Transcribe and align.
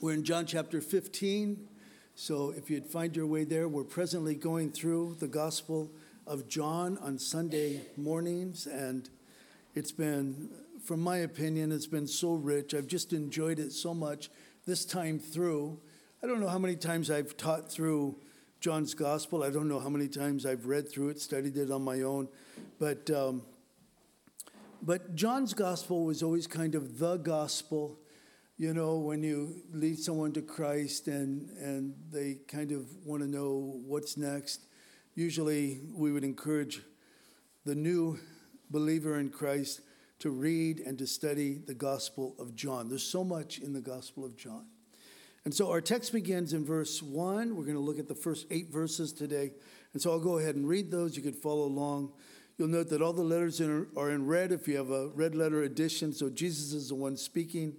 We're 0.00 0.12
in 0.12 0.22
John 0.22 0.46
chapter 0.46 0.80
15. 0.80 1.66
So 2.14 2.54
if 2.56 2.70
you'd 2.70 2.86
find 2.86 3.16
your 3.16 3.26
way 3.26 3.42
there, 3.42 3.66
we're 3.66 3.82
presently 3.82 4.36
going 4.36 4.70
through 4.70 5.16
the 5.18 5.26
Gospel 5.26 5.90
of 6.24 6.46
John 6.46 6.98
on 6.98 7.18
Sunday 7.18 7.80
mornings. 7.96 8.68
And 8.68 9.10
it's 9.74 9.90
been, 9.90 10.50
from 10.84 11.00
my 11.00 11.16
opinion, 11.16 11.72
it's 11.72 11.88
been 11.88 12.06
so 12.06 12.34
rich. 12.34 12.74
I've 12.74 12.86
just 12.86 13.12
enjoyed 13.12 13.58
it 13.58 13.72
so 13.72 13.92
much 13.92 14.30
this 14.66 14.84
time 14.84 15.18
through. 15.18 15.80
I 16.22 16.28
don't 16.28 16.38
know 16.38 16.48
how 16.48 16.60
many 16.60 16.76
times 16.76 17.10
I've 17.10 17.36
taught 17.36 17.68
through 17.68 18.14
John's 18.60 18.94
Gospel. 18.94 19.42
I 19.42 19.50
don't 19.50 19.66
know 19.66 19.80
how 19.80 19.88
many 19.88 20.06
times 20.06 20.46
I've 20.46 20.66
read 20.66 20.88
through 20.88 21.08
it, 21.08 21.20
studied 21.20 21.56
it 21.56 21.72
on 21.72 21.82
my 21.82 22.02
own. 22.02 22.28
But, 22.78 23.10
um, 23.10 23.42
but 24.80 25.16
John's 25.16 25.54
Gospel 25.54 26.04
was 26.04 26.22
always 26.22 26.46
kind 26.46 26.76
of 26.76 27.00
the 27.00 27.16
gospel 27.16 27.98
you 28.58 28.74
know, 28.74 28.96
when 28.96 29.22
you 29.22 29.62
lead 29.72 30.00
someone 30.00 30.32
to 30.32 30.42
Christ 30.42 31.06
and, 31.06 31.48
and 31.58 31.94
they 32.10 32.38
kind 32.48 32.72
of 32.72 32.88
want 33.04 33.22
to 33.22 33.28
know 33.28 33.80
what's 33.86 34.16
next, 34.16 34.66
usually 35.14 35.80
we 35.94 36.10
would 36.10 36.24
encourage 36.24 36.82
the 37.64 37.76
new 37.76 38.18
believer 38.68 39.20
in 39.20 39.30
Christ 39.30 39.80
to 40.18 40.30
read 40.30 40.80
and 40.80 40.98
to 40.98 41.06
study 41.06 41.60
the 41.64 41.74
Gospel 41.74 42.34
of 42.40 42.56
John. 42.56 42.88
There's 42.88 43.04
so 43.04 43.22
much 43.22 43.60
in 43.60 43.72
the 43.72 43.80
Gospel 43.80 44.24
of 44.24 44.36
John. 44.36 44.66
And 45.44 45.54
so 45.54 45.70
our 45.70 45.80
text 45.80 46.12
begins 46.12 46.52
in 46.52 46.64
verse 46.64 47.00
1. 47.00 47.54
We're 47.54 47.62
going 47.62 47.76
to 47.76 47.80
look 47.80 48.00
at 48.00 48.08
the 48.08 48.14
first 48.16 48.48
eight 48.50 48.72
verses 48.72 49.12
today. 49.12 49.52
And 49.92 50.02
so 50.02 50.10
I'll 50.10 50.18
go 50.18 50.38
ahead 50.38 50.56
and 50.56 50.66
read 50.66 50.90
those. 50.90 51.16
You 51.16 51.22
could 51.22 51.36
follow 51.36 51.66
along. 51.66 52.12
You'll 52.56 52.66
note 52.66 52.88
that 52.88 53.02
all 53.02 53.12
the 53.12 53.22
letters 53.22 53.60
are 53.60 54.10
in 54.10 54.26
red 54.26 54.50
if 54.50 54.66
you 54.66 54.78
have 54.78 54.90
a 54.90 55.10
red 55.14 55.36
letter 55.36 55.62
edition. 55.62 56.12
So 56.12 56.28
Jesus 56.28 56.72
is 56.72 56.88
the 56.88 56.96
one 56.96 57.16
speaking 57.16 57.76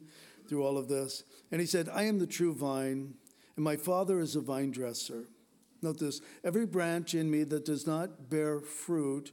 through 0.49 0.65
all 0.65 0.77
of 0.77 0.89
this. 0.89 1.23
And 1.51 1.61
he 1.61 1.67
said, 1.67 1.87
I 1.93 2.03
am 2.03 2.19
the 2.19 2.27
true 2.27 2.53
vine, 2.53 3.13
and 3.55 3.63
my 3.63 3.77
Father 3.77 4.19
is 4.19 4.35
a 4.35 4.41
vine 4.41 4.71
dresser. 4.71 5.27
Note 5.81 5.99
this 5.99 6.21
every 6.43 6.65
branch 6.65 7.13
in 7.13 7.31
me 7.31 7.43
that 7.43 7.65
does 7.65 7.87
not 7.87 8.29
bear 8.29 8.59
fruit, 8.59 9.31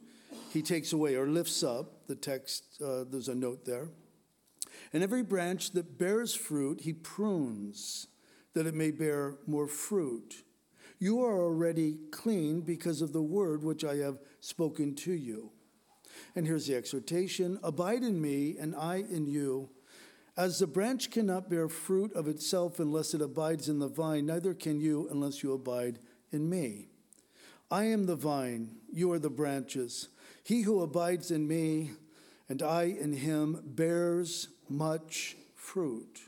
he 0.53 0.63
takes 0.63 0.93
away 0.93 1.17
or 1.17 1.27
lifts 1.27 1.65
up. 1.65 2.07
The 2.07 2.15
text, 2.15 2.81
uh, 2.85 3.05
there's 3.11 3.29
a 3.29 3.35
note 3.35 3.65
there. 3.65 3.89
And 4.93 5.03
every 5.03 5.23
branch 5.23 5.73
that 5.73 5.99
bears 5.99 6.35
fruit, 6.35 6.83
he 6.83 6.93
prunes, 6.93 8.07
that 8.55 8.67
it 8.67 8.75
may 8.75 8.91
bear 8.91 9.39
more 9.47 9.67
fruit. 9.67 10.45
You 10.99 11.23
are 11.25 11.41
already 11.43 11.99
clean 12.11 12.61
because 12.61 13.03
of 13.03 13.13
the 13.13 13.23
word 13.23 13.65
which 13.65 13.85
I 13.85 13.97
have 13.97 14.19
spoken 14.41 14.95
to 14.97 15.13
you. 15.13 15.51
And 16.35 16.47
here's 16.47 16.67
the 16.67 16.77
exhortation 16.77 17.59
Abide 17.63 18.03
in 18.03 18.21
me, 18.21 18.57
and 18.59 18.75
I 18.77 18.97
in 18.97 19.27
you. 19.27 19.71
As 20.37 20.59
the 20.59 20.67
branch 20.67 21.11
cannot 21.11 21.49
bear 21.49 21.67
fruit 21.69 22.13
of 22.13 22.29
itself 22.29 22.79
unless 22.79 23.15
it 23.15 23.23
abides 23.23 23.69
in 23.71 23.79
the 23.79 23.89
vine, 23.89 24.27
neither 24.27 24.53
can 24.53 24.81
you 24.81 25.09
unless 25.11 25.43
you 25.43 25.53
abide 25.55 25.99
in 26.31 26.51
me. 26.51 26.89
I 27.71 27.85
am 27.85 28.05
the 28.05 28.17
vine, 28.17 28.77
you 28.93 29.11
are 29.13 29.19
the 29.19 29.31
branches. 29.31 30.09
He 30.45 30.63
who 30.63 30.83
abides 30.83 31.31
in 31.31 31.49
me 31.49 31.93
and 32.49 32.63
I 32.63 32.85
in 32.85 33.15
him 33.15 33.63
bears 33.65 34.49
much 34.69 35.37
fruit, 35.55 36.21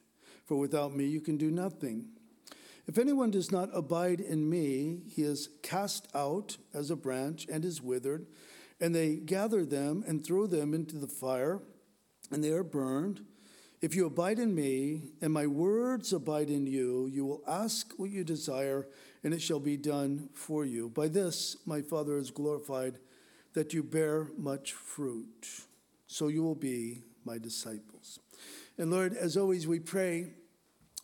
for 0.47 0.57
without 0.57 0.97
me 0.97 1.05
you 1.05 1.21
can 1.21 1.37
do 1.37 1.51
nothing. 1.51 2.09
If 2.87 2.97
anyone 2.97 3.31
does 3.31 3.53
not 3.53 3.69
abide 3.75 4.21
in 4.21 4.49
me, 4.49 5.03
he 5.07 5.23
is 5.23 5.51
cast 5.63 6.09
out 6.15 6.57
as 6.73 6.91
a 6.91 6.97
branch 6.97 7.47
and 7.53 7.65
is 7.65 7.83
withered, 7.83 8.27
and 8.81 8.95
they 8.95 9.17
gather 9.17 9.67
them 9.67 10.03
and 10.07 10.25
throw 10.25 10.47
them 10.47 10.73
into 10.73 10.97
the 10.97 11.07
fire, 11.07 11.61
and 12.31 12.43
they 12.43 12.51
are 12.51 12.65
burned. 12.65 13.21
If 13.81 13.95
you 13.95 14.07
abide 14.07 14.41
in 14.41 14.55
me 14.55 15.03
and 15.21 15.33
my 15.33 15.47
words 15.47 16.13
abide 16.13 16.51
in 16.51 16.67
you, 16.67 17.09
you 17.13 17.25
will 17.25 17.43
ask 17.47 17.93
what 17.97 18.11
you 18.11 18.25
desire, 18.25 18.89
and 19.23 19.33
it 19.33 19.41
shall 19.41 19.61
be 19.61 19.77
done 19.77 20.31
for 20.35 20.65
you. 20.65 20.89
By 20.89 21.07
this 21.07 21.57
my 21.65 21.83
Father 21.83 22.19
is 22.19 22.33
glorified, 22.33 22.99
that 23.55 23.73
you 23.73 23.85
bear 23.85 24.29
much 24.37 24.73
fruit, 24.73 25.47
so 26.09 26.27
you 26.27 26.43
will 26.43 26.57
be 26.57 27.03
my 27.25 27.39
disciples. 27.39 28.19
And 28.79 28.91
Lord, 28.91 29.17
as 29.17 29.37
always, 29.37 29.67
we 29.67 29.79
pray, 29.79 30.33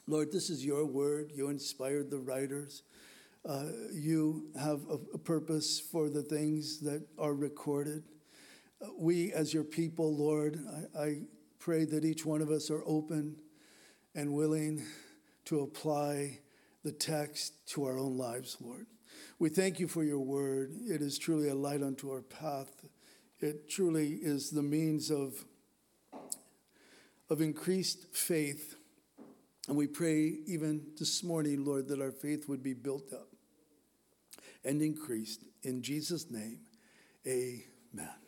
Lord, 0.08 0.32
this 0.32 0.50
is 0.50 0.64
your 0.64 0.84
word. 0.84 1.30
You 1.34 1.50
inspired 1.50 2.10
the 2.10 2.18
writers. 2.18 2.82
Uh, 3.48 3.66
you 3.92 4.46
have 4.58 4.80
a, 4.90 4.98
a, 5.14 5.18
purpose 5.18 5.78
for 5.78 6.08
the 6.08 6.22
things 6.22 6.80
that 6.80 7.06
are 7.18 7.34
recorded. 7.34 8.02
Uh, 8.82 8.88
we, 8.98 9.32
as 9.32 9.52
your 9.52 9.64
people, 9.64 10.16
Lord, 10.16 10.64
I, 10.96 11.02
I 11.02 11.22
pray 11.64 11.86
that 11.86 12.04
each 12.04 12.26
one 12.26 12.42
of 12.42 12.50
us 12.50 12.70
are 12.70 12.82
open 12.84 13.34
and 14.14 14.34
willing 14.34 14.82
to 15.46 15.60
apply 15.60 16.38
the 16.84 16.92
text 16.92 17.54
to 17.66 17.84
our 17.84 17.98
own 17.98 18.18
lives, 18.18 18.58
Lord. 18.60 18.84
We 19.38 19.48
thank 19.48 19.80
you 19.80 19.88
for 19.88 20.04
your 20.04 20.20
word. 20.20 20.72
It 20.86 21.00
is 21.00 21.16
truly 21.16 21.48
a 21.48 21.54
light 21.54 21.82
unto 21.82 22.10
our 22.10 22.20
path. 22.20 22.84
It 23.40 23.70
truly 23.70 24.18
is 24.20 24.50
the 24.50 24.62
means 24.62 25.10
of, 25.10 25.42
of 27.30 27.40
increased 27.40 28.14
faith. 28.14 28.76
And 29.66 29.74
we 29.74 29.86
pray 29.86 30.34
even 30.46 30.88
this 30.98 31.24
morning, 31.24 31.64
Lord, 31.64 31.88
that 31.88 32.02
our 32.02 32.12
faith 32.12 32.46
would 32.46 32.62
be 32.62 32.74
built 32.74 33.10
up 33.10 33.28
and 34.66 34.82
increased. 34.82 35.44
In 35.62 35.80
Jesus' 35.80 36.30
name, 36.30 36.58
amen. 37.26 38.23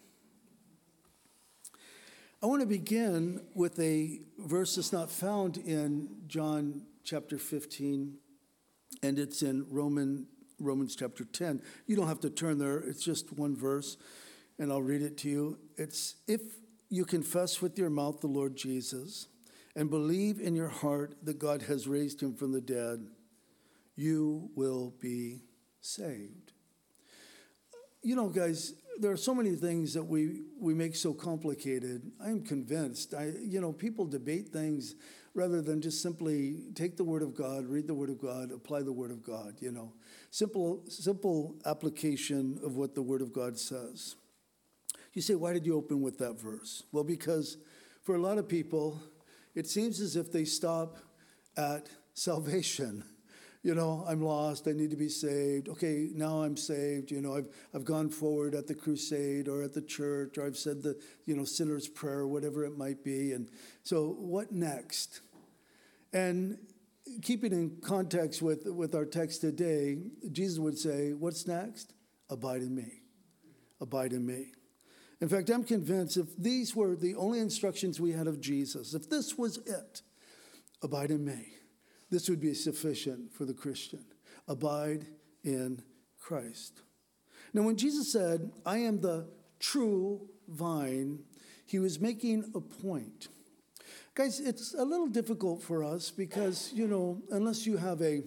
I 2.46 2.48
want 2.48 2.60
to 2.60 2.66
begin 2.68 3.40
with 3.54 3.76
a 3.80 4.20
verse 4.38 4.76
that's 4.76 4.92
not 4.92 5.10
found 5.10 5.56
in 5.56 6.08
John 6.28 6.82
chapter 7.02 7.38
15, 7.38 8.18
and 9.02 9.18
it's 9.18 9.42
in 9.42 9.66
Roman, 9.68 10.28
Romans 10.60 10.94
chapter 10.94 11.24
10. 11.24 11.60
You 11.88 11.96
don't 11.96 12.06
have 12.06 12.20
to 12.20 12.30
turn 12.30 12.58
there, 12.58 12.78
it's 12.78 13.02
just 13.02 13.32
one 13.32 13.56
verse, 13.56 13.96
and 14.60 14.70
I'll 14.70 14.80
read 14.80 15.02
it 15.02 15.18
to 15.18 15.28
you. 15.28 15.58
It's 15.76 16.14
if 16.28 16.40
you 16.88 17.04
confess 17.04 17.60
with 17.60 17.76
your 17.80 17.90
mouth 17.90 18.20
the 18.20 18.28
Lord 18.28 18.54
Jesus 18.54 19.26
and 19.74 19.90
believe 19.90 20.38
in 20.38 20.54
your 20.54 20.68
heart 20.68 21.16
that 21.24 21.40
God 21.40 21.62
has 21.62 21.88
raised 21.88 22.22
him 22.22 22.32
from 22.32 22.52
the 22.52 22.60
dead, 22.60 23.08
you 23.96 24.50
will 24.54 24.94
be 25.00 25.40
saved. 25.80 26.52
You 28.04 28.14
know, 28.14 28.28
guys, 28.28 28.74
there 28.98 29.10
are 29.10 29.16
so 29.16 29.34
many 29.34 29.54
things 29.54 29.94
that 29.94 30.04
we, 30.04 30.42
we 30.58 30.74
make 30.74 30.96
so 30.96 31.12
complicated. 31.12 32.10
I'm 32.24 32.42
convinced. 32.42 33.14
I, 33.14 33.32
you 33.42 33.60
know, 33.60 33.72
people 33.72 34.06
debate 34.06 34.48
things 34.48 34.94
rather 35.34 35.60
than 35.60 35.82
just 35.82 36.02
simply 36.02 36.56
take 36.74 36.96
the 36.96 37.04
Word 37.04 37.22
of 37.22 37.34
God, 37.34 37.66
read 37.66 37.86
the 37.86 37.94
Word 37.94 38.10
of 38.10 38.20
God, 38.20 38.50
apply 38.50 38.82
the 38.82 38.92
Word 38.92 39.10
of 39.10 39.22
God. 39.22 39.56
You 39.60 39.70
know, 39.70 39.92
simple 40.30 40.82
simple 40.88 41.56
application 41.66 42.58
of 42.64 42.76
what 42.76 42.94
the 42.94 43.02
Word 43.02 43.22
of 43.22 43.32
God 43.32 43.58
says. 43.58 44.16
You 45.12 45.22
say, 45.22 45.34
why 45.34 45.52
did 45.52 45.64
you 45.64 45.76
open 45.76 46.02
with 46.02 46.18
that 46.18 46.40
verse? 46.40 46.82
Well, 46.92 47.04
because 47.04 47.56
for 48.02 48.16
a 48.16 48.20
lot 48.20 48.36
of 48.36 48.48
people, 48.48 49.00
it 49.54 49.66
seems 49.66 50.00
as 50.00 50.14
if 50.14 50.30
they 50.30 50.44
stop 50.44 50.98
at 51.56 51.88
salvation 52.12 53.02
you 53.62 53.74
know, 53.74 54.04
I'm 54.06 54.22
lost, 54.22 54.68
I 54.68 54.72
need 54.72 54.90
to 54.90 54.96
be 54.96 55.08
saved. 55.08 55.68
Okay, 55.68 56.08
now 56.14 56.42
I'm 56.42 56.56
saved. 56.56 57.10
You 57.10 57.20
know, 57.20 57.34
I've, 57.36 57.48
I've 57.74 57.84
gone 57.84 58.08
forward 58.08 58.54
at 58.54 58.66
the 58.66 58.74
crusade 58.74 59.48
or 59.48 59.62
at 59.62 59.72
the 59.72 59.82
church, 59.82 60.38
or 60.38 60.46
I've 60.46 60.56
said 60.56 60.82
the, 60.82 61.00
you 61.24 61.36
know, 61.36 61.44
sinner's 61.44 61.88
prayer, 61.88 62.26
whatever 62.26 62.64
it 62.64 62.76
might 62.76 63.02
be. 63.02 63.32
And 63.32 63.48
so, 63.82 64.16
what 64.18 64.52
next? 64.52 65.20
And 66.12 66.58
keeping 67.22 67.52
in 67.52 67.78
context 67.82 68.42
with, 68.42 68.66
with 68.66 68.94
our 68.94 69.04
text 69.04 69.40
today, 69.40 69.98
Jesus 70.32 70.58
would 70.58 70.78
say, 70.78 71.12
What's 71.12 71.46
next? 71.46 71.92
Abide 72.30 72.62
in 72.62 72.74
me. 72.74 73.02
Abide 73.80 74.12
in 74.12 74.26
me. 74.26 74.52
In 75.20 75.28
fact, 75.28 75.48
I'm 75.48 75.64
convinced 75.64 76.16
if 76.16 76.36
these 76.36 76.76
were 76.76 76.94
the 76.94 77.14
only 77.14 77.38
instructions 77.38 77.98
we 77.98 78.12
had 78.12 78.26
of 78.26 78.40
Jesus, 78.40 78.94
if 78.94 79.08
this 79.08 79.38
was 79.38 79.58
it, 79.58 80.02
abide 80.82 81.10
in 81.10 81.24
me 81.24 81.55
this 82.10 82.28
would 82.28 82.40
be 82.40 82.54
sufficient 82.54 83.32
for 83.32 83.44
the 83.44 83.54
Christian. 83.54 84.04
Abide 84.48 85.06
in 85.44 85.82
Christ. 86.20 86.82
Now, 87.52 87.62
when 87.62 87.76
Jesus 87.76 88.12
said, 88.12 88.50
I 88.64 88.78
am 88.78 89.00
the 89.00 89.28
true 89.58 90.28
vine, 90.48 91.20
he 91.64 91.78
was 91.78 92.00
making 92.00 92.52
a 92.54 92.60
point. 92.60 93.28
Guys, 94.14 94.40
it's 94.40 94.74
a 94.74 94.84
little 94.84 95.08
difficult 95.08 95.62
for 95.62 95.84
us 95.84 96.10
because, 96.10 96.72
you 96.72 96.86
know, 96.86 97.20
unless 97.30 97.66
you 97.66 97.76
have 97.76 98.00
a, 98.02 98.22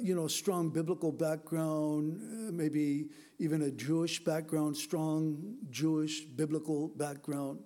you 0.00 0.14
know, 0.14 0.28
strong 0.28 0.70
biblical 0.70 1.12
background, 1.12 2.20
uh, 2.48 2.52
maybe 2.52 3.08
even 3.38 3.62
a 3.62 3.70
Jewish 3.70 4.22
background, 4.22 4.76
strong 4.76 5.56
Jewish 5.70 6.24
biblical 6.24 6.88
background, 6.88 7.60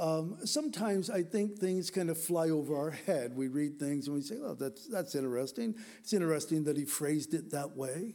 um, 0.00 0.38
sometimes 0.44 1.10
I 1.10 1.22
think 1.22 1.58
things 1.58 1.90
kind 1.90 2.08
of 2.08 2.18
fly 2.18 2.50
over 2.50 2.76
our 2.76 2.90
head. 2.90 3.34
We 3.34 3.48
read 3.48 3.80
things 3.80 4.06
and 4.06 4.14
we 4.14 4.22
say, 4.22 4.36
oh, 4.42 4.54
that's, 4.54 4.86
that's 4.86 5.14
interesting. 5.14 5.74
It's 5.98 6.12
interesting 6.12 6.64
that 6.64 6.76
he 6.76 6.84
phrased 6.84 7.34
it 7.34 7.50
that 7.50 7.76
way. 7.76 8.14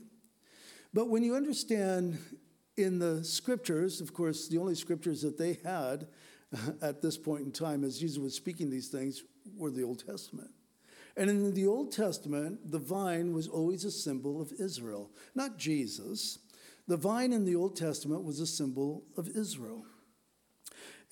But 0.93 1.09
when 1.09 1.23
you 1.23 1.35
understand 1.35 2.17
in 2.77 2.99
the 2.99 3.23
scriptures, 3.23 3.99
of 3.99 4.13
course, 4.13 4.47
the 4.47 4.59
only 4.59 4.75
scriptures 4.75 5.21
that 5.23 5.37
they 5.37 5.59
had 5.65 6.07
at 6.81 7.01
this 7.01 7.17
point 7.17 7.43
in 7.43 7.51
time 7.51 7.83
as 7.83 7.99
Jesus 7.99 8.17
was 8.17 8.33
speaking 8.33 8.69
these 8.69 8.87
things 8.87 9.23
were 9.57 9.71
the 9.71 9.83
Old 9.83 10.05
Testament. 10.05 10.51
And 11.17 11.29
in 11.29 11.53
the 11.53 11.67
Old 11.67 11.91
Testament, 11.91 12.71
the 12.71 12.79
vine 12.79 13.33
was 13.33 13.47
always 13.47 13.85
a 13.85 13.91
symbol 13.91 14.41
of 14.41 14.51
Israel, 14.59 15.11
not 15.35 15.57
Jesus. 15.57 16.39
The 16.87 16.97
vine 16.97 17.33
in 17.33 17.45
the 17.45 17.55
Old 17.55 17.75
Testament 17.75 18.23
was 18.23 18.39
a 18.39 18.47
symbol 18.47 19.03
of 19.17 19.27
Israel. 19.27 19.85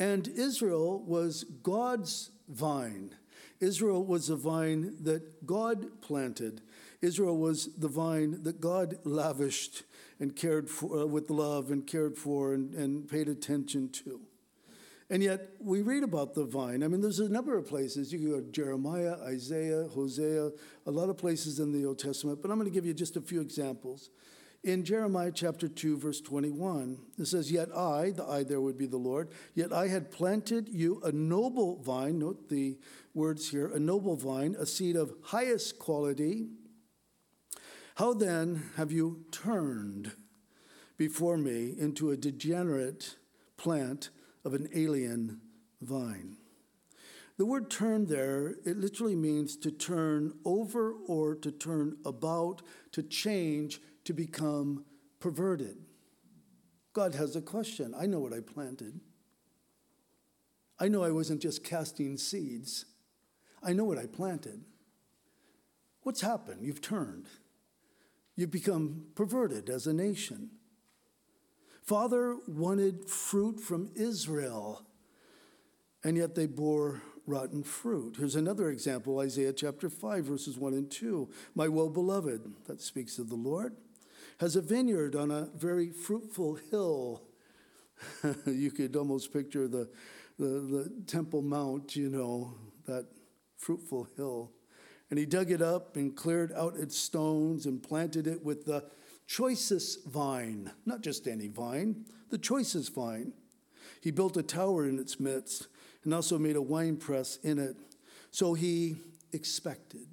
And 0.01 0.27
Israel 0.29 0.97
was 1.05 1.43
God's 1.61 2.31
vine. 2.49 3.13
Israel 3.59 4.03
was 4.03 4.31
a 4.31 4.35
vine 4.35 4.95
that 5.03 5.45
God 5.45 6.01
planted. 6.01 6.61
Israel 7.03 7.37
was 7.37 7.69
the 7.77 7.87
vine 7.87 8.41
that 8.41 8.59
God 8.59 8.97
lavished 9.03 9.83
and 10.19 10.35
cared 10.35 10.71
for 10.71 11.01
uh, 11.01 11.05
with 11.05 11.29
love 11.29 11.69
and 11.69 11.85
cared 11.85 12.17
for 12.17 12.55
and, 12.55 12.73
and 12.73 13.07
paid 13.07 13.27
attention 13.27 13.89
to. 13.89 14.21
And 15.11 15.21
yet, 15.21 15.49
we 15.59 15.83
read 15.83 16.01
about 16.01 16.33
the 16.33 16.45
vine. 16.45 16.81
I 16.81 16.87
mean, 16.87 17.01
there's 17.01 17.19
a 17.19 17.29
number 17.29 17.55
of 17.55 17.67
places. 17.67 18.11
You 18.11 18.17
can 18.17 18.31
go 18.31 18.39
to 18.39 18.51
Jeremiah, 18.51 19.17
Isaiah, 19.21 19.83
Hosea, 19.93 20.49
a 20.87 20.91
lot 20.91 21.09
of 21.09 21.17
places 21.17 21.59
in 21.59 21.71
the 21.71 21.85
Old 21.85 21.99
Testament, 21.99 22.41
but 22.41 22.49
I'm 22.49 22.57
going 22.57 22.67
to 22.67 22.73
give 22.73 22.87
you 22.87 22.95
just 22.95 23.17
a 23.17 23.21
few 23.21 23.39
examples. 23.39 24.09
In 24.63 24.83
Jeremiah 24.83 25.31
chapter 25.33 25.67
2, 25.67 25.97
verse 25.97 26.21
21, 26.21 26.99
it 27.17 27.25
says, 27.25 27.51
Yet 27.51 27.75
I, 27.75 28.11
the 28.11 28.23
I 28.23 28.43
there 28.43 28.61
would 28.61 28.77
be 28.77 28.85
the 28.85 28.97
Lord, 28.97 29.29
yet 29.55 29.73
I 29.73 29.87
had 29.87 30.11
planted 30.11 30.69
you 30.69 31.01
a 31.03 31.11
noble 31.11 31.81
vine, 31.81 32.19
note 32.19 32.47
the 32.47 32.77
words 33.15 33.49
here, 33.49 33.67
a 33.73 33.79
noble 33.79 34.15
vine, 34.15 34.55
a 34.59 34.65
seed 34.67 34.95
of 34.95 35.13
highest 35.23 35.79
quality. 35.79 36.47
How 37.95 38.13
then 38.13 38.69
have 38.77 38.91
you 38.91 39.25
turned 39.31 40.11
before 40.95 41.37
me 41.37 41.73
into 41.77 42.11
a 42.11 42.17
degenerate 42.17 43.15
plant? 43.57 44.11
of 44.43 44.53
an 44.53 44.69
alien 44.73 45.41
vine. 45.81 46.37
The 47.37 47.45
word 47.45 47.71
turn 47.71 48.05
there, 48.05 48.55
it 48.65 48.77
literally 48.77 49.15
means 49.15 49.55
to 49.57 49.71
turn 49.71 50.33
over 50.45 50.93
or 51.07 51.35
to 51.35 51.51
turn 51.51 51.97
about, 52.05 52.61
to 52.91 53.01
change, 53.01 53.81
to 54.05 54.13
become 54.13 54.85
perverted. 55.19 55.77
God 56.93 57.15
has 57.15 57.35
a 57.35 57.41
question. 57.41 57.93
I 57.97 58.05
know 58.05 58.19
what 58.19 58.33
I 58.33 58.39
planted. 58.39 58.99
I 60.79 60.87
know 60.87 61.03
I 61.03 61.11
wasn't 61.11 61.41
just 61.41 61.63
casting 61.63 62.17
seeds. 62.17 62.85
I 63.63 63.73
know 63.73 63.85
what 63.85 63.97
I 63.97 64.07
planted. 64.07 64.61
What's 66.01 66.21
happened? 66.21 66.63
You've 66.63 66.81
turned. 66.81 67.27
You've 68.35 68.51
become 68.51 69.05
perverted 69.15 69.69
as 69.69 69.85
a 69.85 69.93
nation. 69.93 70.49
Father 71.83 72.37
wanted 72.47 73.07
fruit 73.09 73.59
from 73.59 73.91
Israel, 73.95 74.85
and 76.03 76.17
yet 76.17 76.35
they 76.35 76.47
bore 76.47 77.01
rotten 77.27 77.63
fruit. 77.63 78.15
Here's 78.17 78.35
another 78.35 78.69
example 78.69 79.19
Isaiah 79.19 79.53
chapter 79.53 79.89
5, 79.89 80.25
verses 80.25 80.57
1 80.57 80.73
and 80.73 80.89
2. 80.89 81.29
My 81.53 81.67
well 81.67 81.89
beloved, 81.89 82.41
that 82.65 82.81
speaks 82.81 83.19
of 83.19 83.29
the 83.29 83.35
Lord, 83.35 83.75
has 84.41 84.55
a 84.55 84.61
vineyard 84.61 85.15
on 85.15 85.29
a 85.29 85.47
very 85.55 85.91
fruitful 85.91 86.55
hill. 86.71 87.21
you 88.47 88.71
could 88.71 88.95
almost 88.95 89.31
picture 89.31 89.67
the, 89.67 89.87
the, 90.39 90.45
the 90.45 90.91
Temple 91.05 91.43
Mount, 91.43 91.95
you 91.95 92.09
know, 92.09 92.55
that 92.87 93.05
fruitful 93.59 94.07
hill. 94.17 94.51
And 95.11 95.19
he 95.19 95.27
dug 95.27 95.51
it 95.51 95.61
up 95.61 95.95
and 95.95 96.15
cleared 96.15 96.51
out 96.53 96.75
its 96.75 96.97
stones 96.97 97.67
and 97.67 97.83
planted 97.83 98.25
it 98.25 98.43
with 98.43 98.65
the 98.65 98.83
choicest 99.27 100.07
vine, 100.07 100.71
not 100.87 101.01
just 101.01 101.27
any 101.27 101.47
vine, 101.47 102.05
the 102.31 102.39
choicest 102.39 102.95
vine. 102.95 103.33
He 104.01 104.09
built 104.09 104.37
a 104.37 104.43
tower 104.43 104.89
in 104.89 104.97
its 104.97 105.19
midst 105.19 105.67
and 106.03 106.15
also 106.15 106.39
made 106.39 106.55
a 106.55 106.61
winepress 106.63 107.37
in 107.43 107.59
it. 107.59 107.75
So 108.31 108.55
he 108.55 108.95
expected. 109.33 110.07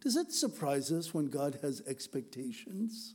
Does 0.00 0.16
it 0.16 0.32
surprise 0.32 0.90
us 0.90 1.14
when 1.14 1.26
God 1.26 1.60
has 1.62 1.82
expectations? 1.86 3.14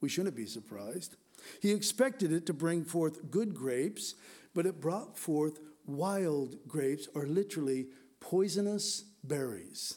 We 0.00 0.08
shouldn't 0.08 0.36
be 0.36 0.46
surprised. 0.46 1.16
He 1.60 1.72
expected 1.72 2.32
it 2.32 2.46
to 2.46 2.52
bring 2.52 2.84
forth 2.84 3.30
good 3.30 3.54
grapes, 3.54 4.14
but 4.54 4.66
it 4.66 4.80
brought 4.80 5.16
forth 5.16 5.58
wild 5.86 6.56
grapes, 6.68 7.08
or 7.14 7.26
literally 7.26 7.86
poisonous 8.20 9.04
berries. 9.24 9.96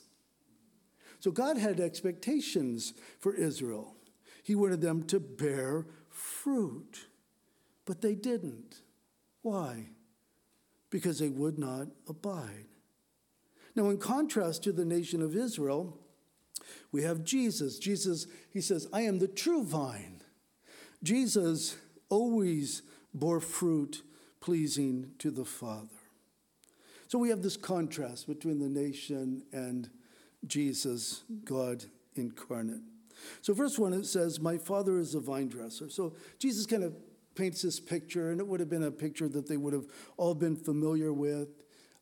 So 1.19 1.31
God 1.31 1.57
had 1.57 1.79
expectations 1.79 2.93
for 3.19 3.35
Israel. 3.35 3.95
He 4.43 4.55
wanted 4.55 4.81
them 4.81 5.03
to 5.03 5.19
bear 5.19 5.85
fruit, 6.09 7.07
but 7.85 8.01
they 8.01 8.15
didn't. 8.15 8.81
Why? 9.41 9.89
Because 10.89 11.19
they 11.19 11.29
would 11.29 11.59
not 11.59 11.87
abide. 12.07 12.65
Now, 13.75 13.89
in 13.89 13.97
contrast 13.97 14.63
to 14.63 14.71
the 14.71 14.85
nation 14.85 15.21
of 15.21 15.35
Israel, 15.35 15.97
we 16.91 17.03
have 17.03 17.23
Jesus. 17.23 17.79
Jesus, 17.79 18.27
he 18.51 18.61
says, 18.61 18.87
I 18.91 19.01
am 19.01 19.19
the 19.19 19.27
true 19.27 19.63
vine. 19.63 20.21
Jesus 21.03 21.77
always 22.09 22.81
bore 23.13 23.39
fruit 23.39 24.03
pleasing 24.39 25.11
to 25.19 25.31
the 25.31 25.45
Father. 25.45 25.87
So 27.07 27.19
we 27.19 27.29
have 27.29 27.41
this 27.41 27.57
contrast 27.57 28.27
between 28.27 28.59
the 28.59 28.69
nation 28.69 29.43
and 29.51 29.89
Jesus, 30.47 31.23
God 31.43 31.85
incarnate. 32.15 32.81
So, 33.41 33.53
verse 33.53 33.77
1, 33.77 33.93
it 33.93 34.05
says, 34.05 34.39
My 34.39 34.57
father 34.57 34.97
is 34.97 35.13
a 35.13 35.19
vine 35.19 35.47
dresser. 35.47 35.89
So, 35.89 36.13
Jesus 36.39 36.65
kind 36.65 36.83
of 36.83 36.95
paints 37.35 37.61
this 37.61 37.79
picture, 37.79 38.31
and 38.31 38.39
it 38.39 38.47
would 38.47 38.59
have 38.59 38.69
been 38.69 38.83
a 38.83 38.91
picture 38.91 39.27
that 39.29 39.47
they 39.47 39.57
would 39.57 39.73
have 39.73 39.85
all 40.17 40.33
been 40.33 40.55
familiar 40.55 41.13
with. 41.13 41.49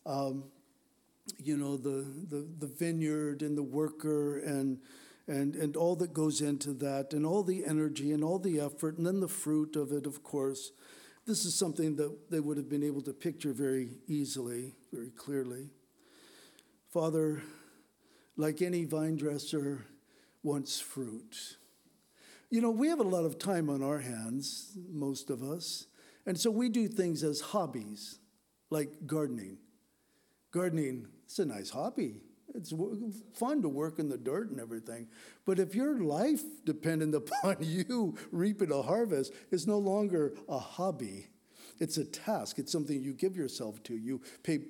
Um, 0.05 0.45
you 1.37 1.57
know, 1.57 1.77
the, 1.77 2.05
the, 2.29 2.47
the 2.59 2.67
vineyard 2.67 3.41
and 3.41 3.57
the 3.57 3.63
worker 3.63 4.39
and, 4.39 4.79
and, 5.27 5.55
and 5.55 5.75
all 5.75 5.95
that 5.97 6.13
goes 6.13 6.41
into 6.41 6.73
that, 6.73 7.13
and 7.13 7.25
all 7.25 7.43
the 7.43 7.63
energy 7.65 8.11
and 8.11 8.23
all 8.23 8.39
the 8.39 8.59
effort, 8.59 8.97
and 8.97 9.05
then 9.05 9.19
the 9.19 9.27
fruit 9.27 9.75
of 9.75 9.91
it, 9.91 10.05
of 10.07 10.23
course. 10.23 10.71
This 11.27 11.45
is 11.45 11.53
something 11.53 11.95
that 11.97 12.31
they 12.31 12.39
would 12.39 12.57
have 12.57 12.69
been 12.69 12.83
able 12.83 13.01
to 13.03 13.13
picture 13.13 13.53
very 13.53 13.89
easily, 14.07 14.73
very 14.91 15.11
clearly. 15.11 15.69
Father, 16.91 17.43
like 18.35 18.63
any 18.63 18.85
vine 18.85 19.17
dresser, 19.17 19.85
wants 20.41 20.79
fruit. 20.79 21.57
You 22.49 22.61
know, 22.61 22.71
we 22.71 22.87
have 22.87 22.99
a 22.99 23.03
lot 23.03 23.25
of 23.25 23.37
time 23.37 23.69
on 23.69 23.83
our 23.83 23.99
hands, 23.99 24.75
most 24.89 25.29
of 25.29 25.43
us, 25.43 25.85
and 26.25 26.39
so 26.39 26.49
we 26.49 26.69
do 26.69 26.87
things 26.87 27.23
as 27.23 27.41
hobbies, 27.41 28.17
like 28.71 28.89
gardening. 29.05 29.57
Gardening, 30.51 31.07
it's 31.29 31.37
a 31.37 31.45
nice 31.45 31.69
hobby. 31.69 32.23
It's 32.55 32.73
fun 33.35 33.61
to 33.61 33.69
work 33.69 33.99
in 33.99 34.09
the 34.09 34.17
dirt 34.17 34.49
and 34.49 34.59
everything. 34.59 35.07
But 35.45 35.59
if 35.59 35.75
your 35.75 35.99
life 35.99 36.41
depended 36.65 37.13
upon 37.13 37.57
you 37.59 38.17
reaping 38.31 38.71
a 38.71 38.81
harvest, 38.81 39.31
it's 39.51 39.67
no 39.67 39.77
longer 39.77 40.33
a 40.49 40.57
hobby. 40.57 41.27
It's 41.77 41.97
a 41.97 42.03
task. 42.03 42.57
It's 42.57 42.71
something 42.71 42.99
you 42.99 43.13
give 43.13 43.35
yourself 43.35 43.83
to. 43.83 43.95
You 43.95 44.21
pay 44.41 44.61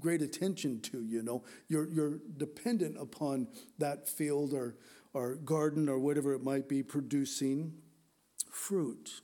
great 0.00 0.22
attention 0.22 0.80
to, 0.80 1.04
you 1.04 1.22
know. 1.22 1.44
You're, 1.68 1.86
you're 1.90 2.18
dependent 2.38 2.96
upon 2.98 3.48
that 3.78 4.08
field 4.08 4.54
or 4.54 4.76
or 5.12 5.34
garden 5.34 5.88
or 5.88 5.98
whatever 5.98 6.32
it 6.34 6.42
might 6.42 6.68
be 6.68 6.82
producing 6.82 7.72
fruit, 8.50 9.22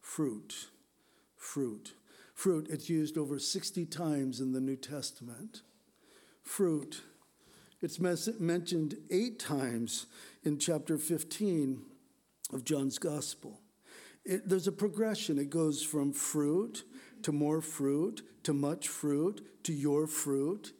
fruit, 0.00 0.68
fruit. 1.36 1.92
Fruit, 2.34 2.68
it's 2.70 2.88
used 2.88 3.18
over 3.18 3.38
60 3.38 3.84
times 3.84 4.40
in 4.40 4.52
the 4.52 4.60
New 4.60 4.76
Testament. 4.76 5.60
Fruit, 6.50 7.02
it's 7.80 8.00
mentioned 8.00 8.96
eight 9.08 9.38
times 9.38 10.06
in 10.42 10.58
chapter 10.58 10.98
15 10.98 11.80
of 12.52 12.64
John's 12.64 12.98
Gospel. 12.98 13.60
It, 14.24 14.48
there's 14.48 14.66
a 14.66 14.72
progression. 14.72 15.38
It 15.38 15.48
goes 15.48 15.80
from 15.80 16.12
fruit 16.12 16.82
to 17.22 17.30
more 17.30 17.60
fruit 17.60 18.22
to 18.42 18.52
much 18.52 18.88
fruit 18.88 19.62
to 19.62 19.72
your 19.72 20.08
fruit 20.08 20.72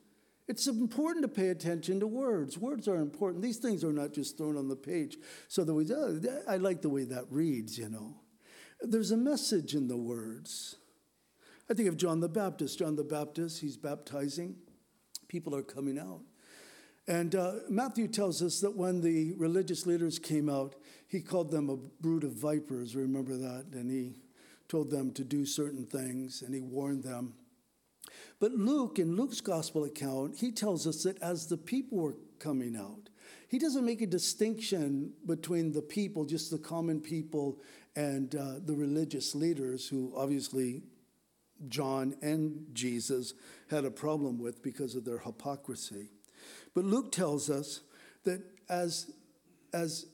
it's 0.48 0.66
important 0.66 1.22
to 1.22 1.28
pay 1.28 1.50
attention 1.50 2.00
to 2.00 2.08
words. 2.08 2.58
Words 2.58 2.88
are 2.88 2.96
important. 2.96 3.40
These 3.40 3.58
things 3.58 3.84
are 3.84 3.92
not 3.92 4.12
just 4.12 4.36
thrown 4.36 4.56
on 4.56 4.66
the 4.66 4.74
page 4.74 5.16
so 5.46 5.62
that 5.62 5.72
we, 5.72 5.86
oh, 5.94 6.20
I 6.48 6.56
like 6.56 6.82
the 6.82 6.88
way 6.88 7.04
that 7.04 7.26
reads, 7.30 7.78
you 7.78 7.88
know. 7.88 8.16
There's 8.80 9.12
a 9.12 9.16
message 9.16 9.76
in 9.76 9.86
the 9.86 9.96
words. 9.96 10.74
I 11.70 11.74
think 11.74 11.88
of 11.88 11.96
John 11.96 12.18
the 12.18 12.28
Baptist. 12.28 12.80
John 12.80 12.96
the 12.96 13.04
Baptist, 13.04 13.60
he's 13.60 13.76
baptizing, 13.76 14.56
people 15.30 15.54
are 15.54 15.62
coming 15.62 15.96
out. 15.99 16.20
And 17.06 17.34
uh, 17.34 17.52
Matthew 17.68 18.08
tells 18.08 18.42
us 18.42 18.60
that 18.60 18.76
when 18.76 19.00
the 19.00 19.32
religious 19.34 19.87
leaders 19.87 20.18
came 20.18 20.50
out, 20.50 20.75
he 21.06 21.20
called 21.20 21.50
them 21.52 21.70
a 21.70 21.76
brood 21.76 22.25
of 22.25 22.32
vipers. 22.32 22.96
Remember 22.96 23.37
that? 23.37 23.66
And 23.72 23.90
he 23.90 24.16
told 24.68 24.90
them 24.90 25.12
to 25.12 25.25
do 25.25 25.46
certain 25.46 25.87
things 25.87 26.42
and 26.42 26.52
he 26.52 26.60
warned 26.60 27.04
them. 27.04 27.34
But 28.40 28.52
Luke, 28.52 28.99
in 28.99 29.16
Luke's 29.16 29.40
gospel 29.40 29.84
account, 29.84 30.37
he 30.37 30.50
tells 30.50 30.87
us 30.87 31.04
that 31.04 31.22
as 31.22 31.46
the 31.46 31.56
people 31.56 31.99
were 31.99 32.16
coming 32.38 32.76
out, 32.76 33.08
he 33.49 33.58
doesn't 33.58 33.84
make 33.84 34.02
a 34.02 34.06
distinction 34.06 35.12
between 35.26 35.72
the 35.72 35.82
people, 35.82 36.25
just 36.25 36.50
the 36.50 36.58
common 36.58 37.00
people, 37.00 37.60
and 37.94 38.34
uh, 38.34 38.54
the 38.64 38.75
religious 38.75 39.34
leaders, 39.34 39.88
who 39.88 40.12
obviously 40.16 40.82
John 41.69 42.14
and 42.23 42.67
Jesus 42.73 43.35
had 43.71 43.85
a 43.85 43.90
problem 43.90 44.38
with 44.38 44.62
because 44.62 44.95
of 44.95 45.05
their 45.05 45.19
hypocrisy. 45.19 46.11
But 46.75 46.85
Luke 46.85 47.12
tells 47.12 47.50
us 47.50 47.81
that 48.25 48.43
as, 48.69 49.11
as 49.73 50.07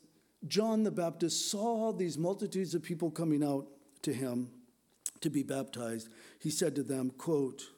John 0.47 0.83
the 0.83 0.91
Baptist 0.91 1.51
saw 1.51 1.93
these 1.93 2.19
multitudes 2.19 2.75
of 2.75 2.83
people 2.83 3.11
coming 3.11 3.45
out 3.45 3.67
to 4.03 4.13
him 4.13 4.51
to 5.21 5.31
be 5.31 5.43
baptized, 5.43 6.09
he 6.39 6.51
said 6.51 6.75
to 6.77 6.83
them, 6.83 7.11
quote, 7.11 7.71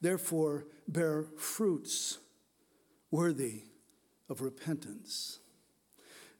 Therefore 0.00 0.66
bear 0.86 1.24
fruits 1.38 2.18
worthy 3.10 3.62
of 4.28 4.40
repentance. 4.40 5.38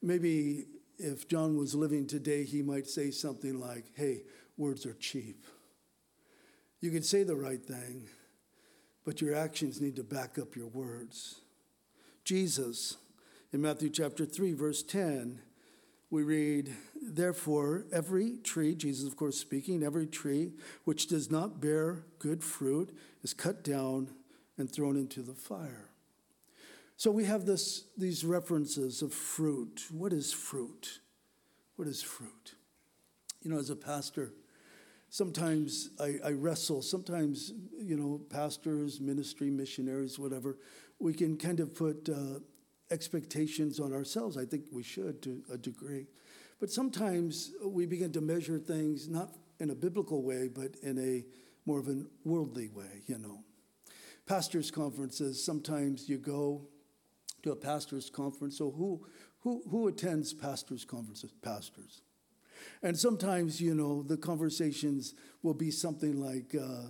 Maybe 0.03 0.67
if 0.99 1.29
John 1.29 1.57
was 1.57 1.75
living 1.75 2.07
today, 2.07 2.45
he 2.45 2.63
might 2.63 2.87
say 2.87 3.11
something 3.11 3.59
like, 3.59 3.85
Hey, 3.95 4.23
words 4.57 4.87
are 4.87 4.95
cheap. 4.95 5.45
You 6.85 6.91
can 6.91 7.03
say 7.03 7.23
the 7.23 7.35
right 7.35 7.65
thing, 7.65 8.09
but 9.07 9.23
your 9.23 9.35
actions 9.35 9.81
need 9.81 9.97
to 9.97 10.05
back 10.05 10.39
up 10.39 10.55
your 10.55 10.67
words. 10.67 11.41
Jesus, 12.25 12.99
in 13.55 13.63
Matthew 13.63 13.89
chapter 13.89 14.27
3, 14.27 14.53
verse 14.53 14.83
10, 14.83 15.41
we 16.11 16.23
read, 16.25 16.75
Therefore, 17.01 17.87
every 17.91 18.37
tree, 18.45 18.75
Jesus, 18.75 19.07
of 19.07 19.17
course, 19.17 19.39
speaking, 19.39 19.83
every 19.83 20.07
tree 20.07 20.53
which 20.85 21.07
does 21.07 21.31
not 21.31 21.59
bear 21.59 22.05
good 22.19 22.45
fruit 22.45 22.95
is 23.23 23.33
cut 23.33 23.65
down 23.65 24.11
and 24.59 24.71
thrown 24.71 24.99
into 24.99 25.23
the 25.23 25.33
fire. 25.33 25.89
So 26.99 27.11
we 27.11 27.25
have 27.25 27.47
this, 27.47 27.85
these 27.97 28.27
references 28.27 29.01
of 29.01 29.15
fruit. 29.15 29.87
What 29.91 30.13
is 30.13 30.35
fruit? 30.35 31.01
What 31.77 31.89
is 31.89 32.03
fruit? 32.03 32.57
You 33.41 33.51
know, 33.51 33.59
as 33.59 33.71
a 33.71 33.77
pastor, 33.77 34.35
sometimes 35.15 35.91
I, 36.01 36.17
I, 36.25 36.31
wrestle. 36.33 36.83
Sometimes, 36.83 37.53
you 37.79 37.97
know, 37.97 38.21
pastors, 38.31 39.01
ministry, 39.01 39.49
missionaries, 39.49 40.19
whatever, 40.19 40.59
we 40.99 41.15
can 41.15 41.37
kind 41.37 41.61
of 41.61 41.73
put 41.73 42.09
uh, 42.09 42.41
expectations 42.91 43.79
on 43.79 43.93
ourselves. 43.93 44.37
I 44.37 44.45
think 44.45 44.65
we 44.73 44.83
should 44.83 45.23
to 45.23 45.41
a 45.53 45.57
degree. 45.57 46.09
But 46.59 46.73
sometimes 46.73 47.53
we 47.65 47.87
begin 47.87 48.11
to 48.11 48.21
measure 48.21 48.59
things 48.59 49.09
not 49.09 49.37
in 49.61 49.71
a 49.71 49.75
biblical 49.77 50.25
way, 50.25 50.49
but 50.49 50.75
in 50.83 50.99
a 50.99 51.25
more 51.65 51.79
of 51.79 51.87
a 51.87 52.03
worldly 52.25 52.71
way, 52.71 53.03
you 53.07 53.19
know. 53.19 53.39
Pastors' 54.27 54.73
conferences, 54.73 55.45
sometimes 55.45 56.09
you 56.09 56.19
go 56.19 56.67
to 57.45 57.53
a 57.53 57.57
pastor's 57.57 58.11
conference. 58.11 58.59
So 58.59 58.73
who, 58.73 59.07
who, 59.43 59.63
who 59.71 59.87
attends 59.87 60.35
pastors' 60.35 60.85
conferences? 60.85 61.31
Pastors. 61.41 62.03
And 62.83 62.99
sometimes, 62.99 63.61
you 63.61 63.75
know, 63.75 64.03
the 64.03 64.17
conversations 64.17 65.15
will 65.43 65.55
be 65.55 65.71
something 65.71 66.21
like, 66.21 66.55
uh, 66.55 66.89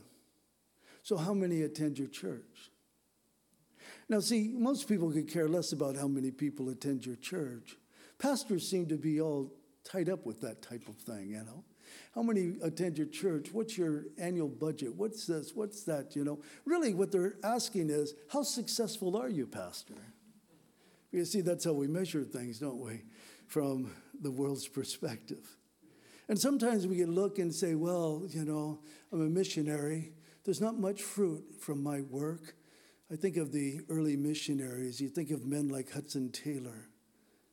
so 1.02 1.16
how 1.16 1.34
many 1.34 1.62
attend 1.62 1.98
your 1.98 2.08
church? 2.08 2.70
Now, 4.08 4.20
see, 4.20 4.52
most 4.54 4.88
people 4.88 5.10
could 5.10 5.28
care 5.28 5.48
less 5.48 5.72
about 5.72 5.96
how 5.96 6.08
many 6.08 6.30
people 6.30 6.68
attend 6.68 7.06
your 7.06 7.16
church. 7.16 7.76
Pastors 8.18 8.68
seem 8.68 8.86
to 8.88 8.96
be 8.96 9.20
all 9.20 9.52
tied 9.84 10.08
up 10.08 10.26
with 10.26 10.40
that 10.40 10.62
type 10.62 10.88
of 10.88 10.96
thing, 10.96 11.30
you 11.30 11.44
know. 11.44 11.64
How 12.14 12.22
many 12.22 12.56
attend 12.62 12.96
your 12.98 13.06
church? 13.06 13.48
What's 13.52 13.76
your 13.76 14.04
annual 14.18 14.48
budget? 14.48 14.94
What's 14.94 15.26
this? 15.26 15.52
What's 15.54 15.84
that? 15.84 16.16
You 16.16 16.24
know, 16.24 16.40
really, 16.64 16.94
what 16.94 17.12
they're 17.12 17.36
asking 17.42 17.90
is, 17.90 18.14
how 18.28 18.42
successful 18.42 19.16
are 19.16 19.28
you, 19.28 19.46
Pastor? 19.46 19.94
You 21.12 21.24
see, 21.24 21.42
that's 21.42 21.64
how 21.64 21.72
we 21.72 21.86
measure 21.86 22.24
things, 22.24 22.58
don't 22.58 22.80
we, 22.80 23.02
from 23.46 23.92
the 24.20 24.30
world's 24.30 24.66
perspective. 24.66 25.46
And 26.28 26.38
sometimes 26.38 26.86
we 26.86 26.96
can 26.96 27.14
look 27.14 27.38
and 27.38 27.54
say, 27.54 27.74
well, 27.74 28.24
you 28.28 28.44
know, 28.44 28.80
I'm 29.12 29.20
a 29.20 29.28
missionary. 29.28 30.12
There's 30.44 30.60
not 30.60 30.78
much 30.78 31.02
fruit 31.02 31.44
from 31.60 31.82
my 31.82 32.00
work. 32.02 32.54
I 33.12 33.16
think 33.16 33.36
of 33.36 33.52
the 33.52 33.80
early 33.88 34.16
missionaries. 34.16 35.00
You 35.00 35.08
think 35.08 35.30
of 35.30 35.44
men 35.44 35.68
like 35.68 35.92
Hudson 35.92 36.30
Taylor. 36.30 36.88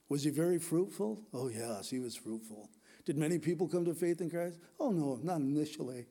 Was 0.10 0.24
he 0.24 0.30
very 0.30 0.60
fruitful? 0.60 1.22
Oh, 1.34 1.50
yes, 1.50 1.90
he 1.90 2.00
was 2.00 2.16
fruitful. 2.16 2.70
Did 3.06 3.18
many 3.18 3.40
people 3.40 3.68
come 3.68 3.86
to 3.86 3.94
faith 3.94 4.22
in 4.22 4.30
Christ? 4.30 4.60
Oh, 4.80 4.92
no, 4.92 5.20
not 5.22 5.38
initially. 5.38 6.06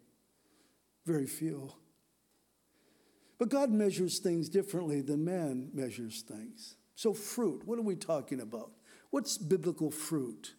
Very 1.06 1.26
few. 1.26 1.72
But 3.38 3.48
God 3.48 3.70
measures 3.70 4.18
things 4.18 4.48
differently 4.48 5.00
than 5.00 5.24
man 5.24 5.70
measures 5.72 6.22
things. 6.22 6.76
So, 6.94 7.14
fruit, 7.14 7.62
what 7.64 7.78
are 7.78 7.82
we 7.82 7.96
talking 7.96 8.40
about? 8.40 8.72
What's 9.10 9.38
biblical 9.38 9.90
fruit? 9.90 10.54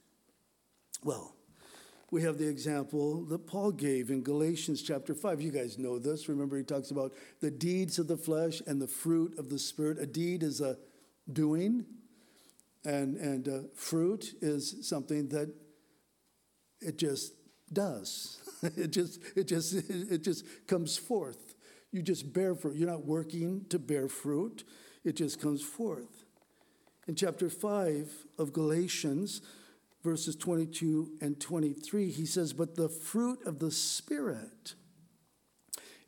Well, 1.04 1.36
we 2.12 2.22
have 2.24 2.38
the 2.38 2.48
example 2.48 3.24
that 3.26 3.48
Paul 3.48 3.72
gave 3.72 4.10
in 4.10 4.22
Galatians 4.22 4.82
chapter 4.82 5.16
5. 5.16 5.42
You 5.42 5.50
guys 5.50 5.80
know 5.80 5.98
this. 5.98 6.28
Remember, 6.28 6.58
he 6.58 6.64
talks 6.64 6.92
about 6.92 7.14
the 7.40 7.50
deeds 7.50 8.00
of 8.00 8.08
the 8.08 8.18
flesh 8.18 8.62
and 8.68 8.82
the 8.82 8.88
fruit 8.88 9.40
of 9.40 9.50
the 9.50 9.58
Spirit. 9.58 9.98
A 9.98 10.06
deed 10.06 10.44
is 10.44 10.60
a 10.60 10.78
doing, 11.32 11.86
and, 12.84 13.16
and 13.16 13.48
uh, 13.48 13.60
fruit 13.76 14.36
is 14.42 14.86
something 14.86 15.30
that 15.30 15.54
it 16.82 16.98
just 16.98 17.34
does. 17.72 18.40
it 18.76 18.92
just, 18.92 19.22
it 19.38 19.48
just, 19.48 19.74
it 19.74 20.22
just 20.22 20.46
comes 20.68 20.98
forth. 20.98 21.56
You 21.94 22.02
just 22.02 22.34
bear 22.34 22.56
fruit. 22.56 22.76
You're 22.76 22.90
not 22.90 23.06
working 23.06 23.66
to 23.70 23.80
bear 23.80 24.10
fruit. 24.10 24.66
It 25.06 25.16
just 25.16 25.42
comes 25.42 25.62
forth. 25.62 26.26
In 27.08 27.16
chapter 27.16 27.50
5 27.50 28.12
of 28.38 28.52
Galatians, 28.52 29.42
verses 30.04 30.36
22 30.36 31.14
and 31.22 31.40
23, 31.40 32.10
he 32.10 32.26
says, 32.26 32.54
But 32.54 32.76
the 32.76 32.90
fruit 32.90 33.40
of 33.46 33.60
the 33.60 33.72
Spirit 33.72 34.76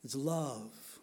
is 0.03 0.15
love, 0.15 0.99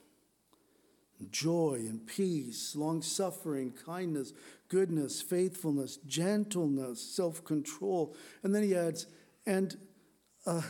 joy, 1.31 1.77
and 1.89 2.07
peace, 2.07 2.75
long 2.75 3.03
suffering, 3.03 3.73
kindness, 3.85 4.33
goodness, 4.69 5.23
faithfulness, 5.23 5.99
gentleness, 6.07 7.01
self 7.01 7.45
control. 7.45 8.15
And 8.43 8.55
then 8.55 8.63
he 8.63 8.75
adds, 8.75 9.07
and, 9.47 9.77
uh, 10.47 10.63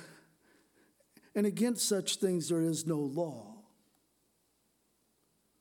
and 1.35 1.47
against 1.47 1.89
such 1.89 2.17
things 2.17 2.49
there 2.49 2.63
is 2.63 2.87
no 2.87 2.99
law. 2.99 3.55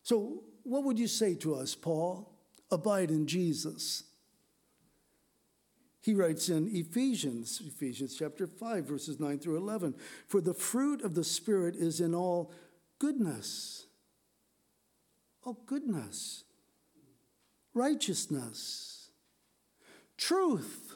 So, 0.04 0.44
what 0.64 0.84
would 0.84 1.00
you 1.00 1.08
say 1.08 1.36
to 1.36 1.56
us, 1.56 1.76
Paul? 1.76 2.36
Abide 2.72 3.10
in 3.10 3.26
Jesus. 3.26 4.04
He 6.02 6.14
writes 6.14 6.50
in 6.50 6.70
Ephesians, 6.74 7.62
Ephesians 7.66 8.16
chapter 8.18 8.48
5, 8.48 8.86
verses 8.86 9.20
9 9.20 9.40
through 9.40 9.58
11 9.58 9.96
For 10.28 10.40
the 10.40 10.54
fruit 10.54 11.02
of 11.02 11.14
the 11.14 11.24
Spirit 11.24 11.76
is 11.76 12.00
in 12.00 12.16
all 12.16 12.54
goodness, 13.00 13.88
all 15.44 15.62
goodness, 15.66 16.46
righteousness, 17.74 19.10
truth. 20.18 20.96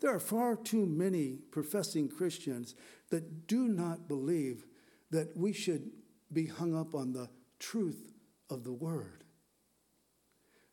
There 0.00 0.14
are 0.14 0.20
far 0.20 0.56
too 0.56 0.86
many 0.86 1.38
professing 1.50 2.08
Christians 2.08 2.76
that 3.10 3.48
do 3.48 3.66
not 3.66 4.06
believe 4.06 4.66
that 5.10 5.36
we 5.36 5.52
should 5.52 5.90
be 6.32 6.46
hung 6.46 6.74
up 6.74 6.94
on 6.94 7.12
the 7.12 7.30
truth 7.58 8.12
of 8.50 8.62
the 8.62 8.72
Word. 8.72 9.25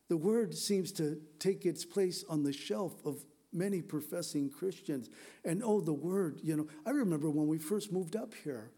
The 0.08 0.16
word 0.16 0.54
seems 0.54 0.92
to 0.92 1.20
take 1.38 1.64
its 1.64 1.84
place 1.84 2.24
on 2.28 2.42
the 2.42 2.52
shelf 2.52 2.94
of 3.04 3.24
many 3.52 3.80
professing 3.80 4.50
Christians. 4.50 5.08
And 5.44 5.62
oh, 5.64 5.80
the 5.80 5.92
word, 5.92 6.40
you 6.42 6.56
know, 6.56 6.66
I 6.84 6.90
remember 6.90 7.30
when 7.30 7.46
we 7.46 7.58
first 7.58 7.92
moved 7.92 8.16
up 8.16 8.34
here 8.42 8.70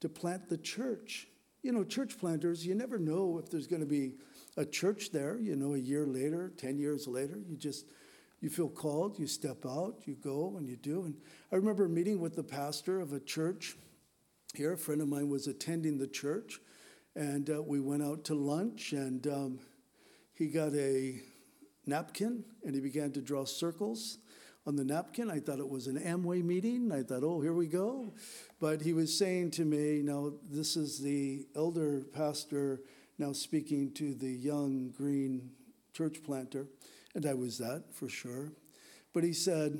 to 0.00 0.08
plant 0.08 0.48
the 0.48 0.56
church. 0.56 1.26
You 1.62 1.72
know, 1.72 1.84
church 1.84 2.18
planters, 2.18 2.64
you 2.64 2.74
never 2.74 2.98
know 2.98 3.38
if 3.38 3.50
there's 3.50 3.66
going 3.66 3.82
to 3.82 3.86
be 3.86 4.14
a 4.56 4.64
church 4.64 5.10
there, 5.12 5.38
you 5.38 5.56
know, 5.56 5.74
a 5.74 5.78
year 5.78 6.06
later, 6.06 6.52
10 6.56 6.78
years 6.78 7.06
later. 7.06 7.38
You 7.46 7.56
just, 7.56 7.84
you 8.40 8.48
feel 8.48 8.68
called, 8.68 9.18
you 9.18 9.26
step 9.26 9.66
out, 9.66 9.96
you 10.06 10.14
go, 10.14 10.54
and 10.56 10.66
you 10.66 10.76
do. 10.76 11.04
And 11.04 11.16
I 11.52 11.56
remember 11.56 11.88
meeting 11.88 12.20
with 12.20 12.34
the 12.34 12.42
pastor 12.42 13.00
of 13.00 13.12
a 13.12 13.20
church 13.20 13.76
here. 14.54 14.72
A 14.72 14.78
friend 14.78 15.02
of 15.02 15.08
mine 15.08 15.28
was 15.28 15.46
attending 15.46 15.98
the 15.98 16.06
church, 16.06 16.60
and 17.14 17.50
uh, 17.50 17.62
we 17.62 17.80
went 17.80 18.02
out 18.02 18.24
to 18.24 18.34
lunch, 18.34 18.92
and 18.92 19.26
um, 19.26 19.58
he 20.40 20.46
got 20.46 20.72
a 20.72 21.20
napkin 21.84 22.42
and 22.64 22.74
he 22.74 22.80
began 22.80 23.12
to 23.12 23.20
draw 23.20 23.44
circles 23.44 24.16
on 24.66 24.74
the 24.74 24.84
napkin. 24.84 25.30
I 25.30 25.38
thought 25.38 25.58
it 25.58 25.68
was 25.68 25.86
an 25.86 25.98
Amway 25.98 26.42
meeting. 26.42 26.90
I 26.90 27.02
thought, 27.02 27.22
oh, 27.22 27.42
here 27.42 27.52
we 27.52 27.66
go. 27.66 28.14
But 28.58 28.80
he 28.80 28.94
was 28.94 29.16
saying 29.16 29.50
to 29.52 29.66
me, 29.66 30.00
now, 30.02 30.32
this 30.50 30.78
is 30.78 30.98
the 30.98 31.46
elder 31.54 32.06
pastor 32.14 32.80
now 33.18 33.34
speaking 33.34 33.92
to 33.92 34.14
the 34.14 34.30
young 34.30 34.94
green 34.96 35.50
church 35.92 36.22
planter. 36.24 36.66
And 37.14 37.26
I 37.26 37.34
was 37.34 37.58
that 37.58 37.84
for 37.92 38.08
sure. 38.08 38.50
But 39.12 39.24
he 39.24 39.34
said, 39.34 39.78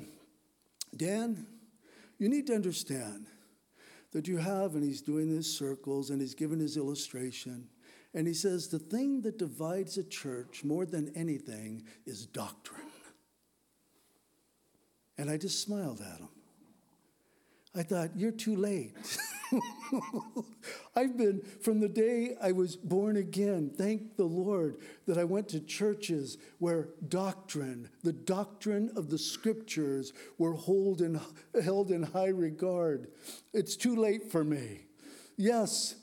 Dan, 0.95 1.47
you 2.19 2.29
need 2.29 2.45
to 2.47 2.53
understand 2.53 3.25
that 4.11 4.27
you 4.27 4.37
have, 4.37 4.75
and 4.75 4.83
he's 4.83 5.01
doing 5.01 5.27
his 5.27 5.51
circles 5.51 6.11
and 6.11 6.21
he's 6.21 6.35
given 6.35 6.59
his 6.59 6.77
illustration. 6.77 7.67
And 8.13 8.27
he 8.27 8.33
says, 8.33 8.67
the 8.67 8.79
thing 8.79 9.21
that 9.21 9.37
divides 9.37 9.97
a 9.97 10.03
church 10.03 10.63
more 10.63 10.85
than 10.85 11.11
anything 11.15 11.83
is 12.05 12.25
doctrine. 12.25 12.81
And 15.17 15.29
I 15.29 15.37
just 15.37 15.61
smiled 15.61 16.01
at 16.01 16.19
him. 16.19 16.29
I 17.73 17.83
thought, 17.83 18.09
you're 18.17 18.31
too 18.31 18.55
late. 18.55 18.93
I've 20.95 21.17
been, 21.17 21.41
from 21.61 21.79
the 21.79 21.87
day 21.87 22.35
I 22.41 22.51
was 22.51 22.75
born 22.75 23.15
again, 23.15 23.71
thank 23.73 24.17
the 24.17 24.25
Lord 24.25 24.77
that 25.07 25.17
I 25.17 25.23
went 25.23 25.47
to 25.49 25.61
churches 25.61 26.37
where 26.59 26.89
doctrine, 27.07 27.89
the 28.03 28.11
doctrine 28.11 28.91
of 28.95 29.09
the 29.09 29.17
scriptures, 29.17 30.11
were 30.37 30.53
hold 30.53 31.01
in, 31.01 31.19
held 31.63 31.91
in 31.91 32.03
high 32.03 32.27
regard. 32.27 33.07
It's 33.53 33.77
too 33.77 33.95
late 33.95 34.29
for 34.31 34.43
me. 34.43 34.81
Yes, 35.37 35.95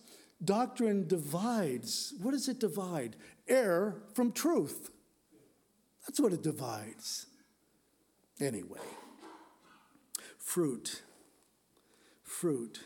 doctrine 0.44 1.06
divides. 1.06 2.14
What 2.20 2.32
does 2.32 2.48
it 2.48 2.58
divide? 2.58 3.16
Error 3.46 4.02
from 4.14 4.32
truth. 4.32 4.90
That's 6.06 6.20
what 6.20 6.32
it 6.32 6.42
divides. 6.42 7.26
Anyway, 8.40 8.80
fruit. 10.38 11.02
Fruit. 12.22 12.80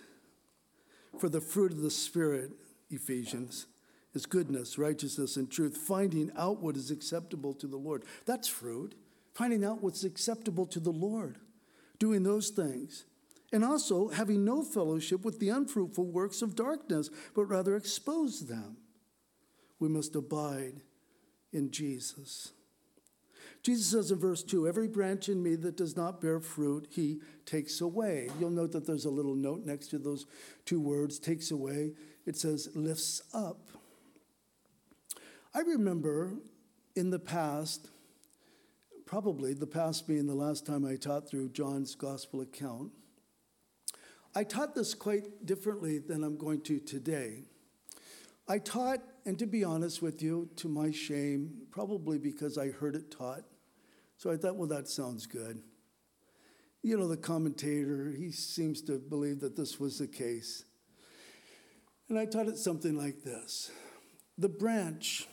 For 1.18 1.28
the 1.28 1.40
fruit 1.40 1.72
of 1.72 1.82
the 1.82 1.90
Spirit, 1.90 2.50
Ephesians, 2.90 3.66
is 4.14 4.26
goodness, 4.26 4.78
righteousness, 4.78 5.36
and 5.36 5.50
truth, 5.50 5.76
finding 5.76 6.30
out 6.36 6.60
what 6.60 6.76
is 6.76 6.90
acceptable 6.90 7.54
to 7.54 7.66
the 7.66 7.76
Lord. 7.76 8.04
That's 8.26 8.48
fruit, 8.48 8.94
finding 9.34 9.64
out 9.64 9.82
what's 9.82 10.04
acceptable 10.04 10.66
to 10.66 10.80
the 10.80 10.90
Lord, 10.90 11.38
doing 11.98 12.22
those 12.22 12.50
things. 12.50 13.04
And 13.52 13.64
also 13.64 14.08
having 14.08 14.44
no 14.44 14.62
fellowship 14.62 15.24
with 15.24 15.38
the 15.38 15.50
unfruitful 15.50 16.06
works 16.06 16.40
of 16.40 16.56
darkness, 16.56 17.10
but 17.34 17.44
rather 17.44 17.76
expose 17.76 18.46
them. 18.46 18.78
We 19.78 19.88
must 19.88 20.16
abide 20.16 20.80
in 21.52 21.70
Jesus. 21.70 22.52
Jesus 23.62 23.86
says 23.86 24.10
in 24.10 24.18
verse 24.18 24.42
2 24.42 24.66
Every 24.66 24.88
branch 24.88 25.28
in 25.28 25.42
me 25.42 25.54
that 25.56 25.76
does 25.76 25.96
not 25.96 26.20
bear 26.20 26.40
fruit, 26.40 26.88
he 26.90 27.20
takes 27.46 27.80
away. 27.80 28.28
You'll 28.40 28.50
note 28.50 28.72
that 28.72 28.86
there's 28.86 29.04
a 29.04 29.10
little 29.10 29.34
note 29.34 29.64
next 29.64 29.88
to 29.88 29.98
those 29.98 30.26
two 30.64 30.80
words, 30.80 31.18
takes 31.18 31.50
away. 31.50 31.92
It 32.26 32.36
says, 32.36 32.68
lifts 32.74 33.22
up. 33.34 33.70
I 35.54 35.60
remember 35.60 36.34
in 36.96 37.10
the 37.10 37.18
past, 37.18 37.88
probably 39.06 39.54
the 39.54 39.66
past 39.66 40.06
being 40.06 40.26
the 40.26 40.34
last 40.34 40.64
time 40.64 40.84
I 40.84 40.96
taught 40.96 41.28
through 41.28 41.50
John's 41.50 41.94
gospel 41.94 42.40
account, 42.40 42.90
I 44.34 44.44
taught 44.44 44.74
this 44.74 44.94
quite 44.94 45.44
differently 45.44 45.98
than 45.98 46.24
I'm 46.24 46.38
going 46.38 46.62
to 46.62 46.78
today. 46.80 47.44
I 48.48 48.58
taught, 48.58 49.00
and 49.26 49.38
to 49.38 49.46
be 49.46 49.62
honest 49.62 50.00
with 50.00 50.22
you, 50.22 50.48
to 50.56 50.68
my 50.68 50.90
shame, 50.90 51.66
probably 51.70 52.18
because 52.18 52.56
I 52.56 52.70
heard 52.70 52.96
it 52.96 53.10
taught, 53.10 53.42
so 54.16 54.30
I 54.30 54.36
thought, 54.36 54.56
well, 54.56 54.68
that 54.68 54.88
sounds 54.88 55.26
good. 55.26 55.62
You 56.82 56.96
know, 56.96 57.08
the 57.08 57.16
commentator, 57.16 58.12
he 58.16 58.32
seems 58.32 58.82
to 58.82 58.98
believe 58.98 59.40
that 59.40 59.56
this 59.56 59.78
was 59.78 59.98
the 59.98 60.08
case. 60.08 60.64
And 62.08 62.18
I 62.18 62.24
taught 62.24 62.48
it 62.48 62.58
something 62.58 62.96
like 62.96 63.22
this 63.22 63.70
The 64.38 64.48
branch 64.48 65.26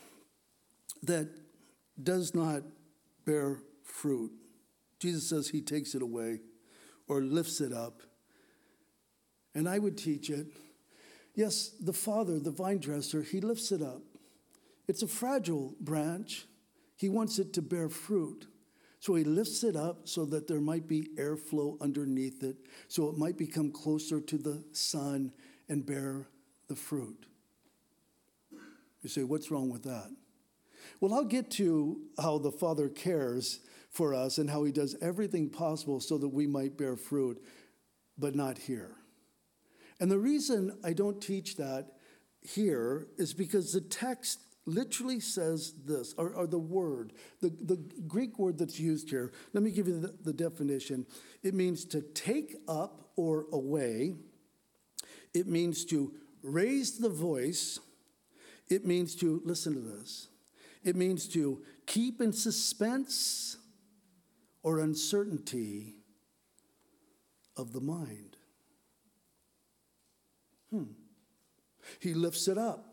that 1.03 1.29
does 2.01 2.35
not 2.35 2.63
bear 3.25 3.61
fruit, 3.83 4.31
Jesus 4.99 5.29
says 5.29 5.49
he 5.49 5.61
takes 5.61 5.95
it 5.95 6.01
away 6.01 6.41
or 7.07 7.21
lifts 7.21 7.61
it 7.61 7.73
up. 7.73 8.01
And 9.59 9.67
I 9.67 9.77
would 9.77 9.97
teach 9.97 10.29
it. 10.29 10.47
Yes, 11.35 11.71
the 11.81 11.91
father, 11.91 12.39
the 12.39 12.49
vine 12.49 12.77
dresser, 12.77 13.23
he 13.23 13.41
lifts 13.41 13.73
it 13.73 13.81
up. 13.81 14.01
It's 14.87 15.03
a 15.03 15.07
fragile 15.07 15.75
branch. 15.81 16.45
He 16.95 17.09
wants 17.09 17.39
it 17.39 17.51
to 17.55 17.61
bear 17.61 17.89
fruit. 17.89 18.47
So 19.01 19.15
he 19.15 19.25
lifts 19.25 19.65
it 19.65 19.75
up 19.75 20.07
so 20.07 20.23
that 20.27 20.47
there 20.47 20.61
might 20.61 20.87
be 20.87 21.09
airflow 21.17 21.75
underneath 21.81 22.41
it, 22.41 22.55
so 22.87 23.09
it 23.09 23.17
might 23.17 23.37
become 23.37 23.69
closer 23.69 24.21
to 24.21 24.37
the 24.37 24.63
sun 24.71 25.33
and 25.67 25.85
bear 25.85 26.29
the 26.69 26.75
fruit. 26.77 27.25
You 29.01 29.09
say, 29.09 29.23
what's 29.23 29.51
wrong 29.51 29.69
with 29.69 29.83
that? 29.83 30.09
Well, 31.01 31.13
I'll 31.13 31.25
get 31.25 31.51
to 31.51 31.99
how 32.17 32.37
the 32.37 32.53
Father 32.53 32.87
cares 32.87 33.59
for 33.91 34.13
us 34.13 34.37
and 34.37 34.49
how 34.49 34.63
he 34.63 34.71
does 34.71 34.95
everything 35.01 35.49
possible 35.49 35.99
so 35.99 36.17
that 36.17 36.29
we 36.29 36.47
might 36.47 36.77
bear 36.77 36.95
fruit, 36.95 37.43
but 38.17 38.35
not 38.35 38.57
here. 38.57 38.95
And 39.99 40.09
the 40.09 40.19
reason 40.19 40.77
I 40.83 40.93
don't 40.93 41.21
teach 41.21 41.57
that 41.57 41.87
here 42.41 43.07
is 43.17 43.33
because 43.33 43.73
the 43.73 43.81
text 43.81 44.39
literally 44.65 45.19
says 45.19 45.73
this, 45.85 46.13
or, 46.17 46.33
or, 46.33 46.47
the 46.47 46.59
word, 46.59 47.13
the, 47.41 47.49
the 47.49 47.77
Greek 48.07 48.37
word 48.37 48.57
that's 48.57 48.79
used 48.79 49.09
here. 49.09 49.31
Let 49.53 49.63
me 49.63 49.71
give 49.71 49.87
you 49.87 49.99
the, 49.99 50.13
the 50.23 50.33
definition. 50.33 51.05
It 51.43 51.53
means 51.53 51.85
to 51.85 52.01
take 52.01 52.55
up 52.67 53.09
or 53.15 53.47
away, 53.51 54.15
it 55.33 55.47
means 55.47 55.85
to 55.85 56.13
raise 56.43 56.99
the 56.99 57.09
voice, 57.09 57.79
it 58.69 58.85
means 58.85 59.15
to, 59.15 59.41
listen 59.43 59.73
to 59.73 59.81
this, 59.81 60.27
it 60.83 60.95
means 60.95 61.27
to 61.29 61.61
keep 61.85 62.21
in 62.21 62.31
suspense 62.31 63.57
or 64.61 64.79
uncertainty 64.79 65.95
of 67.57 67.73
the 67.73 67.81
mind. 67.81 68.28
Hmm. 70.71 70.91
He 71.99 72.13
lifts 72.13 72.47
it 72.47 72.57
up 72.57 72.85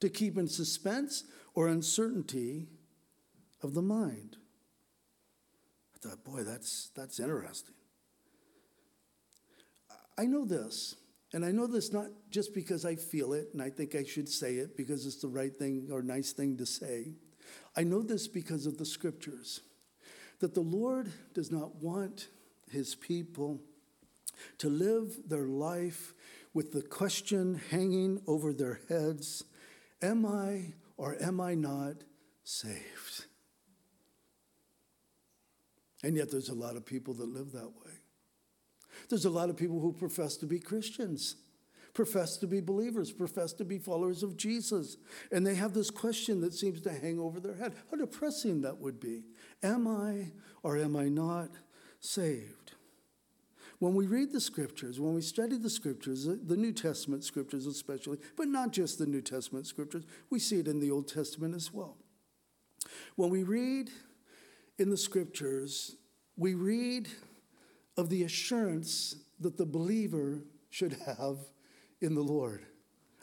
to 0.00 0.08
keep 0.08 0.38
in 0.38 0.48
suspense 0.48 1.24
or 1.54 1.68
uncertainty 1.68 2.68
of 3.62 3.74
the 3.74 3.82
mind. 3.82 4.36
I 5.94 6.08
thought, 6.08 6.24
boy, 6.24 6.42
that's, 6.42 6.90
that's 6.96 7.20
interesting. 7.20 7.74
I 10.16 10.24
know 10.24 10.44
this, 10.44 10.96
and 11.32 11.44
I 11.44 11.50
know 11.50 11.66
this 11.66 11.92
not 11.92 12.06
just 12.30 12.54
because 12.54 12.84
I 12.84 12.96
feel 12.96 13.32
it 13.32 13.48
and 13.52 13.62
I 13.62 13.70
think 13.70 13.94
I 13.94 14.04
should 14.04 14.28
say 14.28 14.54
it 14.54 14.76
because 14.76 15.06
it's 15.06 15.20
the 15.20 15.28
right 15.28 15.54
thing 15.54 15.88
or 15.92 16.02
nice 16.02 16.32
thing 16.32 16.56
to 16.58 16.66
say. 16.66 17.14
I 17.76 17.84
know 17.84 18.02
this 18.02 18.28
because 18.28 18.66
of 18.66 18.78
the 18.78 18.84
scriptures 18.84 19.60
that 20.40 20.54
the 20.54 20.60
Lord 20.60 21.12
does 21.34 21.50
not 21.50 21.76
want 21.76 22.28
his 22.70 22.94
people 22.94 23.60
to 24.58 24.68
live 24.68 25.16
their 25.28 25.46
life 25.46 26.14
with 26.52 26.72
the 26.72 26.82
question 26.82 27.60
hanging 27.70 28.20
over 28.26 28.52
their 28.52 28.80
heads 28.88 29.44
Am 30.02 30.24
I 30.24 30.72
or 30.96 31.16
am 31.20 31.40
I 31.40 31.54
not 31.54 31.96
saved? 32.42 33.26
And 36.02 36.16
yet, 36.16 36.30
there's 36.30 36.48
a 36.48 36.54
lot 36.54 36.76
of 36.76 36.86
people 36.86 37.14
that 37.14 37.28
live 37.28 37.52
that 37.52 37.68
way. 37.68 37.92
There's 39.08 39.26
a 39.26 39.30
lot 39.30 39.50
of 39.50 39.56
people 39.56 39.80
who 39.80 39.92
profess 39.92 40.36
to 40.38 40.46
be 40.46 40.58
Christians, 40.58 41.36
profess 41.92 42.36
to 42.38 42.46
be 42.46 42.60
believers, 42.60 43.12
profess 43.12 43.52
to 43.54 43.64
be 43.64 43.78
followers 43.78 44.22
of 44.22 44.36
Jesus. 44.36 44.96
And 45.30 45.46
they 45.46 45.56
have 45.56 45.74
this 45.74 45.90
question 45.90 46.40
that 46.40 46.54
seems 46.54 46.80
to 46.82 46.92
hang 46.92 47.18
over 47.18 47.40
their 47.40 47.56
head. 47.56 47.74
How 47.90 47.98
depressing 47.98 48.62
that 48.62 48.78
would 48.78 49.00
be. 49.00 49.24
Am 49.62 49.86
I 49.86 50.32
or 50.62 50.78
am 50.78 50.96
I 50.96 51.08
not 51.08 51.50
saved? 52.00 52.59
When 53.80 53.94
we 53.94 54.06
read 54.06 54.30
the 54.30 54.42
scriptures, 54.42 55.00
when 55.00 55.14
we 55.14 55.22
study 55.22 55.56
the 55.56 55.70
scriptures, 55.70 56.26
the 56.26 56.56
New 56.56 56.72
Testament 56.72 57.24
scriptures 57.24 57.66
especially, 57.66 58.18
but 58.36 58.46
not 58.46 58.72
just 58.72 58.98
the 58.98 59.06
New 59.06 59.22
Testament 59.22 59.66
scriptures, 59.66 60.04
we 60.28 60.38
see 60.38 60.60
it 60.60 60.68
in 60.68 60.80
the 60.80 60.90
Old 60.90 61.08
Testament 61.08 61.54
as 61.54 61.72
well. 61.72 61.96
When 63.16 63.30
we 63.30 63.42
read 63.42 63.90
in 64.78 64.90
the 64.90 64.98
scriptures, 64.98 65.96
we 66.36 66.52
read 66.52 67.08
of 67.96 68.10
the 68.10 68.22
assurance 68.22 69.16
that 69.40 69.56
the 69.56 69.66
believer 69.66 70.44
should 70.68 70.98
have 71.06 71.38
in 72.02 72.14
the 72.14 72.20
Lord. 72.20 72.66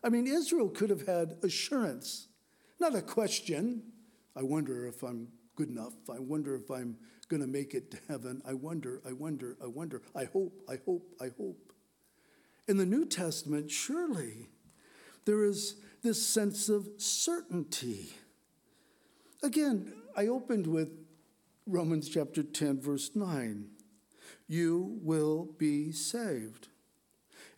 I 0.04 0.10
mean, 0.10 0.26
Israel 0.26 0.70
could 0.70 0.90
have 0.90 1.06
had 1.06 1.38
assurance, 1.44 2.30
not 2.80 2.96
a 2.96 3.02
question. 3.04 3.84
I 4.36 4.42
wonder 4.42 4.88
if 4.88 5.04
I'm 5.04 5.28
good 5.56 5.70
enough. 5.70 5.94
I 6.10 6.20
wonder 6.20 6.56
if 6.56 6.72
I'm 6.72 6.98
going 7.28 7.42
to 7.42 7.48
make 7.48 7.74
it 7.74 7.92
to 7.92 7.98
heaven. 8.08 8.42
I 8.48 8.54
wonder, 8.54 9.02
I 9.08 9.14
wonder, 9.14 9.58
I 9.64 9.68
wonder. 9.68 10.02
I 10.16 10.26
hope, 10.26 10.62
I 10.70 10.78
hope, 10.86 11.14
I 11.22 11.30
hope. 11.38 11.74
In 12.68 12.78
the 12.78 12.86
New 12.86 13.06
Testament, 13.06 13.72
surely 13.72 14.50
there 15.26 15.44
is 15.44 15.76
this 16.04 16.26
sense 16.26 16.70
of 16.70 16.88
certainty. 16.98 18.14
Again, 19.44 19.94
I 20.16 20.28
opened 20.28 20.68
with 20.68 20.90
Romans 21.66 22.10
chapter 22.10 22.44
10, 22.44 22.82
verse 22.82 23.12
9. 23.14 23.68
You 24.48 25.00
will 25.02 25.50
be 25.58 25.92
saved. 25.92 26.70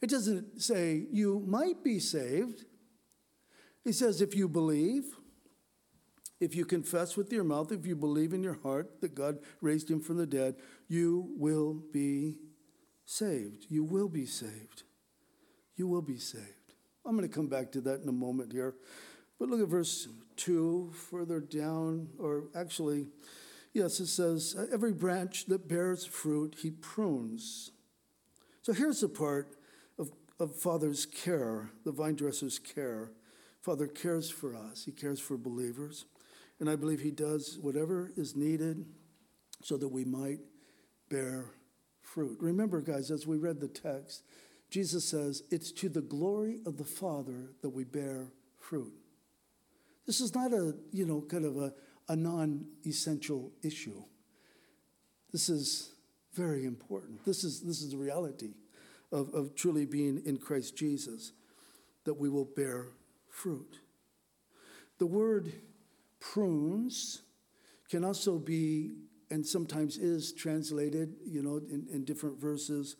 It 0.01 0.09
doesn't 0.09 0.61
say 0.61 1.05
you 1.11 1.43
might 1.45 1.83
be 1.83 1.99
saved. 1.99 2.65
He 3.83 3.91
says 3.91 4.21
if 4.21 4.35
you 4.35 4.47
believe, 4.47 5.18
if 6.39 6.55
you 6.55 6.65
confess 6.65 7.17
with 7.17 7.31
your 7.31 7.43
mouth, 7.43 7.71
if 7.71 7.85
you 7.85 7.95
believe 7.95 8.33
in 8.33 8.43
your 8.43 8.59
heart 8.63 9.01
that 9.01 9.13
God 9.13 9.39
raised 9.61 9.89
him 9.89 9.99
from 9.99 10.17
the 10.17 10.25
dead, 10.25 10.55
you 10.87 11.29
will 11.37 11.83
be 11.91 12.37
saved. 13.05 13.65
You 13.69 13.83
will 13.83 14.07
be 14.07 14.25
saved. 14.25 14.83
You 15.75 15.87
will 15.87 16.01
be 16.01 16.17
saved. 16.17 16.45
I'm 17.05 17.17
going 17.17 17.27
to 17.27 17.33
come 17.33 17.47
back 17.47 17.71
to 17.73 17.81
that 17.81 18.01
in 18.01 18.09
a 18.09 18.13
moment 18.13 18.53
here. 18.53 18.75
But 19.39 19.49
look 19.49 19.61
at 19.61 19.67
verse 19.67 20.07
2 20.37 20.91
further 20.93 21.39
down, 21.39 22.09
or 22.19 22.45
actually, 22.55 23.07
yes, 23.73 23.99
it 23.99 24.07
says, 24.07 24.55
Every 24.71 24.93
branch 24.93 25.45
that 25.47 25.67
bears 25.67 26.05
fruit, 26.05 26.57
he 26.61 26.71
prunes. 26.71 27.71
So 28.61 28.73
here's 28.73 29.01
the 29.01 29.09
part 29.09 29.55
of, 29.97 30.11
of 30.39 30.55
Father's 30.55 31.05
care, 31.05 31.71
the 31.85 31.91
vine 31.91 32.15
dresser's 32.15 32.59
care. 32.59 33.11
Father 33.61 33.87
cares 33.87 34.29
for 34.29 34.55
us, 34.55 34.85
He 34.85 34.91
cares 34.91 35.19
for 35.19 35.37
believers. 35.37 36.05
And 36.59 36.69
I 36.69 36.75
believe 36.75 36.99
He 36.99 37.11
does 37.11 37.57
whatever 37.61 38.11
is 38.15 38.35
needed 38.35 38.85
so 39.61 39.77
that 39.77 39.87
we 39.87 40.05
might 40.05 40.39
bear 41.09 41.51
fruit. 42.01 42.37
Remember, 42.41 42.81
guys, 42.81 43.11
as 43.11 43.27
we 43.27 43.37
read 43.37 43.59
the 43.59 43.67
text, 43.67 44.23
Jesus 44.69 45.05
says, 45.05 45.43
It's 45.51 45.71
to 45.73 45.89
the 45.89 46.01
glory 46.01 46.59
of 46.65 46.77
the 46.77 46.83
Father 46.83 47.51
that 47.61 47.69
we 47.69 47.83
bear 47.83 48.31
fruit. 48.59 48.93
This 50.05 50.21
is 50.21 50.33
not 50.33 50.51
a, 50.53 50.75
you 50.91 51.05
know, 51.05 51.21
kind 51.21 51.45
of 51.45 51.57
a, 51.57 51.73
a 52.07 52.15
non 52.15 52.65
essential 52.85 53.51
issue. 53.63 54.03
This 55.31 55.49
is 55.49 55.91
very 56.33 56.65
important. 56.65 57.25
This 57.25 57.43
is, 57.43 57.61
this 57.61 57.81
is 57.81 57.91
the 57.91 57.97
reality 57.97 58.53
of, 59.11 59.33
of 59.33 59.55
truly 59.55 59.85
being 59.85 60.21
in 60.25 60.37
Christ 60.37 60.75
Jesus, 60.75 61.31
that 62.05 62.15
we 62.15 62.29
will 62.29 62.45
bear 62.45 62.87
fruit. 63.29 63.79
The 64.97 65.05
word 65.05 65.51
prunes 66.19 67.21
can 67.89 68.03
also 68.03 68.37
be, 68.37 68.91
and 69.31 69.45
sometimes 69.45 69.97
is 69.97 70.31
translated, 70.33 71.15
you 71.25 71.41
know, 71.41 71.57
in, 71.57 71.87
in 71.91 72.03
different 72.05 72.39
verses 72.39 72.95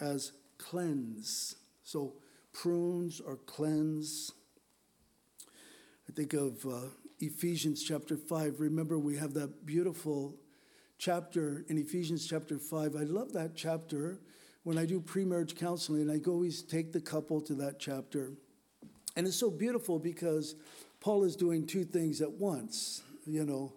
as 0.00 0.32
cleanse. 0.58 1.56
So 1.82 2.14
prunes 2.52 3.20
or 3.20 3.36
cleanse. 3.36 4.32
I 6.08 6.12
think 6.12 6.32
of 6.32 6.64
uh, 6.66 6.88
Ephesians 7.20 7.82
chapter 7.82 8.16
5. 8.16 8.60
Remember, 8.60 8.98
we 8.98 9.16
have 9.16 9.34
that 9.34 9.66
beautiful 9.66 10.34
chapter 10.98 11.64
in 11.68 11.78
Ephesians 11.78 12.26
chapter 12.26 12.58
5. 12.58 12.96
I 12.96 13.04
love 13.04 13.32
that 13.32 13.54
chapter. 13.54 14.20
When 14.64 14.78
I 14.78 14.84
do 14.84 15.00
pre-marriage 15.00 15.56
counseling, 15.56 16.10
I 16.10 16.18
always 16.28 16.62
take 16.62 16.92
the 16.92 17.00
couple 17.00 17.40
to 17.42 17.54
that 17.54 17.78
chapter. 17.78 18.32
And 19.16 19.26
it's 19.26 19.36
so 19.36 19.50
beautiful 19.50 19.98
because 19.98 20.56
Paul 21.00 21.24
is 21.24 21.36
doing 21.36 21.66
two 21.66 21.84
things 21.84 22.20
at 22.20 22.32
once, 22.32 23.02
you 23.26 23.44
know. 23.44 23.72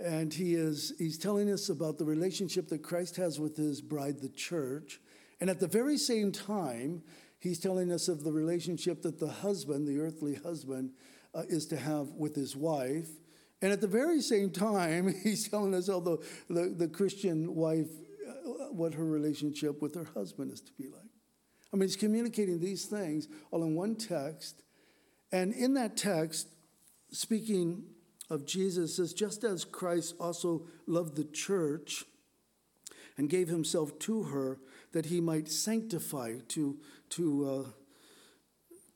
And 0.00 0.32
he 0.32 0.54
is 0.54 0.92
he's 0.98 1.18
telling 1.18 1.50
us 1.50 1.68
about 1.68 1.98
the 1.98 2.04
relationship 2.04 2.68
that 2.68 2.82
Christ 2.82 3.16
has 3.16 3.40
with 3.40 3.56
his 3.56 3.80
bride, 3.80 4.20
the 4.20 4.28
church. 4.28 5.00
And 5.40 5.50
at 5.50 5.60
the 5.60 5.66
very 5.66 5.98
same 5.98 6.30
time, 6.32 7.02
he's 7.38 7.58
telling 7.58 7.92
us 7.92 8.08
of 8.08 8.24
the 8.24 8.32
relationship 8.32 9.02
that 9.02 9.18
the 9.18 9.28
husband, 9.28 9.86
the 9.86 10.00
earthly 10.00 10.34
husband, 10.34 10.90
uh, 11.34 11.42
is 11.48 11.66
to 11.66 11.76
have 11.76 12.08
with 12.10 12.34
his 12.34 12.56
wife. 12.56 13.08
And 13.60 13.72
at 13.72 13.80
the 13.80 13.88
very 13.88 14.20
same 14.20 14.50
time, 14.50 15.14
he's 15.22 15.48
telling 15.48 15.74
us 15.74 15.88
how 15.88 16.00
the, 16.00 16.18
the, 16.48 16.74
the 16.76 16.88
Christian 16.88 17.54
wife, 17.54 17.88
uh, 18.28 18.72
what 18.72 18.94
her 18.94 19.04
relationship 19.04 19.82
with 19.82 19.94
her 19.94 20.06
husband 20.14 20.52
is 20.52 20.60
to 20.62 20.72
be 20.72 20.88
like. 20.88 21.02
I 21.72 21.76
mean, 21.76 21.88
he's 21.88 21.96
communicating 21.96 22.60
these 22.60 22.86
things 22.86 23.28
all 23.50 23.62
in 23.62 23.74
one 23.74 23.96
text. 23.96 24.62
And 25.30 25.52
in 25.52 25.74
that 25.74 25.96
text, 25.96 26.48
speaking 27.10 27.84
of 28.30 28.46
Jesus, 28.46 28.96
says, 28.96 29.12
just 29.12 29.44
as 29.44 29.64
Christ 29.64 30.14
also 30.20 30.66
loved 30.86 31.16
the 31.16 31.24
church 31.24 32.04
and 33.16 33.28
gave 33.28 33.48
himself 33.48 33.98
to 34.00 34.24
her 34.24 34.58
that 34.92 35.06
he 35.06 35.20
might 35.20 35.48
sanctify, 35.48 36.38
to, 36.48 36.78
to, 37.10 37.66
uh, 37.66 37.70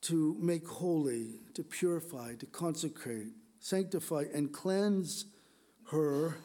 to 0.01 0.35
make 0.39 0.67
holy, 0.67 1.41
to 1.53 1.63
purify, 1.63 2.35
to 2.35 2.45
consecrate 2.45 3.33
sanctify, 3.63 4.25
and 4.33 4.51
cleanse 4.51 5.25
her 5.89 6.37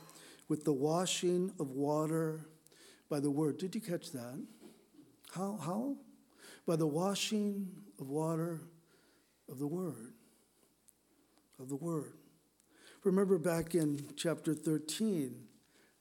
with 0.48 0.64
the 0.64 0.72
washing 0.72 1.53
of 1.59 1.70
water 1.70 2.46
by 3.11 3.18
the 3.18 3.31
word. 3.31 3.59
Did 3.59 3.74
you 3.74 3.81
catch 3.81 4.12
that? 4.12 4.40
How? 5.35 5.59
How? 5.61 5.96
By 6.64 6.77
the 6.77 6.87
washing 6.87 7.68
of 8.01 8.09
water 8.09 8.61
of 9.51 9.59
the 9.59 9.67
word. 9.67 10.15
Of 11.59 11.69
the 11.69 11.77
word. 11.77 12.15
Remember 13.05 13.39
back 13.39 13.75
in 13.75 14.01
chapter 14.17 14.55
13, 14.55 15.35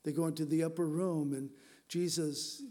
they 0.03 0.11
go 0.11 0.25
into 0.27 0.45
the 0.45 0.63
upper 0.63 0.87
room 0.87 1.33
and 1.33 1.49
Jesus 1.87 2.63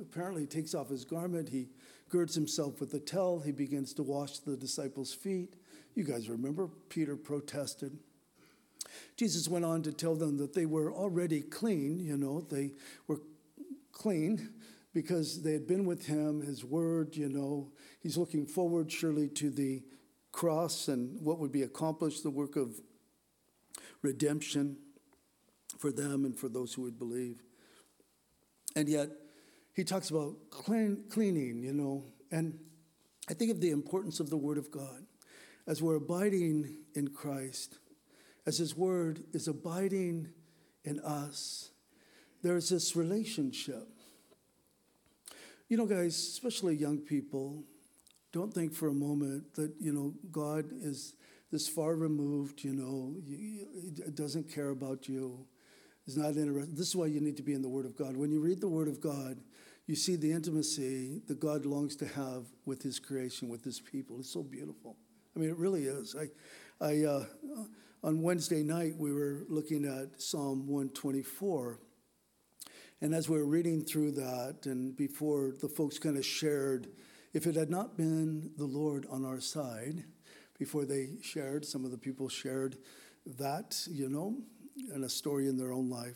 apparently 0.00 0.46
takes 0.46 0.74
off 0.74 0.88
his 0.88 1.04
garment. 1.04 1.48
He 1.48 1.68
girds 2.08 2.34
himself 2.34 2.80
with 2.80 2.92
a 2.94 3.00
towel. 3.00 3.40
He 3.40 3.52
begins 3.52 3.94
to 3.94 4.02
wash 4.02 4.38
the 4.38 4.56
disciples' 4.56 5.14
feet. 5.14 5.54
You 5.94 6.04
guys 6.04 6.28
remember 6.28 6.68
Peter 6.88 7.16
protested. 7.16 7.98
Jesus 9.16 9.48
went 9.48 9.64
on 9.64 9.82
to 9.82 9.92
tell 9.92 10.14
them 10.14 10.38
that 10.38 10.54
they 10.54 10.66
were 10.66 10.92
already 10.92 11.40
clean, 11.40 11.98
you 12.00 12.16
know, 12.16 12.40
they 12.40 12.72
were 13.06 13.20
clean 13.92 14.50
because 14.92 15.42
they 15.42 15.52
had 15.52 15.66
been 15.66 15.84
with 15.84 16.06
him, 16.06 16.42
his 16.42 16.64
word, 16.64 17.16
you 17.16 17.28
know. 17.28 17.72
He's 18.00 18.16
looking 18.16 18.46
forward 18.46 18.90
surely 18.90 19.28
to 19.30 19.50
the 19.50 19.82
cross 20.32 20.88
and 20.88 21.20
what 21.20 21.38
would 21.38 21.52
be 21.52 21.62
accomplished, 21.62 22.22
the 22.22 22.30
work 22.30 22.56
of 22.56 22.80
redemption 24.02 24.76
for 25.78 25.92
them 25.92 26.24
and 26.24 26.38
for 26.38 26.48
those 26.48 26.74
who 26.74 26.82
would 26.82 26.98
believe. 26.98 27.42
And 28.76 28.88
yet, 28.88 29.10
he 29.74 29.84
talks 29.84 30.10
about 30.10 30.34
clean, 30.50 31.04
cleaning, 31.08 31.62
you 31.62 31.72
know, 31.72 32.04
and 32.30 32.58
I 33.28 33.34
think 33.34 33.50
of 33.50 33.60
the 33.60 33.70
importance 33.70 34.20
of 34.20 34.30
the 34.30 34.36
Word 34.36 34.58
of 34.58 34.70
God 34.70 35.04
as 35.66 35.80
we're 35.80 35.96
abiding 35.96 36.76
in 36.94 37.08
Christ, 37.08 37.78
as 38.46 38.58
His 38.58 38.76
Word 38.76 39.24
is 39.32 39.48
abiding 39.48 40.28
in 40.84 40.98
us, 41.00 41.70
there's 42.42 42.68
this 42.68 42.96
relationship. 42.96 43.88
You 45.72 45.78
know, 45.78 45.86
guys, 45.86 46.14
especially 46.14 46.74
young 46.74 46.98
people, 46.98 47.64
don't 48.30 48.52
think 48.52 48.74
for 48.74 48.88
a 48.88 48.92
moment 48.92 49.54
that, 49.54 49.72
you 49.80 49.90
know, 49.90 50.12
God 50.30 50.66
is 50.82 51.14
this 51.50 51.66
far 51.66 51.96
removed, 51.96 52.62
you 52.62 52.74
know, 52.74 53.14
He 53.26 53.64
doesn't 54.12 54.52
care 54.52 54.68
about 54.68 55.08
you, 55.08 55.46
is 56.06 56.18
not 56.18 56.36
interested. 56.36 56.76
This 56.76 56.88
is 56.88 56.96
why 56.96 57.06
you 57.06 57.22
need 57.22 57.38
to 57.38 57.42
be 57.42 57.54
in 57.54 57.62
the 57.62 57.70
Word 57.70 57.86
of 57.86 57.96
God. 57.96 58.18
When 58.18 58.30
you 58.30 58.38
read 58.38 58.60
the 58.60 58.68
Word 58.68 58.86
of 58.86 59.00
God, 59.00 59.38
you 59.86 59.96
see 59.96 60.14
the 60.14 60.30
intimacy 60.30 61.22
that 61.26 61.40
God 61.40 61.64
longs 61.64 61.96
to 61.96 62.06
have 62.06 62.44
with 62.66 62.82
His 62.82 62.98
creation, 62.98 63.48
with 63.48 63.64
His 63.64 63.80
people. 63.80 64.18
It's 64.18 64.30
so 64.30 64.42
beautiful. 64.42 64.98
I 65.34 65.38
mean, 65.38 65.48
it 65.48 65.56
really 65.56 65.84
is. 65.84 66.14
I, 66.14 66.84
I, 66.84 67.04
uh, 67.04 67.24
on 68.04 68.20
Wednesday 68.20 68.62
night, 68.62 68.92
we 68.98 69.10
were 69.10 69.46
looking 69.48 69.86
at 69.86 70.20
Psalm 70.20 70.68
124. 70.68 71.78
And 73.02 73.12
as 73.16 73.28
we 73.28 73.36
were 73.36 73.46
reading 73.46 73.82
through 73.82 74.12
that, 74.12 74.66
and 74.66 74.96
before 74.96 75.54
the 75.60 75.68
folks 75.68 75.98
kind 75.98 76.16
of 76.16 76.24
shared, 76.24 76.86
if 77.34 77.48
it 77.48 77.56
had 77.56 77.68
not 77.68 77.96
been 77.96 78.52
the 78.56 78.64
Lord 78.64 79.06
on 79.10 79.24
our 79.24 79.40
side, 79.40 80.04
before 80.56 80.84
they 80.84 81.16
shared, 81.20 81.64
some 81.64 81.84
of 81.84 81.90
the 81.90 81.98
people 81.98 82.28
shared 82.28 82.76
that, 83.26 83.76
you 83.90 84.08
know, 84.08 84.36
and 84.94 85.02
a 85.02 85.08
story 85.08 85.48
in 85.48 85.56
their 85.56 85.72
own 85.72 85.90
life. 85.90 86.14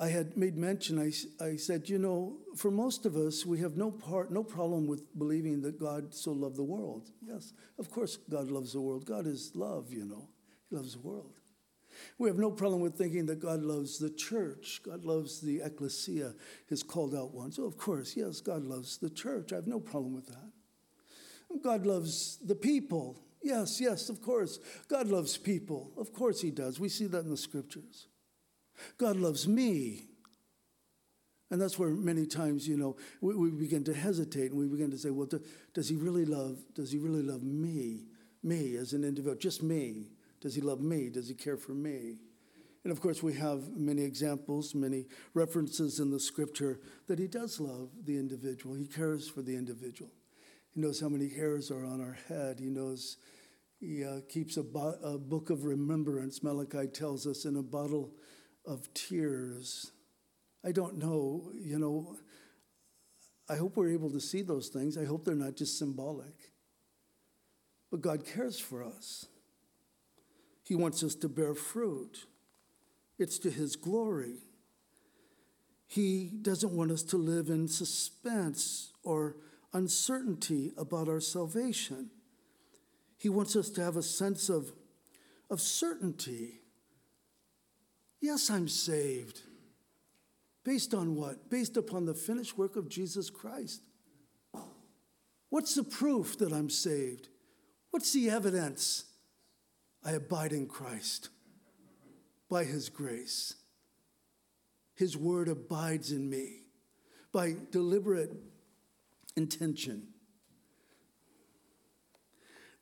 I 0.00 0.08
had 0.08 0.36
made 0.36 0.56
mention, 0.56 0.98
I, 0.98 1.12
I 1.44 1.54
said, 1.54 1.88
you 1.88 1.98
know, 1.98 2.38
for 2.56 2.72
most 2.72 3.06
of 3.06 3.14
us, 3.14 3.46
we 3.46 3.60
have 3.60 3.76
no 3.76 3.92
part, 3.92 4.32
no 4.32 4.42
problem 4.42 4.88
with 4.88 5.16
believing 5.16 5.62
that 5.62 5.78
God 5.78 6.12
so 6.12 6.32
loved 6.32 6.56
the 6.56 6.64
world. 6.64 7.12
Yes, 7.24 7.52
of 7.78 7.92
course, 7.92 8.16
God 8.28 8.50
loves 8.50 8.72
the 8.72 8.80
world. 8.80 9.06
God 9.06 9.28
is 9.28 9.52
love, 9.54 9.92
you 9.92 10.04
know, 10.04 10.26
He 10.68 10.74
loves 10.74 10.94
the 10.94 11.00
world. 11.06 11.38
We 12.18 12.28
have 12.28 12.38
no 12.38 12.50
problem 12.50 12.80
with 12.80 12.96
thinking 12.96 13.26
that 13.26 13.40
God 13.40 13.62
loves 13.62 13.98
the 13.98 14.10
church. 14.10 14.80
God 14.84 15.04
loves 15.04 15.40
the 15.40 15.60
ecclesia, 15.60 16.34
His 16.66 16.82
called 16.82 17.14
out 17.14 17.32
ones. 17.32 17.56
So, 17.56 17.64
of 17.64 17.76
course, 17.76 18.16
yes, 18.16 18.40
God 18.40 18.64
loves 18.64 18.98
the 18.98 19.10
church. 19.10 19.52
I 19.52 19.56
have 19.56 19.66
no 19.66 19.80
problem 19.80 20.14
with 20.14 20.26
that. 20.26 21.62
God 21.62 21.86
loves 21.86 22.38
the 22.38 22.54
people. 22.54 23.18
Yes, 23.42 23.80
yes, 23.80 24.08
of 24.08 24.22
course. 24.22 24.58
God 24.88 25.08
loves 25.08 25.36
people. 25.36 25.92
Of 25.96 26.12
course, 26.12 26.40
He 26.40 26.50
does. 26.50 26.80
We 26.80 26.88
see 26.88 27.06
that 27.06 27.24
in 27.24 27.30
the 27.30 27.36
scriptures. 27.36 28.06
God 28.98 29.16
loves 29.16 29.46
me. 29.46 30.08
And 31.52 31.60
that's 31.60 31.78
where 31.78 31.90
many 31.90 32.24
times, 32.24 32.66
you 32.66 32.78
know, 32.78 32.96
we, 33.20 33.36
we 33.36 33.50
begin 33.50 33.84
to 33.84 33.92
hesitate 33.92 34.52
and 34.52 34.58
we 34.58 34.66
begin 34.66 34.90
to 34.90 34.96
say, 34.96 35.10
well, 35.10 35.26
do, 35.26 35.38
does 35.74 35.86
he 35.86 35.96
really 35.96 36.24
love, 36.24 36.58
does 36.74 36.90
he 36.90 36.96
really 36.96 37.22
love 37.22 37.42
me? 37.42 38.06
Me 38.42 38.76
as 38.76 38.94
an 38.94 39.04
individual, 39.04 39.36
just 39.36 39.62
me. 39.62 40.12
Does 40.42 40.54
he 40.54 40.60
love 40.60 40.80
me? 40.80 41.08
Does 41.08 41.28
he 41.28 41.34
care 41.34 41.56
for 41.56 41.72
me? 41.72 42.18
And 42.84 42.92
of 42.92 43.00
course, 43.00 43.22
we 43.22 43.34
have 43.34 43.76
many 43.76 44.02
examples, 44.02 44.74
many 44.74 45.06
references 45.34 46.00
in 46.00 46.10
the 46.10 46.18
scripture 46.18 46.80
that 47.06 47.20
he 47.20 47.28
does 47.28 47.60
love 47.60 47.90
the 48.04 48.18
individual. 48.18 48.74
He 48.74 48.86
cares 48.86 49.28
for 49.28 49.40
the 49.40 49.54
individual. 49.54 50.10
He 50.74 50.80
knows 50.80 51.00
how 51.00 51.08
many 51.08 51.28
hairs 51.28 51.70
are 51.70 51.84
on 51.84 52.00
our 52.00 52.18
head. 52.28 52.58
He 52.58 52.70
knows 52.70 53.18
he 53.78 54.04
uh, 54.04 54.20
keeps 54.28 54.56
a, 54.56 54.64
bo- 54.64 54.98
a 55.02 55.16
book 55.16 55.50
of 55.50 55.64
remembrance, 55.64 56.42
Malachi 56.42 56.88
tells 56.88 57.26
us, 57.26 57.44
in 57.44 57.56
a 57.56 57.62
bottle 57.62 58.10
of 58.66 58.92
tears. 58.94 59.92
I 60.64 60.72
don't 60.72 60.98
know, 60.98 61.52
you 61.60 61.78
know, 61.78 62.16
I 63.48 63.56
hope 63.56 63.76
we're 63.76 63.90
able 63.90 64.10
to 64.10 64.20
see 64.20 64.42
those 64.42 64.68
things. 64.68 64.96
I 64.96 65.04
hope 65.04 65.24
they're 65.24 65.34
not 65.34 65.56
just 65.56 65.78
symbolic. 65.78 66.34
But 67.90 68.00
God 68.00 68.24
cares 68.24 68.58
for 68.58 68.82
us. 68.82 69.26
He 70.72 70.76
wants 70.76 71.02
us 71.04 71.14
to 71.16 71.28
bear 71.28 71.54
fruit. 71.54 72.24
It's 73.18 73.38
to 73.40 73.50
His 73.50 73.76
glory. 73.76 74.38
He 75.86 76.30
doesn't 76.40 76.72
want 76.72 76.90
us 76.90 77.02
to 77.02 77.18
live 77.18 77.50
in 77.50 77.68
suspense 77.68 78.94
or 79.02 79.36
uncertainty 79.74 80.72
about 80.78 81.10
our 81.10 81.20
salvation. 81.20 82.08
He 83.18 83.28
wants 83.28 83.54
us 83.54 83.68
to 83.68 83.84
have 83.84 83.98
a 83.98 84.02
sense 84.02 84.48
of, 84.48 84.72
of 85.50 85.60
certainty. 85.60 86.62
Yes, 88.22 88.48
I'm 88.48 88.66
saved. 88.66 89.42
Based 90.64 90.94
on 90.94 91.16
what? 91.16 91.50
Based 91.50 91.76
upon 91.76 92.06
the 92.06 92.14
finished 92.14 92.56
work 92.56 92.76
of 92.76 92.88
Jesus 92.88 93.28
Christ. 93.28 93.82
What's 95.50 95.74
the 95.74 95.84
proof 95.84 96.38
that 96.38 96.50
I'm 96.50 96.70
saved? 96.70 97.28
What's 97.90 98.14
the 98.14 98.30
evidence? 98.30 99.04
I 100.04 100.12
abide 100.12 100.52
in 100.52 100.66
Christ 100.66 101.28
by 102.50 102.64
His 102.64 102.88
grace. 102.88 103.54
His 104.94 105.16
word 105.16 105.48
abides 105.48 106.12
in 106.12 106.28
me 106.28 106.62
by 107.32 107.54
deliberate 107.70 108.32
intention. 109.36 110.08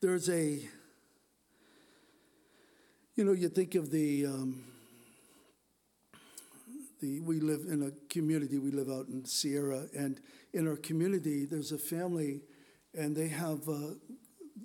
There's 0.01 0.29
a, 0.29 0.59
you 3.15 3.23
know, 3.23 3.33
you 3.33 3.49
think 3.49 3.75
of 3.75 3.91
the, 3.91 4.25
um, 4.25 4.63
the, 7.01 7.19
we 7.21 7.39
live 7.39 7.61
in 7.69 7.83
a 7.83 7.91
community, 8.11 8.57
we 8.57 8.71
live 8.71 8.89
out 8.89 9.07
in 9.07 9.25
Sierra, 9.25 9.85
and 9.95 10.19
in 10.53 10.67
our 10.67 10.75
community, 10.75 11.45
there's 11.45 11.71
a 11.71 11.77
family, 11.77 12.41
and 12.93 13.15
they 13.15 13.27
have, 13.27 13.69
uh, 13.69 13.93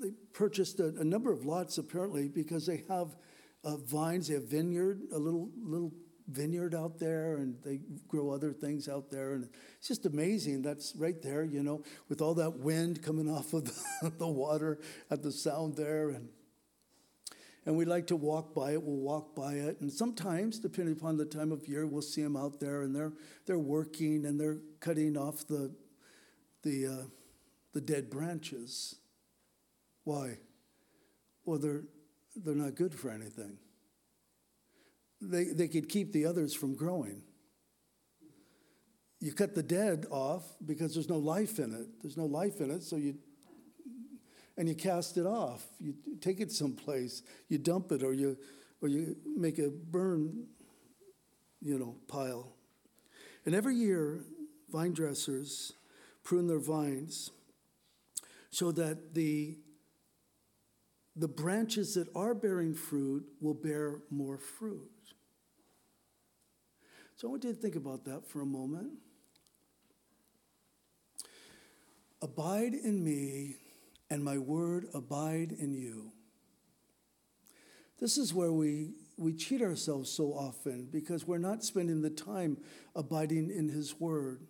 they 0.00 0.12
purchased 0.32 0.80
a, 0.80 0.94
a, 0.98 1.04
number 1.04 1.32
of 1.32 1.44
lots 1.44 1.78
apparently 1.78 2.28
because 2.28 2.66
they 2.66 2.82
have 2.88 3.16
uh, 3.64 3.76
vines, 3.76 4.28
they 4.28 4.34
have 4.34 4.44
vineyard, 4.44 5.00
a 5.12 5.18
little, 5.18 5.50
little 5.56 5.92
vineyard 6.28 6.74
out 6.74 6.98
there 6.98 7.36
and 7.36 7.56
they 7.64 7.80
grow 8.08 8.30
other 8.30 8.52
things 8.52 8.88
out 8.88 9.10
there. 9.10 9.32
And 9.34 9.48
it's 9.78 9.88
just 9.88 10.06
amazing. 10.06 10.62
That's 10.62 10.94
right 10.96 11.20
there, 11.22 11.44
you 11.44 11.62
know, 11.62 11.82
with 12.08 12.20
all 12.20 12.34
that 12.34 12.58
wind 12.58 13.02
coming 13.02 13.30
off 13.30 13.52
of 13.52 13.64
the, 13.64 14.10
the 14.18 14.26
water 14.26 14.78
at 15.10 15.22
the 15.22 15.32
sound 15.32 15.76
there. 15.76 16.10
And, 16.10 16.28
and 17.64 17.76
we 17.76 17.84
like 17.84 18.06
to 18.08 18.16
walk 18.16 18.54
by 18.54 18.72
it. 18.72 18.82
We'll 18.82 18.96
walk 18.96 19.34
by 19.34 19.54
it. 19.54 19.80
And 19.80 19.92
sometimes, 19.92 20.58
depending 20.58 20.96
upon 20.96 21.16
the 21.16 21.24
time 21.24 21.50
of 21.50 21.66
year, 21.66 21.86
we'll 21.86 22.02
see 22.02 22.22
them 22.22 22.36
out 22.36 22.60
there 22.60 22.82
and 22.82 22.94
they're, 22.94 23.12
they're 23.46 23.58
working 23.58 24.24
and 24.26 24.40
they're 24.40 24.58
cutting 24.80 25.16
off 25.16 25.46
the, 25.46 25.74
the, 26.62 26.86
uh, 26.86 27.04
the 27.72 27.80
dead 27.80 28.10
branches. 28.10 28.96
Why? 30.06 30.38
Well, 31.44 31.58
they're, 31.58 31.82
they're 32.34 32.54
not 32.54 32.76
good 32.76 32.94
for 32.94 33.10
anything 33.10 33.58
they, 35.20 35.44
they 35.44 35.68
could 35.68 35.88
keep 35.88 36.12
the 36.12 36.26
others 36.26 36.54
from 36.54 36.74
growing. 36.74 37.22
You 39.20 39.32
cut 39.32 39.54
the 39.54 39.62
dead 39.62 40.06
off 40.10 40.44
because 40.64 40.94
there's 40.94 41.08
no 41.08 41.18
life 41.18 41.58
in 41.58 41.74
it. 41.74 42.02
There's 42.02 42.16
no 42.16 42.26
life 42.26 42.60
in 42.60 42.70
it, 42.70 42.82
so 42.82 42.96
you 42.96 43.16
and 44.58 44.68
you 44.68 44.74
cast 44.74 45.18
it 45.18 45.26
off. 45.26 45.64
You 45.78 45.94
take 46.20 46.40
it 46.40 46.50
someplace, 46.50 47.22
you 47.48 47.58
dump 47.58 47.92
it, 47.92 48.02
or 48.02 48.12
you 48.12 48.36
or 48.82 48.88
you 48.88 49.16
make 49.36 49.58
a 49.58 49.70
burn, 49.70 50.46
you 51.60 51.78
know, 51.78 51.96
pile. 52.08 52.52
And 53.46 53.54
every 53.54 53.74
year, 53.74 54.20
vine 54.70 54.92
dressers 54.92 55.72
prune 56.24 56.46
their 56.46 56.58
vines 56.58 57.30
so 58.50 58.70
that 58.72 59.14
the 59.14 59.58
the 61.16 61.28
branches 61.28 61.94
that 61.94 62.08
are 62.14 62.34
bearing 62.34 62.74
fruit 62.74 63.24
will 63.40 63.54
bear 63.54 64.02
more 64.10 64.36
fruit. 64.36 64.90
So 67.16 67.28
I 67.28 67.30
want 67.30 67.44
you 67.44 67.54
to 67.54 67.58
think 67.58 67.74
about 67.74 68.04
that 68.04 68.26
for 68.26 68.42
a 68.42 68.46
moment. 68.46 68.90
Abide 72.20 72.74
in 72.74 73.02
me, 73.02 73.56
and 74.10 74.22
my 74.22 74.36
word 74.36 74.86
abide 74.92 75.52
in 75.52 75.72
you. 75.72 76.12
This 77.98 78.18
is 78.18 78.34
where 78.34 78.52
we, 78.52 78.92
we 79.16 79.32
cheat 79.32 79.62
ourselves 79.62 80.10
so 80.10 80.32
often 80.32 80.88
because 80.92 81.26
we're 81.26 81.38
not 81.38 81.64
spending 81.64 82.02
the 82.02 82.10
time 82.10 82.58
abiding 82.94 83.50
in 83.50 83.70
his 83.70 83.98
word. 83.98 84.46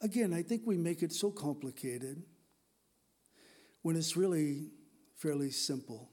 Again, 0.00 0.32
I 0.32 0.42
think 0.42 0.62
we 0.64 0.76
make 0.76 1.02
it 1.02 1.12
so 1.12 1.32
complicated 1.32 2.22
when 3.82 3.96
it's 3.96 4.16
really 4.16 4.70
fairly 5.16 5.50
simple. 5.50 6.10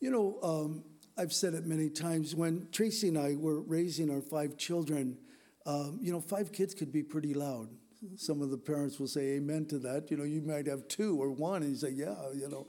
You 0.00 0.10
know, 0.10 0.38
um, 0.42 0.84
I've 1.18 1.32
said 1.32 1.54
it 1.54 1.66
many 1.66 1.90
times. 1.90 2.34
When 2.34 2.68
Tracy 2.72 3.08
and 3.08 3.18
I 3.18 3.34
were 3.36 3.60
raising 3.60 4.10
our 4.10 4.22
five 4.22 4.56
children, 4.56 5.18
um, 5.66 5.98
you 6.00 6.12
know, 6.12 6.20
five 6.20 6.52
kids 6.52 6.74
could 6.74 6.92
be 6.92 7.02
pretty 7.02 7.34
loud. 7.34 7.68
Some 8.16 8.40
of 8.40 8.50
the 8.50 8.56
parents 8.56 8.98
will 8.98 9.06
say 9.06 9.32
amen 9.32 9.66
to 9.66 9.78
that. 9.80 10.10
You 10.10 10.16
know, 10.16 10.24
you 10.24 10.40
might 10.40 10.66
have 10.66 10.88
two 10.88 11.20
or 11.20 11.30
one, 11.30 11.62
and 11.62 11.72
you 11.72 11.76
say, 11.76 11.90
yeah, 11.90 12.16
you 12.34 12.48
know. 12.48 12.66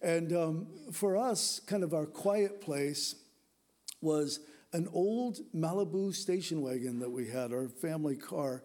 And 0.00 0.32
um, 0.32 0.66
for 0.92 1.16
us, 1.16 1.60
kind 1.66 1.82
of 1.82 1.92
our 1.92 2.06
quiet 2.06 2.60
place 2.60 3.16
was 4.00 4.38
an 4.72 4.88
old 4.92 5.40
Malibu 5.52 6.14
station 6.14 6.62
wagon 6.62 7.00
that 7.00 7.10
we 7.10 7.26
had, 7.26 7.52
our 7.52 7.68
family 7.68 8.16
car. 8.16 8.62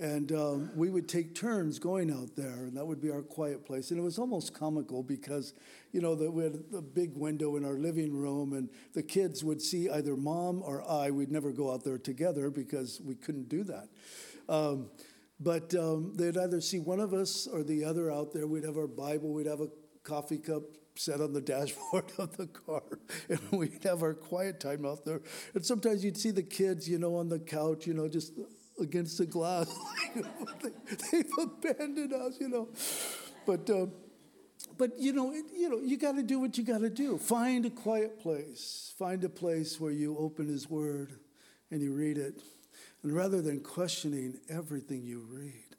And 0.00 0.32
um, 0.32 0.70
we 0.74 0.88
would 0.88 1.10
take 1.10 1.34
turns 1.34 1.78
going 1.78 2.10
out 2.10 2.34
there, 2.34 2.64
and 2.64 2.74
that 2.74 2.86
would 2.86 3.02
be 3.02 3.10
our 3.10 3.20
quiet 3.20 3.66
place. 3.66 3.90
And 3.90 4.00
it 4.00 4.02
was 4.02 4.18
almost 4.18 4.54
comical 4.54 5.02
because, 5.02 5.52
you 5.92 6.00
know, 6.00 6.14
the, 6.14 6.30
we 6.30 6.42
had 6.42 6.58
a 6.74 6.80
big 6.80 7.14
window 7.14 7.56
in 7.56 7.66
our 7.66 7.74
living 7.74 8.10
room, 8.16 8.54
and 8.54 8.70
the 8.94 9.02
kids 9.02 9.44
would 9.44 9.60
see 9.60 9.90
either 9.90 10.16
mom 10.16 10.62
or 10.64 10.82
I. 10.90 11.10
We'd 11.10 11.30
never 11.30 11.52
go 11.52 11.70
out 11.70 11.84
there 11.84 11.98
together 11.98 12.48
because 12.48 12.98
we 13.04 13.14
couldn't 13.14 13.50
do 13.50 13.62
that. 13.64 13.88
Um, 14.48 14.88
but 15.38 15.74
um, 15.74 16.14
they'd 16.16 16.38
either 16.38 16.62
see 16.62 16.78
one 16.78 17.00
of 17.00 17.12
us 17.12 17.46
or 17.46 17.62
the 17.62 17.84
other 17.84 18.10
out 18.10 18.32
there. 18.32 18.46
We'd 18.46 18.64
have 18.64 18.78
our 18.78 18.88
Bible, 18.88 19.34
we'd 19.34 19.46
have 19.46 19.60
a 19.60 19.68
coffee 20.02 20.38
cup 20.38 20.62
set 20.94 21.20
on 21.20 21.34
the 21.34 21.40
dashboard 21.42 22.10
of 22.16 22.38
the 22.38 22.46
car, 22.46 22.82
and 23.28 23.40
we'd 23.52 23.84
have 23.84 24.02
our 24.02 24.14
quiet 24.14 24.60
time 24.60 24.86
out 24.86 25.04
there. 25.04 25.20
And 25.54 25.64
sometimes 25.64 26.02
you'd 26.02 26.16
see 26.16 26.30
the 26.30 26.42
kids, 26.42 26.88
you 26.88 26.98
know, 26.98 27.16
on 27.16 27.28
the 27.28 27.38
couch, 27.38 27.86
you 27.86 27.92
know, 27.92 28.08
just 28.08 28.32
against 28.80 29.18
the 29.18 29.26
glass. 29.26 29.74
they, 30.14 31.18
have 31.18 31.26
abandoned 31.38 32.12
us, 32.12 32.38
you 32.40 32.48
know. 32.48 32.68
But, 33.46 33.68
uh, 33.70 33.86
but 34.76 34.98
you 34.98 35.12
know, 35.12 35.32
it, 35.32 35.44
you 35.56 35.68
know, 35.68 35.80
you 35.80 35.96
got 35.96 36.16
to 36.16 36.22
do 36.22 36.38
what 36.38 36.56
you 36.56 36.64
got 36.64 36.80
to 36.80 36.90
do. 36.90 37.18
Find 37.18 37.66
a 37.66 37.70
quiet 37.70 38.20
place. 38.20 38.94
Find 38.98 39.22
a 39.24 39.28
place 39.28 39.80
where 39.80 39.92
you 39.92 40.16
open 40.18 40.48
His 40.48 40.68
Word 40.68 41.12
and 41.70 41.80
you 41.80 41.92
read 41.92 42.18
it. 42.18 42.42
And 43.02 43.12
rather 43.12 43.40
than 43.40 43.60
questioning 43.60 44.38
everything 44.48 45.02
you 45.02 45.26
read, 45.30 45.76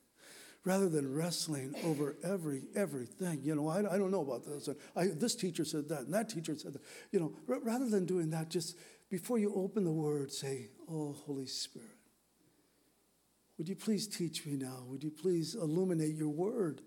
rather 0.65 0.89
than 0.89 1.13
wrestling 1.13 1.75
over 1.85 2.15
every 2.23 2.63
everything, 2.75 3.41
you 3.43 3.55
know, 3.55 3.67
I, 3.67 3.79
I 3.79 3.97
don't 3.97 4.11
know 4.11 4.21
about 4.21 4.45
this. 4.45 4.67
And 4.67 4.77
I, 4.95 5.07
this 5.07 5.35
teacher 5.35 5.65
said 5.65 5.89
that, 5.89 6.01
and 6.01 6.13
that 6.13 6.29
teacher 6.29 6.55
said 6.57 6.73
that. 6.73 6.81
You 7.11 7.19
know, 7.19 7.33
r- 7.47 7.59
rather 7.61 7.89
than 7.89 8.05
doing 8.05 8.29
that, 8.31 8.49
just 8.49 8.77
before 9.09 9.37
you 9.37 9.53
open 9.55 9.83
the 9.83 9.91
Word, 9.91 10.31
say, 10.31 10.69
"Oh, 10.89 11.15
Holy 11.25 11.47
Spirit." 11.47 12.00
Would 13.61 13.69
you 13.69 13.75
please 13.75 14.07
teach 14.07 14.43
me 14.47 14.53
now? 14.57 14.79
Would 14.87 15.03
you 15.03 15.11
please 15.11 15.53
illuminate 15.53 16.15
your 16.15 16.29
word 16.29 16.81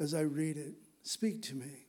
as 0.00 0.14
I 0.14 0.22
read 0.22 0.56
it? 0.56 0.74
Speak 1.04 1.42
to 1.42 1.54
me. 1.54 1.86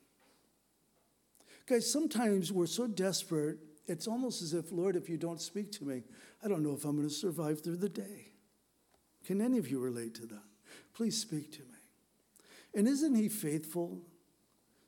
Guys, 1.66 1.90
sometimes 1.90 2.52
we're 2.52 2.66
so 2.66 2.86
desperate, 2.86 3.58
it's 3.88 4.06
almost 4.06 4.40
as 4.40 4.54
if, 4.54 4.70
Lord, 4.70 4.94
if 4.94 5.08
you 5.08 5.16
don't 5.16 5.40
speak 5.40 5.72
to 5.72 5.84
me, 5.84 6.04
I 6.44 6.46
don't 6.46 6.62
know 6.62 6.74
if 6.74 6.84
I'm 6.84 6.94
going 6.94 7.08
to 7.08 7.12
survive 7.12 7.64
through 7.64 7.78
the 7.78 7.88
day. 7.88 8.28
Can 9.24 9.40
any 9.40 9.58
of 9.58 9.68
you 9.68 9.80
relate 9.80 10.14
to 10.14 10.26
that? 10.26 10.44
Please 10.94 11.20
speak 11.20 11.50
to 11.54 11.62
me. 11.62 11.78
And 12.72 12.86
isn't 12.86 13.16
He 13.16 13.28
faithful? 13.28 14.00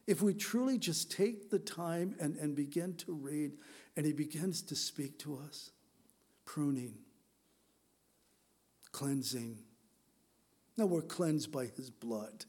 If 0.07 0.23
we 0.23 0.35
truly 0.35 0.79
just 0.79 1.11
take 1.11 1.51
the 1.51 1.59
time 1.59 2.15
and, 2.21 2.37
and 2.37 2.55
begin 2.55 2.95
to 2.99 3.13
read, 3.13 3.55
and 3.97 4.07
He 4.07 4.13
begins 4.13 4.63
to 4.63 4.77
speak 4.77 5.19
to 5.19 5.37
us, 5.37 5.73
pruning, 6.45 6.99
cleansing. 8.97 9.59
Now 10.79 10.87
we're 10.87 11.03
cleansed 11.03 11.53
by 11.53 11.67
his 11.67 11.91
blood. 11.91 12.47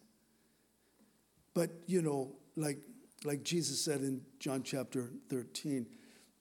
But, 1.54 1.72
you 1.88 2.02
know, 2.02 2.38
like, 2.56 2.78
like 3.26 3.44
Jesus 3.44 3.82
said 3.82 4.00
in 4.00 4.22
John 4.40 4.64
chapter 4.64 5.10
13, 5.30 5.86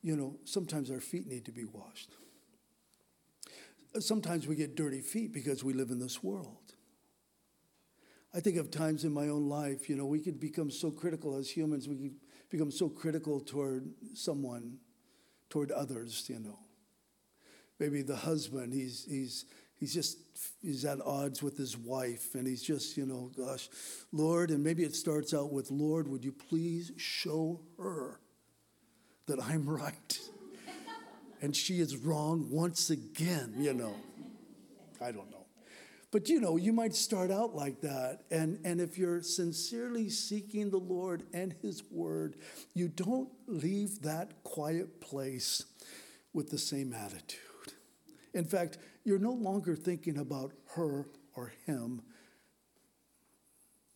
you 0.02 0.14
know, 0.14 0.36
sometimes 0.44 0.92
our 0.92 1.00
feet 1.00 1.26
need 1.26 1.44
to 1.46 1.50
be 1.50 1.64
washed. 1.64 2.10
Sometimes 3.98 4.46
we 4.46 4.54
get 4.54 4.76
dirty 4.76 5.00
feet 5.00 5.32
because 5.32 5.64
we 5.64 5.72
live 5.72 5.90
in 5.90 5.98
this 5.98 6.22
world. 6.22 6.74
I 8.32 8.38
think 8.38 8.58
of 8.58 8.70
times 8.70 9.02
in 9.02 9.12
my 9.12 9.26
own 9.26 9.48
life, 9.48 9.88
you 9.88 9.96
know, 9.96 10.06
we 10.06 10.20
could 10.20 10.38
become 10.38 10.70
so 10.70 10.92
critical 10.92 11.36
as 11.36 11.50
humans, 11.50 11.88
we 11.88 11.96
could 11.96 12.14
become 12.48 12.70
so 12.70 12.88
critical 12.88 13.40
toward 13.40 13.90
someone, 14.14 14.78
toward 15.50 15.72
others, 15.72 16.26
you 16.28 16.38
know. 16.38 16.60
Maybe 17.80 18.02
the 18.02 18.16
husband, 18.16 18.72
he's, 18.72 19.04
he's, 19.08 19.46
he's 19.78 19.94
just 19.94 20.18
he's 20.62 20.84
at 20.84 21.00
odds 21.00 21.42
with 21.42 21.56
his 21.56 21.76
wife 21.76 22.34
and 22.34 22.46
he's 22.46 22.62
just 22.62 22.96
you 22.96 23.06
know 23.06 23.30
gosh 23.36 23.68
lord 24.12 24.50
and 24.50 24.62
maybe 24.62 24.82
it 24.82 24.94
starts 24.94 25.32
out 25.34 25.52
with 25.52 25.70
lord 25.70 26.08
would 26.08 26.24
you 26.24 26.32
please 26.32 26.92
show 26.96 27.60
her 27.78 28.20
that 29.26 29.42
i'm 29.42 29.68
right 29.70 30.18
and 31.42 31.54
she 31.54 31.80
is 31.80 31.96
wrong 31.96 32.48
once 32.50 32.90
again 32.90 33.54
you 33.58 33.72
know 33.72 33.94
i 35.00 35.10
don't 35.10 35.30
know 35.30 35.46
But 36.12 36.28
you 36.30 36.40
know, 36.40 36.56
you 36.56 36.72
might 36.72 36.94
start 36.94 37.30
out 37.30 37.54
like 37.54 37.80
that. 37.82 38.20
And, 38.30 38.58
and 38.64 38.80
if 38.80 38.96
you're 38.96 39.20
sincerely 39.22 40.08
seeking 40.08 40.70
the 40.70 40.78
Lord 40.78 41.24
and 41.34 41.54
His 41.60 41.82
Word, 41.90 42.36
you 42.72 42.88
don't 42.88 43.28
leave 43.46 44.00
that 44.02 44.42
quiet 44.44 45.00
place 45.00 45.64
with 46.32 46.48
the 46.48 46.58
same 46.58 46.94
attitude. 46.94 47.74
In 48.32 48.44
fact, 48.44 48.78
you're 49.06 49.20
no 49.20 49.32
longer 49.32 49.76
thinking 49.76 50.18
about 50.18 50.52
her 50.74 51.06
or 51.34 51.52
him. 51.64 52.02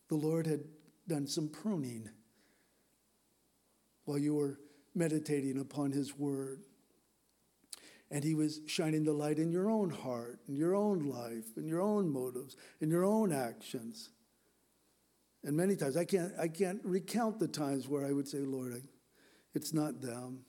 The 0.07 0.15
Lord 0.15 0.47
had 0.47 0.61
done 1.07 1.27
some 1.27 1.49
pruning 1.49 2.09
while 4.05 4.17
you 4.17 4.33
were 4.33 4.57
meditating 4.95 5.59
upon 5.59 5.91
His 5.91 6.17
Word. 6.17 6.61
And 8.09 8.23
He 8.23 8.35
was 8.35 8.61
shining 8.67 9.03
the 9.03 9.13
light 9.13 9.37
in 9.37 9.51
your 9.51 9.69
own 9.69 9.89
heart, 9.89 10.39
in 10.47 10.55
your 10.55 10.75
own 10.75 11.09
life, 11.09 11.57
in 11.57 11.67
your 11.67 11.81
own 11.81 12.09
motives, 12.09 12.55
in 12.79 12.89
your 12.89 13.05
own 13.05 13.31
actions. 13.31 14.09
And 15.43 15.57
many 15.57 15.75
times, 15.75 15.97
I 15.97 16.05
can't, 16.05 16.31
I 16.39 16.47
can't 16.47 16.79
recount 16.83 17.39
the 17.39 17.47
times 17.47 17.87
where 17.87 18.05
I 18.05 18.11
would 18.11 18.27
say, 18.27 18.39
Lord, 18.39 18.73
I, 18.73 18.81
it's 19.53 19.73
not 19.73 20.01
them. 20.01 20.45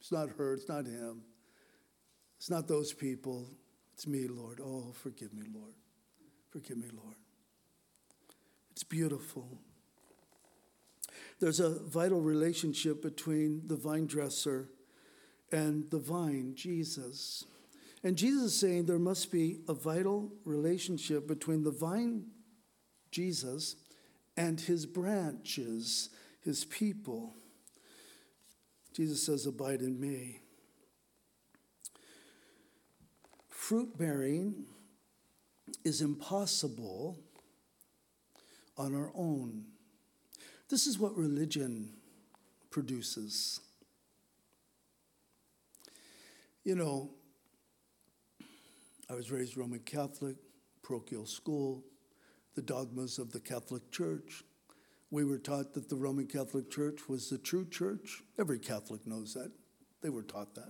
It's 0.00 0.10
not 0.10 0.30
her. 0.30 0.54
It's 0.54 0.68
not 0.68 0.86
him. 0.86 1.22
It's 2.44 2.50
not 2.50 2.68
those 2.68 2.92
people. 2.92 3.48
It's 3.94 4.06
me, 4.06 4.26
Lord. 4.28 4.60
Oh, 4.62 4.92
forgive 4.92 5.32
me, 5.32 5.44
Lord. 5.54 5.72
Forgive 6.50 6.76
me, 6.76 6.88
Lord. 6.94 7.16
It's 8.70 8.84
beautiful. 8.84 9.48
There's 11.40 11.58
a 11.58 11.70
vital 11.70 12.20
relationship 12.20 13.00
between 13.00 13.62
the 13.66 13.76
vine 13.76 14.04
dresser 14.04 14.68
and 15.52 15.90
the 15.90 15.98
vine, 15.98 16.52
Jesus. 16.54 17.46
And 18.02 18.14
Jesus 18.14 18.52
is 18.52 18.60
saying 18.60 18.84
there 18.84 18.98
must 18.98 19.32
be 19.32 19.60
a 19.66 19.72
vital 19.72 20.30
relationship 20.44 21.26
between 21.26 21.62
the 21.62 21.70
vine, 21.70 22.26
Jesus, 23.10 23.76
and 24.36 24.60
his 24.60 24.84
branches, 24.84 26.10
his 26.42 26.66
people. 26.66 27.36
Jesus 28.94 29.24
says, 29.24 29.46
Abide 29.46 29.80
in 29.80 29.98
me. 29.98 30.40
Fruit 33.68 33.96
bearing 33.96 34.66
is 35.86 36.02
impossible 36.02 37.18
on 38.76 38.94
our 38.94 39.10
own. 39.14 39.64
This 40.68 40.86
is 40.86 40.98
what 40.98 41.16
religion 41.16 41.94
produces. 42.68 43.60
You 46.62 46.74
know, 46.74 47.12
I 49.08 49.14
was 49.14 49.30
raised 49.30 49.56
Roman 49.56 49.80
Catholic, 49.80 50.36
parochial 50.82 51.24
school, 51.24 51.84
the 52.56 52.60
dogmas 52.60 53.18
of 53.18 53.32
the 53.32 53.40
Catholic 53.40 53.90
Church. 53.90 54.44
We 55.10 55.24
were 55.24 55.38
taught 55.38 55.72
that 55.72 55.88
the 55.88 55.96
Roman 55.96 56.26
Catholic 56.26 56.70
Church 56.70 57.08
was 57.08 57.30
the 57.30 57.38
true 57.38 57.66
church. 57.70 58.22
Every 58.38 58.58
Catholic 58.58 59.06
knows 59.06 59.32
that. 59.32 59.50
They 60.02 60.10
were 60.10 60.22
taught 60.22 60.54
that. 60.54 60.68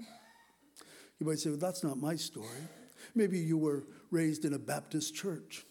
You 1.19 1.27
might 1.27 1.41
say, 1.41 1.51
well, 1.51 1.59
that's 1.59 1.83
not 1.83 1.99
my 1.99 2.15
story. 2.15 2.69
Maybe 3.15 3.39
you 3.39 3.59
were 3.59 3.85
raised 4.11 4.45
in 4.45 4.55
a 4.55 4.59
Baptist 4.59 5.15
church. 5.15 5.65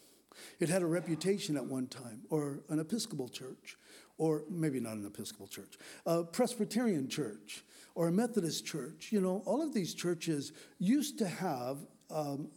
It 0.60 0.70
had 0.70 0.82
a 0.82 0.88
reputation 0.88 1.58
at 1.58 1.66
one 1.66 1.88
time, 1.88 2.22
or 2.30 2.64
an 2.70 2.80
Episcopal 2.80 3.30
church, 3.30 3.78
or 4.18 4.44
maybe 4.50 4.80
not 4.80 4.94
an 4.94 5.06
Episcopal 5.06 5.48
church, 5.48 5.78
a 6.06 6.24
Presbyterian 6.24 7.08
church, 7.08 7.64
or 7.96 8.08
a 8.08 8.12
Methodist 8.12 8.66
church. 8.66 9.12
You 9.12 9.22
know, 9.22 9.44
all 9.46 9.62
of 9.62 9.74
these 9.74 9.94
churches 9.94 10.52
used 10.80 11.18
to 11.20 11.28
have 11.28 11.78
um, 12.10 12.50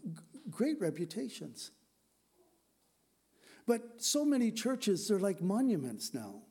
great 0.50 0.80
reputations. 0.80 1.70
But 3.66 3.82
so 4.02 4.24
many 4.24 4.52
churches, 4.52 5.08
they're 5.08 5.18
like 5.18 5.42
monuments 5.42 6.14
now. 6.14 6.42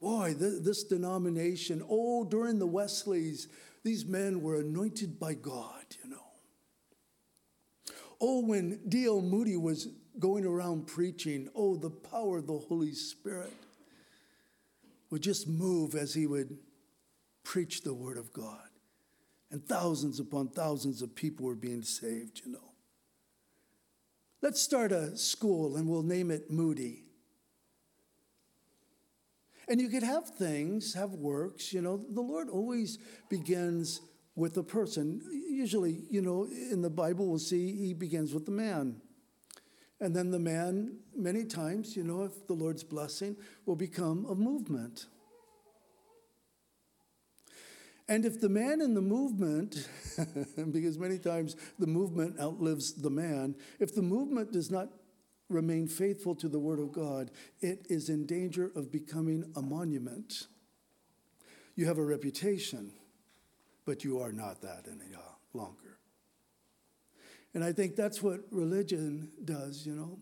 Boy, 0.00 0.34
th- 0.38 0.62
this 0.62 0.84
denomination, 0.84 1.82
oh, 1.88 2.24
during 2.24 2.58
the 2.58 2.66
Wesleys, 2.66 3.48
these 3.82 4.04
men 4.04 4.42
were 4.42 4.60
anointed 4.60 5.18
by 5.18 5.34
God, 5.34 5.84
you 6.04 6.10
know. 6.10 6.25
Oh, 8.20 8.44
when 8.44 8.80
D.L. 8.88 9.20
Moody 9.22 9.56
was 9.56 9.88
going 10.18 10.44
around 10.44 10.86
preaching, 10.86 11.48
oh, 11.54 11.76
the 11.76 11.90
power 11.90 12.38
of 12.38 12.46
the 12.46 12.58
Holy 12.58 12.92
Spirit 12.92 13.52
would 15.10 15.22
just 15.22 15.46
move 15.46 15.94
as 15.94 16.14
he 16.14 16.26
would 16.26 16.56
preach 17.44 17.82
the 17.82 17.94
Word 17.94 18.16
of 18.16 18.32
God. 18.32 18.68
And 19.50 19.64
thousands 19.64 20.18
upon 20.18 20.48
thousands 20.48 21.02
of 21.02 21.14
people 21.14 21.46
were 21.46 21.54
being 21.54 21.82
saved, 21.82 22.42
you 22.44 22.52
know. 22.52 22.72
Let's 24.42 24.60
start 24.60 24.92
a 24.92 25.16
school 25.16 25.76
and 25.76 25.88
we'll 25.88 26.02
name 26.02 26.30
it 26.30 26.50
Moody. 26.50 27.04
And 29.68 29.80
you 29.80 29.88
could 29.88 30.02
have 30.02 30.28
things, 30.28 30.94
have 30.94 31.10
works, 31.10 31.72
you 31.72 31.82
know. 31.82 31.96
The 31.96 32.20
Lord 32.20 32.48
always 32.48 32.98
begins 33.28 34.00
with 34.36 34.56
a 34.58 34.62
person. 34.62 35.20
Usually, 35.32 36.02
you 36.08 36.22
know, 36.22 36.44
in 36.44 36.82
the 36.82 36.90
Bible, 36.90 37.26
we'll 37.26 37.38
see 37.38 37.74
he 37.74 37.94
begins 37.94 38.32
with 38.32 38.44
the 38.44 38.52
man. 38.52 39.00
And 39.98 40.14
then 40.14 40.30
the 40.30 40.38
man, 40.38 40.98
many 41.16 41.44
times, 41.44 41.96
you 41.96 42.04
know, 42.04 42.22
if 42.22 42.46
the 42.46 42.52
Lord's 42.52 42.84
blessing, 42.84 43.36
will 43.64 43.76
become 43.76 44.26
a 44.28 44.34
movement. 44.34 45.06
And 48.08 48.24
if 48.24 48.40
the 48.40 48.50
man 48.50 48.80
in 48.80 48.94
the 48.94 49.00
movement, 49.00 49.88
because 50.70 50.98
many 50.98 51.18
times 51.18 51.56
the 51.78 51.86
movement 51.86 52.38
outlives 52.38 52.92
the 52.92 53.10
man, 53.10 53.56
if 53.80 53.94
the 53.94 54.02
movement 54.02 54.52
does 54.52 54.70
not 54.70 54.90
remain 55.48 55.88
faithful 55.88 56.34
to 56.36 56.48
the 56.48 56.58
Word 56.58 56.78
of 56.78 56.92
God, 56.92 57.30
it 57.60 57.86
is 57.88 58.08
in 58.08 58.26
danger 58.26 58.70
of 58.76 58.92
becoming 58.92 59.50
a 59.56 59.62
monument. 59.62 60.46
You 61.74 61.86
have 61.86 61.98
a 61.98 62.04
reputation, 62.04 62.92
but 63.86 64.04
you 64.04 64.20
are 64.20 64.32
not 64.32 64.60
that 64.60 64.84
any 64.86 65.14
uh, 65.14 65.20
longer. 65.54 65.98
And 67.54 67.64
I 67.64 67.72
think 67.72 67.96
that's 67.96 68.22
what 68.22 68.40
religion 68.50 69.30
does, 69.44 69.86
you 69.86 69.94
know. 69.94 70.18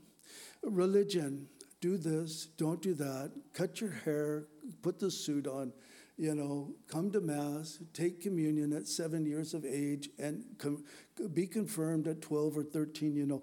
Religion, 0.62 1.48
do 1.80 1.96
this, 1.96 2.46
don't 2.56 2.80
do 2.80 2.94
that, 2.94 3.32
cut 3.52 3.80
your 3.80 3.90
hair, 3.90 4.46
put 4.82 4.98
the 4.98 5.10
suit 5.10 5.46
on, 5.46 5.72
you 6.16 6.34
know, 6.34 6.74
come 6.86 7.10
to 7.10 7.20
Mass, 7.20 7.80
take 7.92 8.20
communion 8.20 8.72
at 8.72 8.86
seven 8.86 9.26
years 9.26 9.52
of 9.52 9.64
age, 9.64 10.10
and 10.18 10.44
com- 10.58 10.84
be 11.32 11.46
confirmed 11.46 12.06
at 12.06 12.22
12 12.22 12.58
or 12.58 12.62
13, 12.62 13.16
you 13.16 13.26
know. 13.26 13.42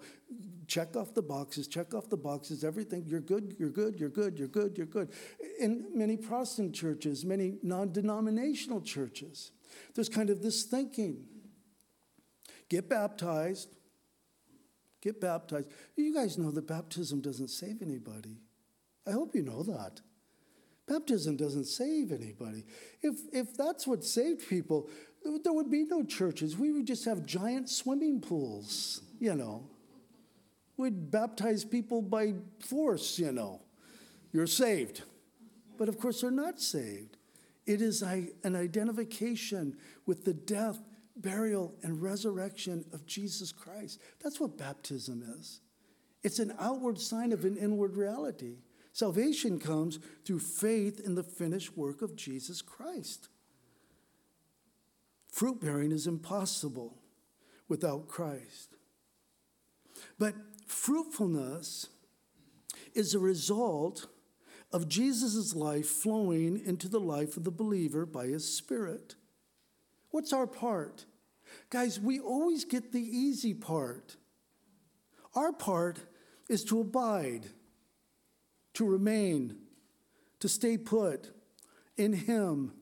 Check 0.66 0.96
off 0.96 1.12
the 1.12 1.22
boxes, 1.22 1.68
check 1.68 1.92
off 1.92 2.08
the 2.08 2.16
boxes, 2.16 2.64
everything. 2.64 3.04
You're 3.06 3.20
good, 3.20 3.54
you're 3.58 3.68
good, 3.68 4.00
you're 4.00 4.08
good, 4.08 4.38
you're 4.38 4.48
good, 4.48 4.78
you're 4.78 4.86
good. 4.86 5.12
In 5.60 5.86
many 5.94 6.16
Protestant 6.16 6.74
churches, 6.74 7.26
many 7.26 7.58
non 7.62 7.92
denominational 7.92 8.80
churches, 8.80 9.52
there's 9.94 10.08
kind 10.08 10.30
of 10.30 10.42
this 10.42 10.64
thinking 10.64 11.24
get 12.68 12.88
baptized, 12.88 13.68
get 15.02 15.20
baptized. 15.20 15.68
You 15.96 16.14
guys 16.14 16.38
know 16.38 16.50
that 16.50 16.66
baptism 16.66 17.20
doesn't 17.20 17.48
save 17.48 17.82
anybody. 17.82 18.38
I 19.06 19.10
hope 19.12 19.34
you 19.34 19.42
know 19.42 19.62
that. 19.64 20.00
Baptism 20.86 21.36
doesn't 21.36 21.64
save 21.64 22.12
anybody. 22.12 22.64
If, 23.02 23.16
if 23.32 23.56
that's 23.56 23.86
what 23.86 24.04
saved 24.04 24.48
people, 24.48 24.88
there 25.44 25.52
would 25.52 25.70
be 25.70 25.84
no 25.84 26.02
churches. 26.02 26.56
We 26.56 26.72
would 26.72 26.86
just 26.86 27.04
have 27.04 27.24
giant 27.24 27.68
swimming 27.68 28.20
pools, 28.20 29.02
you 29.20 29.34
know. 29.34 29.68
We'd 30.76 31.10
baptize 31.10 31.64
people 31.64 32.02
by 32.02 32.34
force, 32.60 33.18
you 33.18 33.32
know. 33.32 33.62
You're 34.32 34.46
saved. 34.46 35.02
But 35.78 35.88
of 35.88 35.98
course, 35.98 36.22
they're 36.22 36.30
not 36.30 36.60
saved. 36.60 37.16
It 37.66 37.80
is 37.80 38.02
an 38.02 38.56
identification 38.56 39.76
with 40.06 40.24
the 40.24 40.34
death, 40.34 40.80
burial, 41.16 41.74
and 41.82 42.02
resurrection 42.02 42.84
of 42.92 43.06
Jesus 43.06 43.52
Christ. 43.52 44.00
That's 44.22 44.40
what 44.40 44.58
baptism 44.58 45.22
is. 45.38 45.60
It's 46.22 46.38
an 46.38 46.54
outward 46.58 47.00
sign 47.00 47.32
of 47.32 47.44
an 47.44 47.56
inward 47.56 47.96
reality. 47.96 48.58
Salvation 48.92 49.58
comes 49.58 49.98
through 50.24 50.40
faith 50.40 51.00
in 51.04 51.14
the 51.14 51.22
finished 51.22 51.76
work 51.76 52.02
of 52.02 52.16
Jesus 52.16 52.62
Christ. 52.62 53.28
Fruit 55.28 55.60
bearing 55.60 55.92
is 55.92 56.06
impossible 56.06 56.98
without 57.68 58.06
Christ. 58.06 58.76
But 60.18 60.34
fruitfulness 60.66 61.88
is 62.94 63.14
a 63.14 63.18
result 63.18 64.08
of 64.72 64.88
Jesus' 64.88 65.54
life 65.54 65.86
flowing 65.86 66.60
into 66.64 66.88
the 66.88 67.00
life 67.00 67.36
of 67.36 67.44
the 67.44 67.50
believer 67.50 68.06
by 68.06 68.26
his 68.26 68.56
Spirit. 68.56 69.14
What's 70.10 70.32
our 70.32 70.46
part? 70.46 71.06
Guys, 71.70 72.00
we 72.00 72.20
always 72.20 72.64
get 72.64 72.92
the 72.92 73.00
easy 73.00 73.54
part. 73.54 74.16
Our 75.34 75.52
part 75.52 75.98
is 76.48 76.64
to 76.64 76.80
abide, 76.80 77.46
to 78.74 78.84
remain, 78.84 79.56
to 80.40 80.48
stay 80.48 80.76
put 80.76 81.30
in 81.96 82.12
Him, 82.12 82.72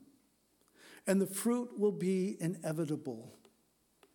and 1.07 1.20
the 1.20 1.26
fruit 1.26 1.78
will 1.78 1.93
be 1.93 2.36
inevitable. 2.41 3.34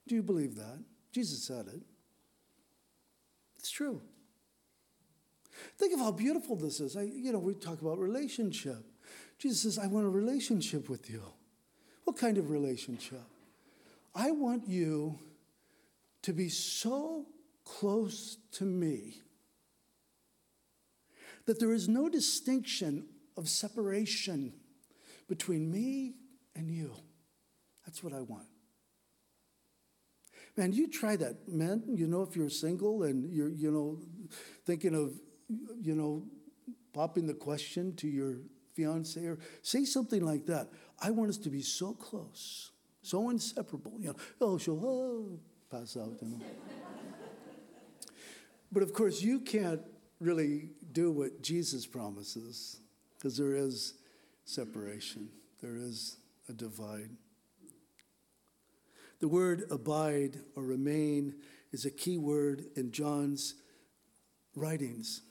Do 0.07 0.15
you 0.15 0.23
believe 0.23 0.55
that? 0.55 0.83
Jesus 1.11 1.43
said 1.43 1.67
it. 1.67 1.81
It's 3.57 3.69
true. 3.69 4.01
Think 5.77 5.93
of 5.93 5.99
how 5.99 6.11
beautiful 6.11 6.55
this 6.55 6.79
is. 6.79 6.95
I, 6.95 7.03
you 7.03 7.31
know, 7.31 7.39
we 7.39 7.53
talk 7.53 7.81
about 7.81 7.97
relationship. 7.97 8.83
Jesus 9.37 9.61
says, 9.61 9.77
I 9.77 9.87
want 9.87 10.05
a 10.05 10.09
relationship 10.09 10.89
with 10.89 11.09
you. 11.09 11.23
What 12.03 12.17
kind 12.17 12.37
of 12.37 12.49
relationship? 12.49 13.23
I 14.13 14.31
want 14.31 14.67
you 14.67 15.19
to 16.21 16.33
be 16.33 16.49
so 16.49 17.25
close 17.63 18.37
to 18.53 18.63
me 18.63 19.21
that 21.45 21.59
there 21.59 21.73
is 21.73 21.87
no 21.87 22.09
distinction 22.09 23.05
of 23.37 23.49
separation 23.49 24.53
between 25.27 25.71
me 25.71 26.15
and 26.55 26.71
you. 26.71 26.91
That's 27.85 28.03
what 28.03 28.13
I 28.13 28.21
want. 28.21 28.47
Man, 30.57 30.71
you 30.71 30.87
try 30.87 31.17
that, 31.17 31.49
man. 31.49 31.83
You 31.87 32.07
know, 32.07 32.21
if 32.21 32.35
you're 32.35 32.49
single 32.49 33.03
and 33.03 33.31
you're, 33.33 33.49
you 33.49 33.71
know, 33.71 33.99
thinking 34.65 34.95
of, 34.95 35.13
you 35.81 35.95
know, 35.95 36.23
popping 36.93 37.27
the 37.27 37.33
question 37.33 37.95
to 37.97 38.07
your 38.07 38.37
fiance 38.73 39.23
or 39.25 39.39
say 39.61 39.85
something 39.85 40.23
like 40.23 40.45
that. 40.47 40.69
I 40.99 41.11
want 41.11 41.29
us 41.29 41.37
to 41.39 41.49
be 41.49 41.61
so 41.61 41.93
close, 41.93 42.71
so 43.01 43.29
inseparable. 43.29 43.93
You 43.99 44.07
know, 44.07 44.15
oh, 44.41 44.57
she'll 44.57 44.85
oh, 44.85 45.39
pass 45.69 45.97
out. 45.97 46.13
You 46.21 46.29
know. 46.29 46.45
but 48.71 48.83
of 48.83 48.93
course, 48.93 49.21
you 49.21 49.39
can't 49.39 49.81
really 50.19 50.69
do 50.91 51.11
what 51.11 51.41
Jesus 51.41 51.85
promises 51.85 52.79
because 53.17 53.37
there 53.37 53.55
is 53.55 53.95
separation. 54.45 55.29
There 55.61 55.75
is 55.75 56.17
a 56.47 56.53
divide. 56.53 57.09
The 59.19 59.27
word 59.27 59.63
abide 59.71 60.39
or 60.55 60.63
remain 60.63 61.35
is 61.71 61.85
a 61.85 61.91
key 61.91 62.17
word 62.17 62.65
in 62.75 62.91
John's 62.91 63.55
writings. 64.55 65.21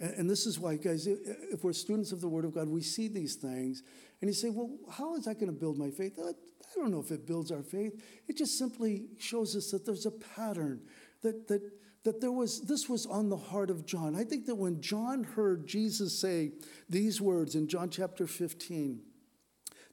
And, 0.00 0.30
this 0.30 0.46
is 0.46 0.58
why, 0.58 0.76
guys, 0.76 1.06
if 1.06 1.62
we're 1.62 1.74
students 1.74 2.10
of 2.10 2.22
the 2.22 2.28
Word 2.28 2.46
of 2.46 2.54
God, 2.54 2.68
we 2.68 2.80
see 2.80 3.06
these 3.06 3.34
things 3.34 3.82
and 4.20 4.30
you 4.30 4.34
say, 4.34 4.48
well, 4.48 4.70
how 4.90 5.14
is 5.14 5.26
that 5.26 5.34
going 5.34 5.52
to 5.52 5.58
build 5.58 5.76
my 5.76 5.90
faith? 5.90 6.18
I 6.18 6.32
don't 6.74 6.90
know 6.90 7.00
if 7.00 7.10
it 7.10 7.26
builds 7.26 7.50
our 7.52 7.62
faith. 7.62 8.02
It 8.26 8.38
just 8.38 8.56
simply 8.56 9.08
shows 9.18 9.54
us 9.54 9.70
that 9.72 9.84
there's 9.84 10.06
a 10.06 10.10
pattern, 10.10 10.80
that, 11.22 11.48
that, 11.48 11.60
that 12.04 12.20
there 12.22 12.32
was, 12.32 12.62
this 12.62 12.88
was 12.88 13.04
on 13.04 13.28
the 13.28 13.36
heart 13.36 13.68
of 13.68 13.84
John. 13.84 14.16
I 14.16 14.24
think 14.24 14.46
that 14.46 14.54
when 14.54 14.80
John 14.80 15.22
heard 15.22 15.66
Jesus 15.66 16.18
say 16.18 16.52
these 16.88 17.20
words 17.20 17.54
in 17.54 17.68
John 17.68 17.90
chapter 17.90 18.26
15, 18.26 19.00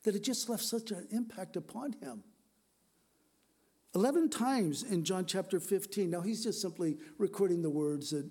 that 0.03 0.15
it 0.15 0.23
just 0.23 0.47
left 0.47 0.63
such 0.63 0.91
an 0.91 1.05
impact 1.11 1.57
upon 1.57 1.93
him. 1.93 2.23
11 3.93 4.29
times 4.29 4.83
in 4.83 5.03
John 5.03 5.25
chapter 5.25 5.59
15. 5.59 6.09
Now, 6.09 6.21
he's 6.21 6.43
just 6.43 6.61
simply 6.61 6.97
recording 7.17 7.61
the 7.61 7.69
words 7.69 8.11
that 8.11 8.29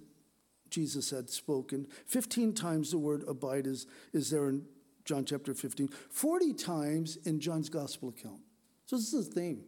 Jesus 0.71 1.11
had 1.11 1.31
spoken. 1.31 1.87
15 2.07 2.53
times 2.55 2.91
the 2.91 2.99
word 2.99 3.25
abide 3.27 3.67
is, 3.67 3.87
is 4.13 4.31
there 4.31 4.49
in 4.49 4.65
John 5.05 5.25
chapter 5.25 5.55
15. 5.55 5.89
40 6.11 6.53
times 6.55 7.17
in 7.25 7.41
John's 7.41 7.69
gospel 7.69 8.11
account. 8.11 8.41
So, 8.87 8.97
this 8.97 9.13
is 9.13 9.29
the 9.29 9.41
theme 9.41 9.65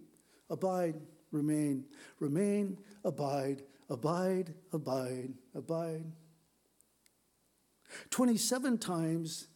abide, 0.51 0.95
remain, 1.33 1.85
remain, 2.21 2.79
abide, 3.05 3.63
abide, 3.91 4.55
abide, 4.73 5.35
abide. 5.55 6.05
27 8.11 8.79
times 8.79 9.49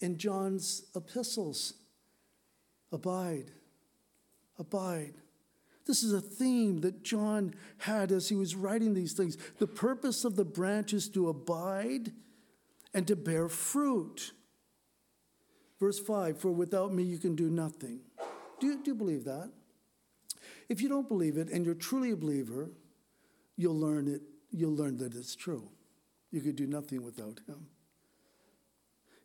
in 0.00 0.16
John's 0.16 0.84
epistles 0.94 1.74
abide, 2.92 3.50
abide. 4.58 5.14
This 5.86 6.02
is 6.02 6.12
a 6.12 6.20
theme 6.20 6.80
that 6.82 7.02
John 7.02 7.54
had 7.78 8.12
as 8.12 8.28
he 8.28 8.36
was 8.36 8.54
writing 8.54 8.94
these 8.94 9.12
things. 9.12 9.36
The 9.58 9.66
purpose 9.66 10.24
of 10.24 10.36
the 10.36 10.44
branch 10.44 10.92
is 10.92 11.08
to 11.10 11.28
abide 11.28 12.12
and 12.92 13.06
to 13.06 13.16
bear 13.16 13.48
fruit. 13.48 14.32
Verse 15.78 15.98
5 15.98 16.38
For 16.38 16.50
without 16.50 16.92
me 16.92 17.02
you 17.02 17.18
can 17.18 17.34
do 17.34 17.48
nothing. 17.48 18.00
Do 18.60 18.66
you, 18.66 18.82
do 18.82 18.90
you 18.90 18.94
believe 18.94 19.24
that? 19.24 19.50
If 20.68 20.80
you 20.80 20.88
don't 20.88 21.08
believe 21.08 21.36
it 21.36 21.48
and 21.48 21.64
you're 21.64 21.74
truly 21.74 22.10
a 22.10 22.16
believer, 22.16 22.70
you'll 23.56 23.78
learn 23.78 24.06
it. 24.06 24.22
You'll 24.50 24.74
learn 24.74 24.98
that 24.98 25.14
it's 25.14 25.34
true. 25.34 25.70
You 26.30 26.40
could 26.40 26.56
do 26.56 26.66
nothing 26.66 27.02
without 27.02 27.40
him. 27.48 27.66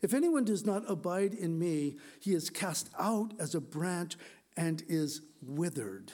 If 0.01 0.13
anyone 0.13 0.43
does 0.43 0.65
not 0.65 0.83
abide 0.87 1.33
in 1.33 1.57
me, 1.57 1.97
he 2.19 2.33
is 2.33 2.49
cast 2.49 2.89
out 2.97 3.33
as 3.39 3.55
a 3.55 3.61
branch 3.61 4.17
and 4.55 4.83
is 4.87 5.21
withered. 5.41 6.11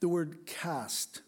The 0.00 0.08
word 0.08 0.46
cast 0.46 1.22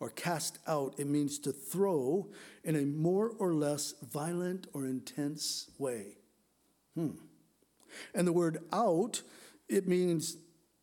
or 0.00 0.10
cast 0.10 0.58
out, 0.66 0.94
it 0.98 1.06
means 1.06 1.38
to 1.38 1.52
throw 1.52 2.28
in 2.64 2.74
a 2.74 2.84
more 2.84 3.30
or 3.38 3.54
less 3.54 3.94
violent 4.02 4.66
or 4.72 4.84
intense 4.84 5.70
way. 5.78 6.16
Hmm. 6.96 7.10
And 8.14 8.26
the 8.26 8.32
word 8.32 8.58
out, 8.72 9.22
it 9.68 9.86
means 9.86 10.38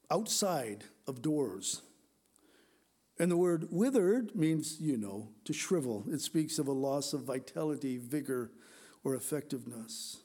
outside 0.10 0.86
of 1.06 1.22
doors. 1.22 1.82
And 3.20 3.30
the 3.30 3.38
word 3.38 3.68
withered 3.72 4.34
means, 4.36 4.80
you 4.80 4.96
know, 4.96 5.28
to 5.44 5.52
shrivel. 5.52 6.06
It 6.10 6.22
speaks 6.22 6.58
of 6.58 6.68
a 6.68 6.72
loss 6.72 7.12
of 7.12 7.24
vitality, 7.24 7.98
vigor, 7.98 8.52
or 9.04 9.16
effectiveness. 9.16 10.18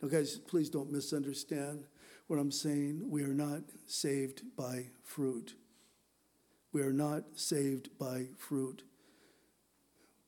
Now, 0.00 0.08
guys, 0.08 0.38
please 0.38 0.70
don't 0.70 0.90
misunderstand 0.90 1.84
what 2.30 2.38
I'm 2.38 2.52
saying. 2.52 3.10
We 3.10 3.24
are 3.24 3.34
not 3.34 3.62
saved 3.88 4.42
by 4.56 4.86
fruit. 5.02 5.56
We 6.72 6.80
are 6.82 6.92
not 6.92 7.24
saved 7.34 7.98
by 7.98 8.26
fruit, 8.38 8.84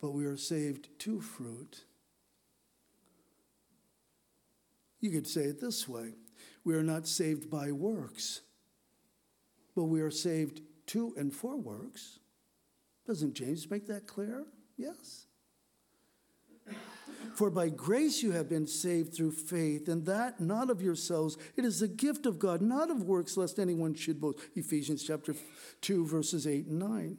but 0.01 0.11
we 0.11 0.25
are 0.25 0.37
saved 0.37 0.89
to 0.99 1.21
fruit. 1.21 1.85
You 5.01 5.13
could 5.13 5.29
say 5.29 5.43
it 5.43 5.61
this 5.61 5.89
way 5.89 6.15
we 6.65 6.75
are 6.75 6.83
not 6.83 7.07
saved 7.07 7.49
by 7.49 7.71
works, 7.71 8.41
but 9.77 9.85
we 9.85 10.01
are 10.01 10.11
saved 10.11 10.61
to 10.87 11.15
and 11.17 11.33
for 11.33 11.57
works. 11.57 12.19
Doesn't 13.07 13.35
James 13.35 13.71
make 13.71 13.87
that 13.87 14.09
clear? 14.09 14.47
Yes. 14.77 15.27
For 17.35 17.51
by 17.51 17.69
grace 17.71 18.23
you 18.23 18.33
have 18.33 18.49
been 18.49 18.67
saved 18.67 19.15
through 19.15 19.33
faith, 19.33 19.89
and 19.89 20.05
that 20.07 20.41
not 20.41 20.71
of 20.71 20.83
yourselves. 20.83 21.37
It 21.57 21.65
is 21.65 21.81
the 21.81 21.89
gift 21.89 22.27
of 22.27 22.39
God, 22.39 22.61
not 22.61 22.91
of 22.91 23.05
works, 23.05 23.37
lest 23.37 23.59
anyone 23.59 23.95
should 23.95 24.21
boast. 24.21 24.39
Ephesians 24.55 25.03
chapter 25.03 25.35
2, 25.81 26.07
verses 26.07 26.47
8 26.47 26.67
and 26.67 26.79
9. 26.79 27.19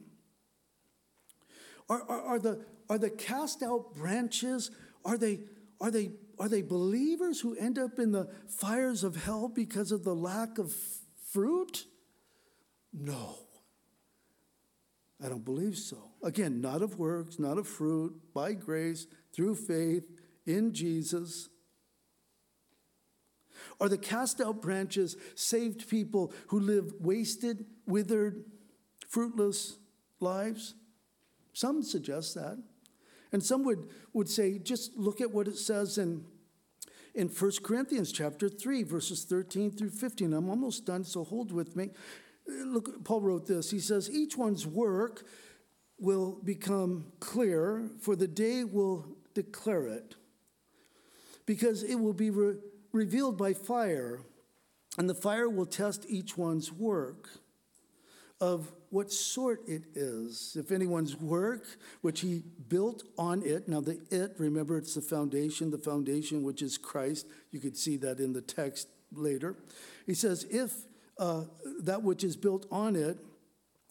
Are, 1.88 2.02
are, 2.08 2.20
are, 2.22 2.38
the, 2.38 2.64
are 2.88 2.98
the 2.98 3.10
cast 3.10 3.62
out 3.62 3.94
branches, 3.94 4.70
are 5.04 5.18
they, 5.18 5.40
are, 5.80 5.90
they, 5.90 6.12
are 6.38 6.48
they 6.48 6.62
believers 6.62 7.40
who 7.40 7.56
end 7.56 7.78
up 7.78 7.98
in 7.98 8.12
the 8.12 8.30
fires 8.48 9.04
of 9.04 9.24
hell 9.24 9.48
because 9.48 9.92
of 9.92 10.04
the 10.04 10.14
lack 10.14 10.58
of 10.58 10.74
fruit? 11.30 11.86
No. 12.92 13.36
I 15.22 15.28
don't 15.28 15.44
believe 15.44 15.76
so. 15.76 16.10
Again, 16.22 16.60
not 16.60 16.82
of 16.82 16.98
works, 16.98 17.38
not 17.38 17.58
of 17.58 17.66
fruit, 17.66 18.14
by 18.32 18.52
grace, 18.52 19.06
through 19.34 19.56
faith 19.56 20.10
in 20.46 20.72
Jesus. 20.72 21.48
Are 23.80 23.88
the 23.88 23.98
cast 23.98 24.40
out 24.40 24.62
branches 24.62 25.16
saved 25.34 25.88
people 25.88 26.32
who 26.48 26.60
live 26.60 26.92
wasted, 27.00 27.64
withered, 27.86 28.44
fruitless 29.08 29.78
lives? 30.20 30.74
Some 31.52 31.82
suggest 31.82 32.34
that. 32.34 32.62
And 33.32 33.42
some 33.42 33.64
would, 33.64 33.88
would 34.12 34.28
say, 34.28 34.58
just 34.58 34.96
look 34.96 35.20
at 35.20 35.32
what 35.32 35.48
it 35.48 35.56
says 35.56 35.98
in, 35.98 36.24
in 37.14 37.28
1 37.28 37.50
Corinthians 37.64 38.12
chapter 38.12 38.48
3, 38.48 38.84
verses 38.84 39.24
13 39.24 39.72
through 39.72 39.90
15. 39.90 40.32
I'm 40.32 40.48
almost 40.48 40.86
done, 40.86 41.04
so 41.04 41.24
hold 41.24 41.50
with 41.50 41.74
me. 41.74 41.90
Look, 42.46 43.04
Paul 43.04 43.22
wrote 43.22 43.46
this. 43.46 43.70
He 43.70 43.80
says, 43.80 44.10
Each 44.10 44.36
one's 44.36 44.66
work 44.66 45.24
will 45.98 46.38
become 46.44 47.06
clear, 47.18 47.90
for 48.00 48.14
the 48.14 48.28
day 48.28 48.64
will 48.64 49.16
declare 49.34 49.86
it, 49.86 50.14
because 51.46 51.82
it 51.82 51.96
will 51.96 52.12
be 52.12 52.30
re- 52.30 52.56
revealed 52.92 53.36
by 53.36 53.52
fire, 53.52 54.20
and 54.96 55.08
the 55.08 55.14
fire 55.14 55.48
will 55.48 55.66
test 55.66 56.06
each 56.08 56.36
one's 56.38 56.72
work 56.72 57.28
of 58.40 58.72
what 58.90 59.12
sort 59.12 59.60
it 59.68 59.84
is. 59.94 60.56
If 60.58 60.70
anyone's 60.70 61.16
work, 61.16 61.64
which 62.00 62.20
he 62.20 62.42
built 62.68 63.02
on 63.18 63.42
it, 63.42 63.68
now 63.68 63.80
the 63.80 64.00
it, 64.10 64.34
remember 64.38 64.76
it's 64.76 64.94
the 64.94 65.00
foundation, 65.00 65.70
the 65.70 65.78
foundation 65.78 66.42
which 66.42 66.62
is 66.62 66.78
Christ. 66.78 67.26
You 67.50 67.60
could 67.60 67.76
see 67.76 67.96
that 67.98 68.20
in 68.20 68.32
the 68.32 68.42
text 68.42 68.88
later. 69.12 69.56
He 70.06 70.14
says, 70.14 70.46
if 70.50 70.72
uh, 71.18 71.44
that 71.80 72.02
which 72.02 72.22
is 72.22 72.36
built 72.36 72.66
on 72.70 72.96
it 72.96 73.18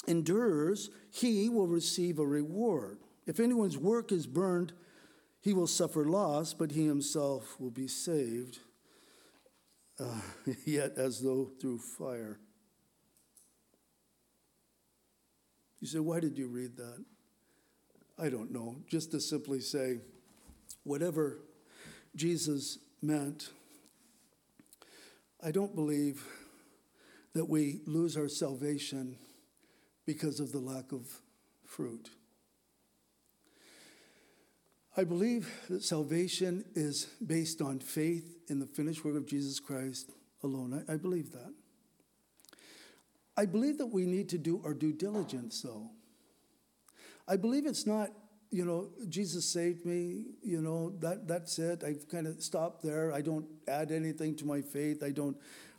endures, 0.08 0.90
he 1.12 1.50
will 1.50 1.68
receive 1.68 2.20
a 2.20 2.26
reward. 2.26 3.00
If 3.26 3.40
anyone's 3.40 3.78
work 3.78 4.12
is 4.12 4.28
burned, 4.28 4.74
he 5.44 5.54
will 5.54 5.68
suffer 5.68 6.06
loss, 6.06 6.54
but 6.54 6.72
he 6.72 6.86
himself 6.88 7.60
will 7.60 7.70
be 7.70 7.86
saved, 7.86 8.60
uh, 10.00 10.22
yet 10.66 10.94
as 10.96 11.20
though 11.20 11.52
through 11.60 11.80
fire. 11.80 12.40
You 15.82 15.88
say, 15.88 16.00
why 16.00 16.22
did 16.22 16.38
you 16.38 16.48
read 16.48 16.78
that? 16.78 17.04
I 18.18 18.30
don't 18.30 18.54
know. 18.54 18.78
Just 18.88 19.12
to 19.12 19.20
simply 19.20 19.60
say, 19.60 20.00
whatever 20.86 21.40
Jesus 22.16 22.80
meant, 23.02 23.50
I 25.44 25.52
don't 25.52 25.76
believe 25.76 26.26
that 27.34 27.50
we 27.50 27.82
lose 27.86 28.16
our 28.16 28.30
salvation 28.30 29.18
because 30.06 30.40
of 30.40 30.54
the 30.54 30.60
lack 30.60 30.94
of 30.94 31.20
fruit. 31.66 32.12
I 34.96 35.04
believe 35.04 35.52
that 35.70 35.84
salvation 35.84 36.66
is 36.76 37.08
based 37.26 37.62
on 37.62 37.80
faith 37.80 38.38
in 38.48 38.60
the 38.60 38.68
finished 38.68 39.04
work 39.04 39.16
of 39.16 39.26
Jesus 39.26 39.60
Christ 39.60 40.12
alone. 40.44 40.86
I, 40.88 40.94
I, 40.94 40.98
believe 40.98 41.32
that. 41.32 41.52
I 43.36 43.46
believe 43.46 43.80
that 43.80 43.88
we 43.88 44.06
need 44.06 44.30
to 44.30 44.38
do 44.38 44.62
our 44.64 44.76
due 44.76 44.94
diligence, 44.94 45.62
though. 45.62 45.90
I 47.28 47.38
believe 47.38 47.66
it's 47.66 47.88
not, 47.88 48.10
you 48.52 48.66
know, 48.66 48.90
Jesus 49.10 49.46
saved 49.46 49.84
me, 49.84 50.26
you 50.44 50.62
know, 50.62 50.92
that, 51.00 51.28
that's 51.28 51.58
it. 51.58 51.84
I've 51.84 52.08
kind 52.08 52.28
of 52.28 52.44
stopped 52.44 52.84
there. 52.84 53.12
I 53.12 53.22
don't 53.22 53.48
add 53.68 53.92
anything 53.92 54.36
to 54.36 54.46
my 54.46 54.62
faith. 54.62 55.02
I 55.02 55.10
don't, 55.10 55.36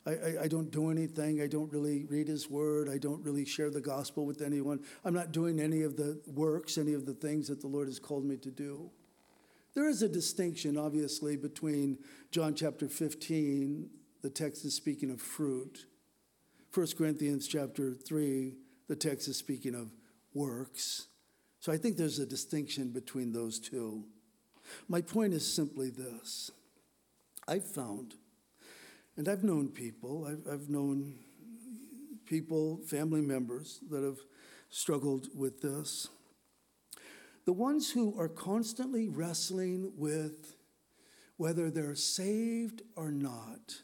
I, 0.07 0.11
I, 0.11 0.43
I 0.43 0.49
don't 0.49 0.73
do 0.73 0.91
anything. 0.91 1.41
I 1.41 1.47
don't 1.47 1.73
really 1.73 2.05
read 2.07 2.27
his 2.27 2.51
word. 2.51 2.89
I 2.89 2.99
don't 2.99 3.23
really 3.23 3.45
share 3.45 3.71
the 3.71 3.81
gospel 3.81 4.27
with 4.27 4.43
anyone. 4.43 4.81
I'm 5.05 5.15
not 5.15 5.31
doing 5.31 5.61
any 5.61 5.83
of 5.83 5.97
the 5.97 6.21
works, 6.27 6.79
any 6.79 6.95
of 6.95 7.07
the 7.07 7.15
things 7.15 7.47
that 7.47 7.61
the 7.61 7.69
Lord 7.69 7.87
has 7.87 8.01
called 8.01 8.25
me 8.25 8.37
to 8.39 8.51
do. 8.51 8.91
There 9.75 9.89
is 9.89 10.03
a 10.03 10.09
distinction, 10.09 10.77
obviously, 10.77 11.37
between 11.37 11.99
John 12.31 12.55
chapter 12.55 12.89
15, 12.89 13.91
the 14.23 14.31
text 14.31 14.65
is 14.65 14.75
speaking 14.75 15.11
of 15.11 15.21
fruit. 15.21 15.87
1 16.73 16.87
Corinthians 16.97 17.49
chapter 17.49 17.93
3, 17.93 18.55
the 18.89 18.97
text 18.97 19.27
is 19.27 19.37
speaking 19.37 19.75
of 19.75 19.91
works. 20.33 21.09
So 21.59 21.73
I 21.73 21.77
think 21.77 21.97
there's 21.97 22.19
a 22.19 22.27
distinction 22.27 22.91
between 22.91 23.33
those 23.33 23.59
two. 23.59 24.05
My 24.89 25.01
point 25.01 25.35
is 25.35 25.47
simply 25.47 25.91
this 25.91 26.51
I've 27.49 27.67
found, 27.67 28.15
and 29.17 29.29
I've 29.29 29.45
known 29.45 29.69
people, 29.69 30.27
I've, 30.27 30.53
I've 30.53 30.69
known 30.69 31.15
people, 32.27 32.79
family 32.87 33.21
members 33.21 33.81
that 33.91 34.03
have 34.03 34.19
struggled 34.71 35.29
with 35.37 35.61
this. 35.61 36.09
The 37.45 37.53
ones 37.53 37.91
who 37.91 38.19
are 38.19 38.29
constantly 38.29 39.09
wrestling 39.09 39.93
with 39.97 40.57
whether 41.37 41.71
they're 41.71 41.95
saved 41.95 42.83
or 42.97 43.11
not 43.11 43.83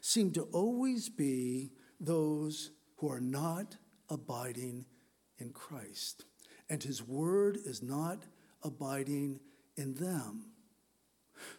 seem 0.00 0.32
to 0.32 0.42
always 0.52 1.08
be 1.08 1.70
those 2.00 2.70
who 2.96 3.10
are 3.10 3.20
not 3.20 3.76
abiding 4.08 4.84
in 5.38 5.50
Christ. 5.50 6.24
And 6.68 6.82
his 6.82 7.02
word 7.02 7.58
is 7.64 7.82
not 7.82 8.24
abiding 8.62 9.40
in 9.76 9.94
them. 9.94 10.46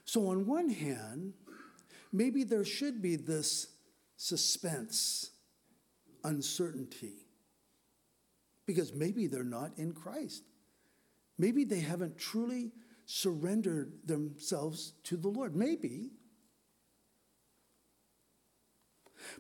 So, 0.04 0.30
on 0.30 0.46
one 0.46 0.70
hand, 0.70 1.34
maybe 2.12 2.44
there 2.44 2.66
should 2.66 3.02
be 3.02 3.16
this 3.16 3.68
suspense, 4.18 5.32
uncertainty, 6.24 7.28
because 8.66 8.94
maybe 8.94 9.28
they're 9.28 9.44
not 9.44 9.72
in 9.78 9.92
Christ. 9.92 10.44
Maybe 11.38 11.64
they 11.64 11.82
haven't 11.82 12.18
truly 12.18 12.72
surrendered 13.06 13.94
themselves 14.06 14.94
to 15.04 15.18
the 15.18 15.28
Lord. 15.28 15.56
Maybe. 15.56 16.12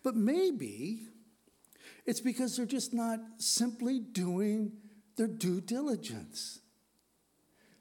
But 0.03 0.15
maybe 0.15 1.07
it's 2.05 2.21
because 2.21 2.57
they're 2.57 2.65
just 2.65 2.93
not 2.93 3.19
simply 3.37 3.99
doing 3.99 4.73
their 5.15 5.27
due 5.27 5.61
diligence. 5.61 6.59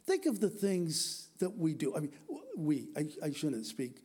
Think 0.07 0.27
of 0.27 0.41
the 0.41 0.51
things 0.51 1.29
that 1.41 1.57
we 1.57 1.75
do. 1.75 1.97
I 1.97 2.01
mean, 2.01 2.13
we, 2.57 2.89
I, 2.97 3.07
I 3.27 3.33
shouldn't 3.33 3.67
speak, 3.67 4.05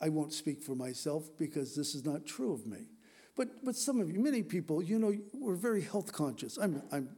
I 0.00 0.08
won't 0.08 0.32
speak 0.32 0.62
for 0.62 0.74
myself 0.74 1.30
because 1.38 1.74
this 1.74 1.94
is 1.94 2.04
not 2.04 2.26
true 2.26 2.52
of 2.52 2.66
me. 2.66 2.86
But, 3.36 3.64
but 3.64 3.74
some 3.74 4.00
of 4.00 4.10
you, 4.10 4.20
many 4.20 4.42
people, 4.42 4.82
you 4.82 4.98
know, 4.98 5.14
we're 5.32 5.56
very 5.56 5.82
health 5.82 6.12
conscious. 6.12 6.58
I'm, 6.58 6.82
I'm, 6.92 7.08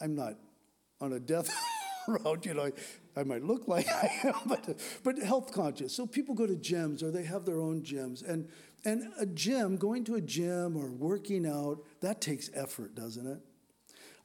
I'm 0.00 0.14
not 0.14 0.34
on 1.00 1.12
a 1.12 1.20
death 1.20 1.50
road, 2.08 2.44
you 2.44 2.54
know, 2.54 2.70
I 3.16 3.22
might 3.24 3.42
look 3.42 3.68
like 3.68 3.88
I 3.88 4.10
am, 4.24 4.34
but, 4.46 4.78
but 5.02 5.18
health 5.18 5.52
conscious. 5.52 5.94
So 5.94 6.06
people 6.06 6.34
go 6.34 6.46
to 6.46 6.54
gyms 6.54 7.02
or 7.02 7.10
they 7.10 7.24
have 7.24 7.44
their 7.44 7.60
own 7.60 7.82
gyms. 7.82 8.26
And, 8.26 8.48
and 8.84 9.12
a 9.18 9.26
gym, 9.26 9.76
going 9.76 10.04
to 10.04 10.14
a 10.14 10.20
gym 10.20 10.76
or 10.76 10.90
working 10.90 11.46
out, 11.46 11.84
that 12.00 12.20
takes 12.20 12.50
effort, 12.54 12.94
doesn't 12.94 13.26
it? 13.26 13.38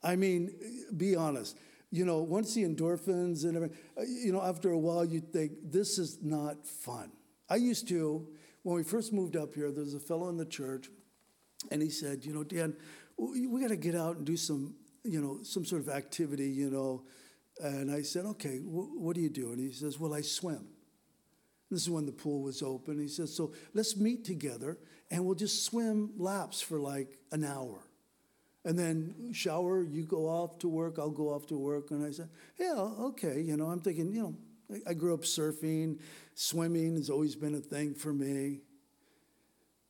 I 0.03 0.15
mean, 0.15 0.53
be 0.95 1.15
honest. 1.15 1.57
You 1.91 2.05
know, 2.05 2.21
once 2.21 2.53
the 2.53 2.63
endorphins 2.63 3.43
and 3.43 3.55
everything, 3.55 3.77
you 4.07 4.31
know, 4.31 4.41
after 4.41 4.71
a 4.71 4.77
while 4.77 5.05
you 5.05 5.21
think, 5.21 5.53
this 5.63 5.97
is 5.97 6.19
not 6.21 6.67
fun. 6.67 7.11
I 7.49 7.55
used 7.55 7.87
to, 7.89 8.27
when 8.63 8.75
we 8.75 8.83
first 8.83 9.13
moved 9.13 9.35
up 9.35 9.53
here, 9.53 9.71
there 9.71 9.83
was 9.83 9.93
a 9.93 9.99
fellow 9.99 10.29
in 10.29 10.37
the 10.37 10.45
church, 10.45 10.89
and 11.71 11.81
he 11.81 11.89
said, 11.89 12.25
you 12.25 12.33
know, 12.33 12.43
Dan, 12.43 12.75
we 13.17 13.61
got 13.61 13.69
to 13.69 13.77
get 13.77 13.95
out 13.95 14.17
and 14.17 14.25
do 14.25 14.35
some 14.35 14.75
you 15.05 15.21
know, 15.21 15.39
some 15.43 15.65
sort 15.65 15.81
of 15.81 15.89
activity, 15.89 16.49
you 16.49 16.69
know. 16.69 17.03
And 17.61 17.91
I 17.91 18.01
said, 18.01 18.25
okay, 18.25 18.57
wh- 18.57 18.99
what 18.99 19.15
do 19.15 19.21
you 19.21 19.29
do? 19.29 19.51
And 19.51 19.59
he 19.59 19.71
says, 19.71 19.99
well, 19.99 20.13
I 20.13 20.21
swim. 20.21 20.67
This 21.71 21.83
is 21.83 21.89
when 21.89 22.05
the 22.05 22.11
pool 22.11 22.41
was 22.43 22.61
open. 22.61 22.99
He 22.99 23.07
says, 23.07 23.33
so 23.35 23.53
let's 23.73 23.97
meet 23.97 24.23
together 24.23 24.77
and 25.09 25.25
we'll 25.25 25.35
just 25.35 25.65
swim 25.65 26.11
laps 26.17 26.61
for 26.61 26.79
like 26.79 27.17
an 27.31 27.43
hour. 27.43 27.79
And 28.63 28.77
then 28.77 29.31
shower, 29.33 29.83
you 29.83 30.03
go 30.03 30.27
off 30.27 30.59
to 30.59 30.67
work, 30.67 30.97
I'll 30.97 31.09
go 31.09 31.29
off 31.33 31.47
to 31.47 31.57
work. 31.57 31.91
And 31.91 32.05
I 32.05 32.11
said, 32.11 32.29
yeah, 32.59 32.73
okay. 32.73 33.41
You 33.41 33.57
know, 33.57 33.67
I'm 33.67 33.79
thinking, 33.79 34.11
you 34.11 34.21
know, 34.21 34.35
I, 34.71 34.91
I 34.91 34.93
grew 34.93 35.13
up 35.13 35.21
surfing, 35.21 35.99
swimming 36.33 36.95
has 36.95 37.09
always 37.09 37.35
been 37.35 37.55
a 37.55 37.59
thing 37.59 37.93
for 37.93 38.11
me. 38.11 38.61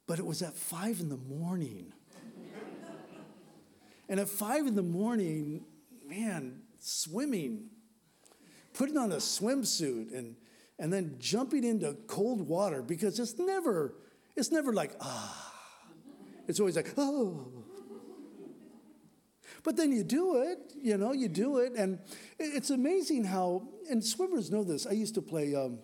But 0.08 0.20
it 0.20 0.26
was 0.26 0.42
at 0.42 0.56
five 0.56 1.00
in 1.00 1.10
the 1.10 1.18
morning. 1.18 1.94
And 4.08 4.20
at 4.20 4.30
five 4.30 4.68
in 4.68 4.76
the 4.76 4.84
morning, 4.84 5.66
man, 6.08 6.62
swimming, 6.80 7.70
putting 8.74 8.98
on 8.98 9.12
a 9.12 9.18
swimsuit 9.18 10.16
and, 10.16 10.36
and 10.78 10.92
then 10.94 11.16
jumping 11.20 11.64
into 11.64 11.94
cold 12.08 12.48
water 12.48 12.82
because 12.82 13.20
it's 13.20 13.38
never, 13.40 13.96
it's 14.36 14.52
never 14.52 14.74
like, 14.74 14.92
ah. 15.02 15.54
It's 16.48 16.60
always 16.60 16.76
like, 16.76 16.94
oh. 16.98 17.48
But 19.64 19.78
then 19.78 19.92
you 19.92 20.04
do 20.04 20.44
it, 20.44 20.74
you 20.80 20.98
know, 20.98 21.12
you 21.12 21.28
do 21.28 21.58
it. 21.58 21.74
And 21.76 22.00
it's 22.38 22.70
amazing 22.70 23.24
how, 23.24 23.68
and 23.90 24.04
swimmers 24.04 24.52
know 24.52 24.64
this. 24.64 24.86
I 24.86 24.92
used 24.92 25.16
to 25.16 25.24
play 25.24 25.56
um, 25.56 25.80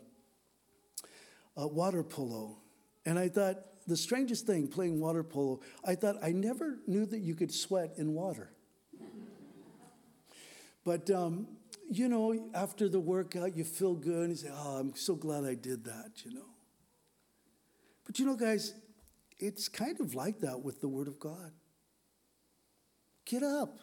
uh, 1.59 1.67
water 1.67 2.03
polo. 2.03 2.59
And 3.05 3.17
I 3.17 3.29
thought, 3.29 3.57
the 3.87 3.97
strangest 3.97 4.45
thing 4.45 4.67
playing 4.67 4.99
water 4.99 5.23
polo, 5.23 5.59
I 5.85 5.95
thought 5.95 6.17
I 6.21 6.31
never 6.31 6.79
knew 6.87 7.05
that 7.07 7.19
you 7.19 7.35
could 7.35 7.51
sweat 7.51 7.93
in 7.97 8.13
water. 8.13 8.51
but, 10.83 11.09
um, 11.09 11.47
you 11.89 12.07
know, 12.07 12.49
after 12.53 12.87
the 12.87 12.99
workout, 12.99 13.55
you 13.55 13.63
feel 13.63 13.95
good 13.95 14.21
and 14.21 14.29
you 14.29 14.35
say, 14.35 14.49
oh, 14.53 14.77
I'm 14.77 14.95
so 14.95 15.15
glad 15.15 15.43
I 15.43 15.55
did 15.55 15.83
that, 15.85 16.23
you 16.23 16.33
know. 16.33 16.45
But, 18.05 18.19
you 18.19 18.25
know, 18.25 18.35
guys, 18.35 18.73
it's 19.39 19.67
kind 19.67 19.99
of 19.99 20.15
like 20.15 20.39
that 20.41 20.61
with 20.61 20.81
the 20.81 20.87
Word 20.87 21.07
of 21.07 21.19
God. 21.19 21.51
Get 23.25 23.43
up, 23.43 23.79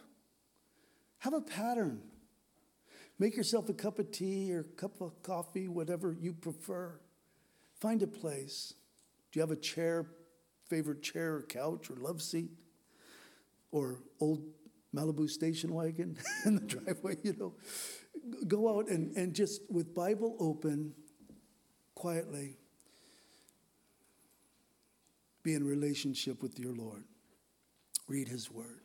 have 1.18 1.34
a 1.34 1.40
pattern. 1.40 2.02
Make 3.18 3.36
yourself 3.36 3.68
a 3.68 3.74
cup 3.74 3.98
of 3.98 4.12
tea 4.12 4.54
or 4.54 4.60
a 4.60 4.64
cup 4.64 5.00
of 5.00 5.22
coffee, 5.22 5.66
whatever 5.66 6.16
you 6.18 6.32
prefer. 6.32 7.00
Find 7.80 8.02
a 8.02 8.06
place. 8.06 8.74
Do 9.30 9.38
you 9.38 9.42
have 9.42 9.50
a 9.50 9.56
chair, 9.56 10.06
favorite 10.68 11.02
chair 11.02 11.36
or 11.36 11.42
couch 11.42 11.90
or 11.90 11.96
love 11.96 12.22
seat? 12.22 12.50
Or 13.70 14.00
old 14.20 14.42
Malibu 14.94 15.28
station 15.28 15.74
wagon 15.74 16.16
in 16.46 16.54
the 16.54 16.62
driveway, 16.62 17.16
you 17.22 17.34
know? 17.38 17.54
Go 18.46 18.76
out 18.76 18.88
and, 18.88 19.14
and 19.16 19.34
just 19.34 19.62
with 19.70 19.94
Bible 19.94 20.36
open, 20.40 20.94
quietly, 21.94 22.56
be 25.42 25.54
in 25.54 25.66
relationship 25.66 26.42
with 26.42 26.58
your 26.58 26.72
Lord. 26.72 27.04
Read 28.06 28.28
his 28.28 28.50
word. 28.50 28.80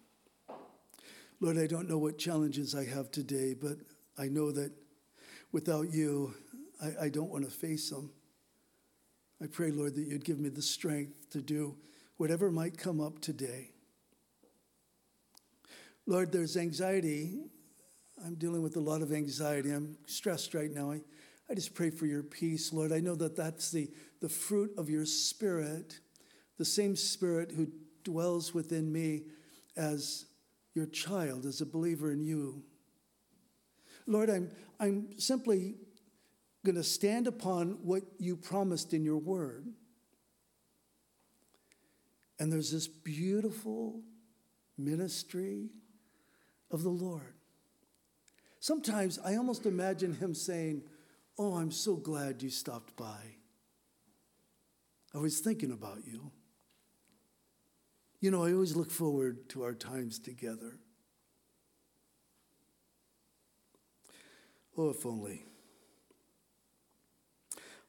Lord, 1.40 1.58
I 1.58 1.68
don't 1.68 1.90
know 1.90 1.98
what 1.98 2.18
challenges 2.18 2.74
I 2.74 2.86
have 2.86 3.12
today, 3.12 3.54
but 3.54 3.78
I 4.18 4.28
know 4.28 4.52
that 4.52 4.72
without 5.52 5.92
you, 5.92 6.34
I, 6.82 7.06
I 7.06 7.10
don't 7.10 7.30
want 7.30 7.44
to 7.44 7.52
face 7.52 7.90
them. 7.90 8.12
I 9.42 9.48
pray, 9.48 9.72
Lord, 9.72 9.96
that 9.96 10.08
you'd 10.08 10.26
give 10.26 10.40
me 10.40 10.50
the 10.50 10.62
strength 10.62 11.30
to 11.32 11.42
do 11.42 11.76
whatever 12.18 12.52
might 12.52 12.78
come 12.78 13.02
up 13.02 13.20
today. 13.20 13.72
Lord, 16.06 16.32
there's 16.32 16.58
anxiety. 16.58 17.40
I'm 18.26 18.36
dealing 18.36 18.62
with 18.62 18.76
a 18.76 18.82
lot 18.82 19.02
of 19.02 19.12
anxiety. 19.12 19.72
I'm 19.72 19.98
stressed 20.06 20.54
right 20.54 20.72
now. 20.72 20.92
I, 20.92 21.02
I 21.50 21.56
just 21.56 21.74
pray 21.74 21.90
for 21.90 22.06
your 22.06 22.24
peace, 22.24 22.72
Lord. 22.72 22.92
I 22.92 23.00
know 23.00 23.16
that 23.16 23.36
that's 23.36 23.72
the, 23.72 23.90
the 24.22 24.30
fruit 24.30 24.72
of 24.78 24.90
your 24.90 25.06
spirit, 25.06 26.00
the 26.58 26.66
same 26.66 26.96
spirit 26.96 27.52
who 27.52 27.68
dwells 28.04 28.54
within 28.54 28.92
me 28.92 29.24
as 29.76 30.26
your 30.74 30.86
child, 30.86 31.46
as 31.46 31.62
a 31.62 31.66
believer 31.66 32.12
in 32.12 32.22
you. 32.22 32.64
Lord, 34.08 34.30
I'm, 34.30 34.52
I'm 34.80 35.20
simply 35.20 35.76
going 36.64 36.76
to 36.76 36.84
stand 36.84 37.28
upon 37.28 37.78
what 37.84 38.04
you 38.20 38.36
promised 38.36 38.94
in 38.94 39.04
your 39.04 39.18
word. 39.18 39.68
And 42.40 42.52
there's 42.52 42.72
this 42.72 42.88
beautiful 42.88 44.02
ministry 44.78 45.70
of 46.72 46.84
the 46.84 46.90
Lord. 46.90 47.34
Sometimes 48.60 49.20
I 49.24 49.36
almost 49.36 49.66
imagine 49.66 50.14
him 50.14 50.34
saying, 50.34 50.84
Oh, 51.38 51.56
I'm 51.56 51.72
so 51.72 51.96
glad 51.96 52.44
you 52.44 52.50
stopped 52.50 52.96
by. 52.96 53.38
I 55.16 55.18
was 55.18 55.40
thinking 55.40 55.72
about 55.72 56.06
you. 56.06 56.32
You 58.20 58.32
know, 58.32 58.46
I 58.46 58.54
always 58.54 58.76
look 58.76 58.92
forward 58.92 59.50
to 59.50 59.64
our 59.64 59.74
times 59.74 60.20
together. 60.20 60.78
Oh, 64.78 64.90
if 64.90 65.06
only. 65.06 65.46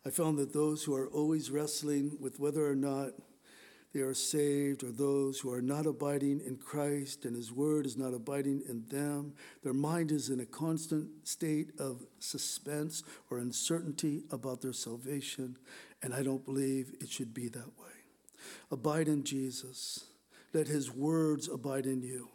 I 0.07 0.11
found 0.11 0.39
that 0.39 0.53
those 0.53 0.85
who 0.85 0.95
are 0.95 1.09
always 1.09 1.51
wrestling 1.51 2.17
with 2.21 2.39
whether 2.39 2.67
or 2.67 2.75
not 2.75 3.13
they 3.95 4.01
are 4.01 4.13
saved, 4.13 4.83
or 4.83 4.91
those 4.91 5.39
who 5.39 5.53
are 5.53 5.63
not 5.63 5.87
abiding 5.87 6.41
in 6.45 6.57
Christ 6.57 7.25
and 7.25 7.37
His 7.37 7.53
Word 7.53 7.87
is 7.87 7.97
not 7.97 8.13
abiding 8.13 8.63
in 8.69 8.85
them. 8.89 9.35
Their 9.63 9.73
mind 9.73 10.11
is 10.11 10.31
in 10.31 10.41
a 10.41 10.47
constant 10.47 11.09
state 11.23 11.71
of 11.79 12.05
suspense 12.19 13.05
or 13.31 13.39
uncertainty 13.39 14.25
about 14.33 14.61
their 14.61 14.73
salvation, 14.73 15.57
and 16.03 16.13
I 16.13 16.25
don't 16.25 16.45
believe 16.45 16.93
it 17.01 17.09
should 17.09 17.33
be 17.33 17.47
that 17.51 17.79
way. 17.79 17.93
Abide 18.73 19.07
in 19.07 19.23
Jesus. 19.23 20.07
Let 20.53 20.67
His 20.67 20.91
words 20.91 21.49
abide 21.49 21.87
in 21.87 22.03
you. 22.03 22.29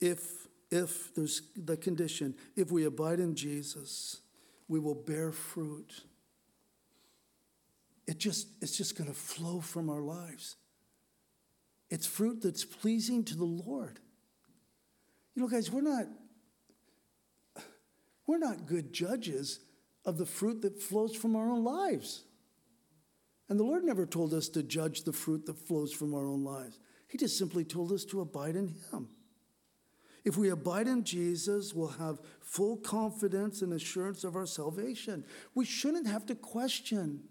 If 0.00 0.48
if 0.72 1.14
there's 1.14 1.42
the 1.56 1.76
condition, 1.76 2.34
if 2.56 2.72
we 2.72 2.84
abide 2.84 3.20
in 3.20 3.36
Jesus, 3.36 4.22
we 4.66 4.80
will 4.80 4.96
bear 4.96 5.30
fruit. 5.30 6.02
It 8.06 8.18
just, 8.18 8.48
it's 8.60 8.76
just 8.76 8.96
going 8.96 9.08
to 9.08 9.16
flow 9.16 9.60
from 9.60 9.88
our 9.88 10.02
lives. 10.02 10.56
It's 11.90 12.06
fruit 12.06 12.42
that's 12.42 12.64
pleasing 12.64 13.24
to 13.24 13.36
the 13.36 13.44
Lord. 13.44 14.00
You 15.34 15.42
know, 15.42 15.48
guys, 15.48 15.70
we're 15.70 15.80
not 15.80 16.06
we're 18.26 18.38
not 18.38 18.66
good 18.66 18.92
judges 18.92 19.60
of 20.04 20.18
the 20.18 20.26
fruit 20.26 20.62
that 20.62 20.80
flows 20.80 21.14
from 21.14 21.36
our 21.36 21.50
own 21.50 21.62
lives. 21.62 22.24
And 23.48 23.60
the 23.60 23.64
Lord 23.64 23.84
never 23.84 24.06
told 24.06 24.32
us 24.32 24.48
to 24.50 24.62
judge 24.62 25.02
the 25.02 25.12
fruit 25.12 25.44
that 25.46 25.58
flows 25.58 25.92
from 25.92 26.14
our 26.14 26.26
own 26.26 26.42
lives. 26.42 26.78
He 27.08 27.18
just 27.18 27.38
simply 27.38 27.64
told 27.64 27.92
us 27.92 28.04
to 28.06 28.22
abide 28.22 28.56
in 28.56 28.74
Him. 28.90 29.08
If 30.24 30.38
we 30.38 30.48
abide 30.48 30.88
in 30.88 31.04
Jesus, 31.04 31.74
we'll 31.74 31.88
have 31.88 32.18
full 32.40 32.78
confidence 32.78 33.60
and 33.60 33.74
assurance 33.74 34.24
of 34.24 34.36
our 34.36 34.46
salvation. 34.46 35.24
We 35.54 35.66
shouldn't 35.66 36.06
have 36.06 36.24
to 36.26 36.34
question. 36.34 37.24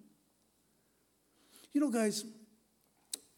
You 1.73 1.81
know, 1.81 1.89
guys, 1.89 2.25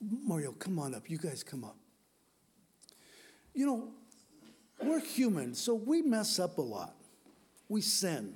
Mario, 0.01 0.51
come 0.51 0.77
on 0.77 0.93
up. 0.93 1.09
You 1.09 1.17
guys 1.17 1.43
come 1.43 1.63
up. 1.63 1.77
You 3.53 3.65
know, 3.65 3.89
we're 4.83 4.99
human, 4.99 5.53
so 5.53 5.73
we 5.73 6.01
mess 6.01 6.39
up 6.39 6.57
a 6.57 6.61
lot. 6.61 6.95
We 7.69 7.81
sin. 7.81 8.35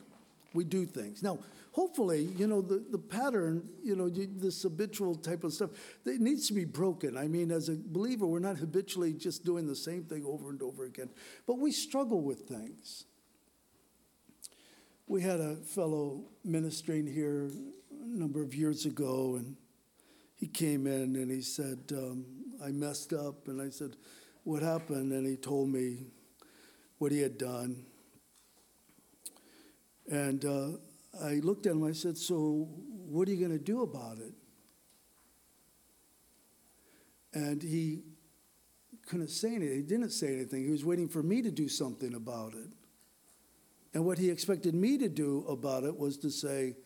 We 0.54 0.64
do 0.64 0.86
things. 0.86 1.22
Now, 1.22 1.40
hopefully, 1.74 2.30
you 2.38 2.48
know, 2.48 2.62
the, 2.62 2.84
the 2.90 2.98
pattern, 2.98 3.70
you 3.84 3.96
know, 3.96 4.10
this 4.10 4.64
habitual 4.64 5.16
type 5.16 5.44
of 5.44 5.54
stuff, 5.54 5.72
it 6.06 6.22
needs 6.22 6.48
to 6.48 6.54
be 6.54 6.66
broken. 6.66 7.18
I 7.18 7.28
mean, 7.28 7.52
as 7.52 7.70
a 7.70 7.76
believer, 7.76 8.26
we're 8.26 8.40
not 8.40 8.58
habitually 8.58 9.14
just 9.14 9.44
doing 9.46 9.68
the 9.68 9.76
same 9.76 10.04
thing 10.04 10.26
over 10.26 10.50
and 10.50 10.62
over 10.62 10.86
again, 10.86 11.10
but 11.46 11.60
we 11.60 11.72
struggle 11.72 12.22
with 12.22 12.48
things. 12.48 13.06
We 15.08 15.22
had 15.22 15.40
a 15.40 15.56
fellow 15.58 16.24
ministering 16.44 17.08
here 17.08 17.50
a 17.92 18.18
number 18.18 18.42
of 18.42 18.56
years 18.56 18.86
ago, 18.86 19.36
and 19.36 19.56
he 20.40 20.48
came 20.48 20.88
in 20.88 21.16
and 21.18 21.30
he 21.30 21.42
said, 21.42 21.80
um, 21.92 22.26
I 22.64 22.70
messed 22.70 23.14
up. 23.14 23.48
And 23.48 23.62
I 23.62 23.70
said, 23.70 23.96
What 24.44 24.62
happened? 24.62 25.12
And 25.12 25.28
he 25.28 25.36
told 25.36 25.70
me 25.70 26.06
what 26.98 27.12
he 27.12 27.22
had 27.22 27.38
done. 27.38 27.86
And 30.10 30.44
uh, 30.46 30.70
I 31.24 31.36
looked 31.36 31.66
at 31.66 31.74
him, 31.74 31.84
I 31.84 31.92
said, 31.92 32.18
So 32.18 32.68
what 32.90 33.28
are 33.28 33.32
you 33.32 33.46
going 33.46 33.58
to 33.58 33.64
do 33.64 33.82
about 33.82 34.18
it? 34.18 34.34
And 37.34 37.62
he 37.62 38.04
couldn't 39.08 39.30
say 39.30 39.56
anything. 39.56 39.76
He 39.76 39.84
didn't 39.84 40.12
say 40.12 40.34
anything. 40.34 40.64
He 40.64 40.72
was 40.72 40.86
waiting 40.86 41.08
for 41.10 41.22
me 41.22 41.42
to 41.42 41.52
do 41.52 41.68
something 41.68 42.14
about 42.14 42.54
it. 42.54 42.70
And 43.94 44.06
what 44.06 44.18
he 44.18 44.30
expected 44.30 44.74
me 44.74 44.98
to 45.00 45.10
do 45.10 45.46
about 45.50 45.84
it 45.84 45.98
was 45.98 46.18
to 46.20 46.30
say, 46.30 46.78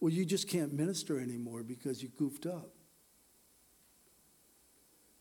Well, 0.00 0.12
you 0.12 0.24
just 0.24 0.48
can't 0.48 0.72
minister 0.72 1.18
anymore 1.18 1.64
because 1.64 2.02
you 2.02 2.08
goofed 2.16 2.46
up. 2.46 2.70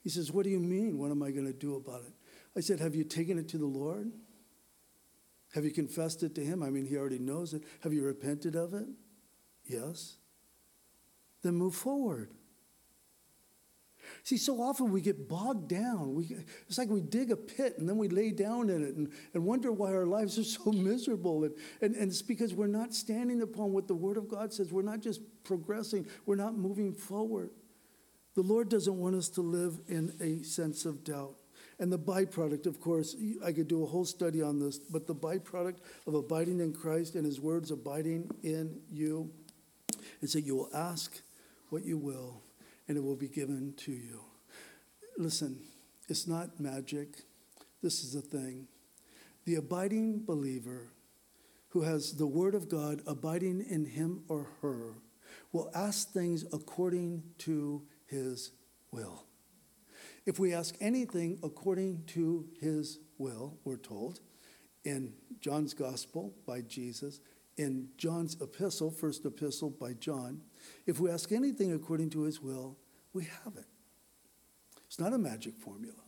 He 0.02 0.10
says, 0.10 0.32
What 0.32 0.43
do 0.43 0.50
you 0.50 0.60
mean? 0.60 0.97
What 0.97 1.12
am 1.12 1.24
I 1.24 1.32
going 1.32 1.45
to 1.45 1.54
do 1.54 1.76
about 1.76 2.02
it? 2.02 2.14
I 2.56 2.62
said, 2.62 2.80
Have 2.80 2.95
you 2.95 3.04
taken 3.04 3.38
it 3.38 3.47
to 3.50 3.58
the 3.58 3.66
Lord? 3.66 4.12
Have 5.54 5.66
you 5.66 5.72
confessed 5.72 6.24
it 6.24 6.36
to 6.36 6.43
Him? 6.43 6.62
I 6.64 6.70
mean, 6.70 6.86
He 6.86 6.97
already 6.97 7.20
knows 7.20 7.54
it. 7.54 7.64
Have 7.82 7.93
you 7.93 8.04
repented 8.04 8.56
of 8.56 8.74
it? 8.74 8.88
Yes. 9.66 10.18
Then 11.43 11.56
move 11.56 11.76
forward. 11.76 12.32
See, 14.24 14.38
so 14.38 14.62
often 14.62 14.91
we 14.91 15.02
get 15.02 15.28
bogged 15.28 15.68
down. 15.68 16.14
We, 16.16 16.38
it's 16.68 16.78
like 16.78 16.89
we 16.89 17.02
dig 17.02 17.32
a 17.32 17.36
pit 17.36 17.76
and 17.78 17.88
then 17.88 17.97
we 17.97 18.08
lay 18.08 18.32
down 18.32 18.70
in 18.70 18.84
it 18.84 18.95
and, 18.95 19.12
and 19.34 19.45
wonder 19.45 19.72
why 19.72 19.93
our 19.93 20.06
lives 20.06 20.38
are 20.39 20.43
so 20.43 20.72
miserable. 20.72 21.43
And, 21.43 21.54
and, 21.82 21.95
and 21.95 22.12
it's 22.12 22.22
because 22.22 22.54
we're 22.54 22.68
not 22.68 22.93
standing 22.93 23.41
upon 23.41 23.72
what 23.72 23.88
the 23.88 23.95
Word 23.95 24.18
of 24.18 24.28
God 24.28 24.54
says. 24.54 24.72
We're 24.72 24.82
not 24.82 25.02
just 25.02 25.22
progressing, 25.43 26.08
we're 26.26 26.36
not 26.36 26.56
moving 26.56 26.93
forward. 26.93 27.52
The 28.40 28.46
Lord 28.48 28.70
doesn't 28.70 28.98
want 28.98 29.16
us 29.16 29.28
to 29.32 29.42
live 29.42 29.82
in 29.90 30.14
a 30.22 30.46
sense 30.46 30.86
of 30.86 31.04
doubt. 31.04 31.36
And 31.78 31.92
the 31.92 32.00
byproduct, 32.00 32.68
of 32.68 32.80
course, 32.80 33.14
I 33.44 33.52
could 33.52 33.68
do 33.68 33.84
a 33.84 33.86
whole 33.86 34.06
study 34.06 34.42
on 34.42 34.62
this, 34.62 34.78
but 34.78 35.08
the 35.08 35.14
byproduct 35.14 35.80
of 36.08 36.14
abiding 36.14 36.62
in 36.62 36.72
Christ 36.72 37.16
and 37.16 37.26
His 37.26 37.42
words 37.42 37.70
abiding 37.70 38.32
in 38.42 38.80
you 38.90 39.30
is 40.22 40.32
that 40.32 40.44
you 40.44 40.56
will 40.56 40.70
ask 40.74 41.20
what 41.70 41.84
you 41.84 41.98
will, 41.98 42.42
and 42.88 42.96
it 42.96 43.04
will 43.04 43.18
be 43.18 43.28
given 43.28 43.74
to 43.80 43.92
you. 43.92 44.22
Listen, 45.18 45.60
it's 46.08 46.26
not 46.26 46.62
magic. 46.62 47.24
This 47.84 48.06
is 48.06 48.14
the 48.14 48.22
thing. 48.22 48.70
The 49.44 49.56
abiding 49.56 50.24
believer 50.24 50.94
who 51.72 51.82
has 51.82 52.14
the 52.14 52.28
Word 52.28 52.56
of 52.56 52.70
God 52.70 53.02
abiding 53.06 53.66
in 53.70 53.84
him 53.84 54.24
or 54.30 54.48
her 54.62 54.94
will 55.52 55.70
ask 55.76 56.14
things 56.14 56.46
according 56.54 57.24
to 57.40 57.82
his 58.10 58.51
will. 58.91 59.26
If 60.26 60.39
we 60.39 60.53
ask 60.53 60.76
anything 60.80 61.39
according 61.43 62.03
to 62.07 62.47
his 62.60 62.99
will, 63.18 63.57
we're 63.64 63.78
told 63.78 64.20
in 64.84 65.14
John's 65.39 65.74
gospel 65.74 66.34
by 66.45 66.62
Jesus, 66.62 67.20
in 67.57 67.89
John's 67.97 68.38
epistle, 68.41 68.91
first 68.91 69.26
epistle 69.26 69.70
by 69.70 69.93
John, 69.93 70.41
if 70.86 70.99
we 70.99 71.12
ask 71.12 71.32
anything 71.32 71.74
according 71.74 72.10
to 72.12 72.24
his 72.24 72.41
will, 72.41 72.78
we 73.14 73.26
have 73.43 73.55
it. 73.57 73.66
It's 74.88 74.99
not 74.99 75.14
a 75.14 75.18
magic 75.18 75.55
formula. 75.57 76.01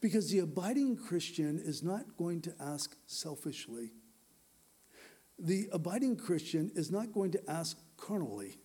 Because 0.00 0.30
the 0.30 0.40
abiding 0.40 0.96
Christian 0.96 1.58
is 1.58 1.82
not 1.82 2.16
going 2.16 2.40
to 2.42 2.54
ask 2.60 2.96
selfishly. 3.06 3.92
The 5.38 5.68
abiding 5.72 6.16
Christian 6.16 6.70
is 6.74 6.90
not 6.90 7.12
going 7.12 7.32
to 7.32 7.50
ask 7.50 7.78
carnally, 7.96 8.58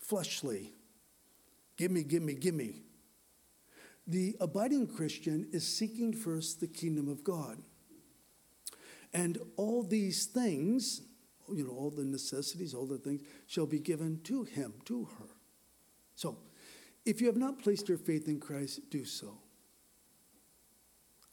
fleshly, 0.00 0.74
Gimme, 1.76 2.04
gimme, 2.04 2.34
gimme. 2.34 2.82
The 4.06 4.36
abiding 4.40 4.88
Christian 4.88 5.48
is 5.52 5.66
seeking 5.66 6.12
first 6.12 6.60
the 6.60 6.66
kingdom 6.66 7.08
of 7.08 7.22
God. 7.22 7.58
And 9.12 9.38
all 9.56 9.82
these 9.82 10.26
things, 10.26 11.02
you 11.52 11.64
know, 11.64 11.72
all 11.72 11.90
the 11.90 12.04
necessities, 12.04 12.74
all 12.74 12.86
the 12.86 12.98
things, 12.98 13.22
shall 13.46 13.66
be 13.66 13.78
given 13.78 14.20
to 14.24 14.44
him, 14.44 14.74
to 14.86 15.04
her. 15.18 15.28
So, 16.14 16.38
if 17.04 17.20
you 17.20 17.26
have 17.26 17.36
not 17.36 17.58
placed 17.58 17.88
your 17.88 17.98
faith 17.98 18.28
in 18.28 18.40
Christ, 18.40 18.80
do 18.90 19.04
so. 19.04 19.38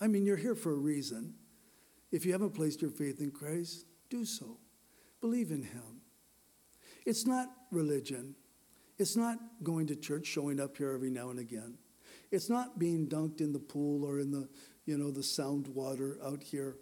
I 0.02 0.08
mean, 0.08 0.26
you're 0.26 0.38
here 0.38 0.56
for 0.56 0.72
a 0.72 0.78
reason. 0.78 1.36
If 2.12 2.26
you 2.26 2.32
haven't 2.32 2.56
placed 2.56 2.82
your 2.82 2.92
faith 2.92 3.20
in 3.20 3.32
Christ, 3.32 3.86
do 4.10 4.26
so. 4.26 4.58
Believe 5.22 5.52
in 5.52 5.64
him. 5.64 6.02
It's 7.06 7.26
not 7.26 7.50
religion. 7.72 8.36
It's 9.00 9.16
not 9.16 9.40
going 9.64 9.88
to 9.88 9.96
church, 9.96 10.28
showing 10.28 10.60
up 10.60 10.78
here 10.78 10.92
every 10.92 11.10
now 11.10 11.30
and 11.30 11.40
again. 11.40 11.78
It's 12.32 12.50
not 12.50 12.78
being 12.78 13.08
dunked 13.08 13.40
in 13.40 13.54
the 13.54 13.60
pool 13.60 14.04
or 14.04 14.20
in 14.20 14.30
the, 14.30 14.48
you 14.86 14.98
know, 14.98 15.10
the 15.10 15.24
sound 15.24 15.68
water 15.70 16.18
out 16.24 16.44
here. 16.44 16.76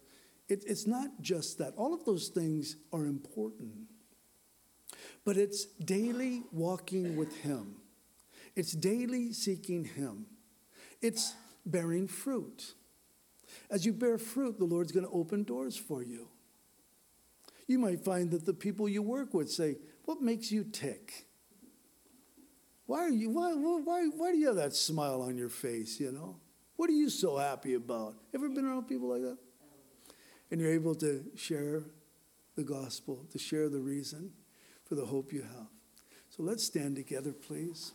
It, 0.49 0.63
it's 0.67 0.87
not 0.87 1.21
just 1.21 1.59
that. 1.59 1.73
All 1.77 1.93
of 1.93 2.05
those 2.05 2.29
things 2.29 2.75
are 2.91 3.05
important. 3.05 3.73
But 5.23 5.37
it's 5.37 5.65
daily 5.65 6.43
walking 6.51 7.15
with 7.15 7.37
Him. 7.41 7.75
It's 8.55 8.71
daily 8.71 9.31
seeking 9.31 9.85
Him. 9.85 10.25
It's 11.01 11.35
bearing 11.65 12.07
fruit. 12.07 12.73
As 13.69 13.85
you 13.85 13.93
bear 13.93 14.17
fruit, 14.17 14.57
the 14.57 14.65
Lord's 14.65 14.91
going 14.91 15.05
to 15.05 15.11
open 15.11 15.43
doors 15.43 15.77
for 15.77 16.01
you. 16.01 16.29
You 17.67 17.77
might 17.77 18.03
find 18.03 18.31
that 18.31 18.45
the 18.45 18.53
people 18.53 18.89
you 18.89 19.03
work 19.03 19.33
with 19.33 19.51
say, 19.51 19.75
What 20.05 20.21
makes 20.21 20.51
you 20.51 20.63
tick? 20.63 21.26
Why, 22.87 23.01
are 23.01 23.09
you, 23.09 23.29
why, 23.29 23.53
why, 23.53 24.07
why 24.15 24.31
do 24.31 24.37
you 24.37 24.47
have 24.47 24.55
that 24.55 24.73
smile 24.73 25.21
on 25.21 25.37
your 25.37 25.49
face, 25.49 25.99
you 25.99 26.11
know? 26.11 26.37
What 26.77 26.89
are 26.89 26.93
you 26.93 27.09
so 27.09 27.37
happy 27.37 27.73
about? 27.73 28.15
Ever 28.33 28.47
been 28.49 28.65
around 28.65 28.87
people 28.87 29.09
like 29.09 29.21
that? 29.21 29.37
And 30.49 30.61
you're 30.61 30.71
able 30.71 30.95
to 30.95 31.25
share 31.35 31.83
the 32.55 32.63
gospel, 32.63 33.25
to 33.31 33.37
share 33.37 33.67
the 33.67 33.79
reason 33.79 34.31
for 34.85 34.95
the 34.95 35.05
hope 35.05 35.33
you 35.33 35.41
have. 35.41 35.67
So 36.29 36.43
let's 36.43 36.63
stand 36.63 36.95
together, 36.95 37.33
please. 37.33 37.91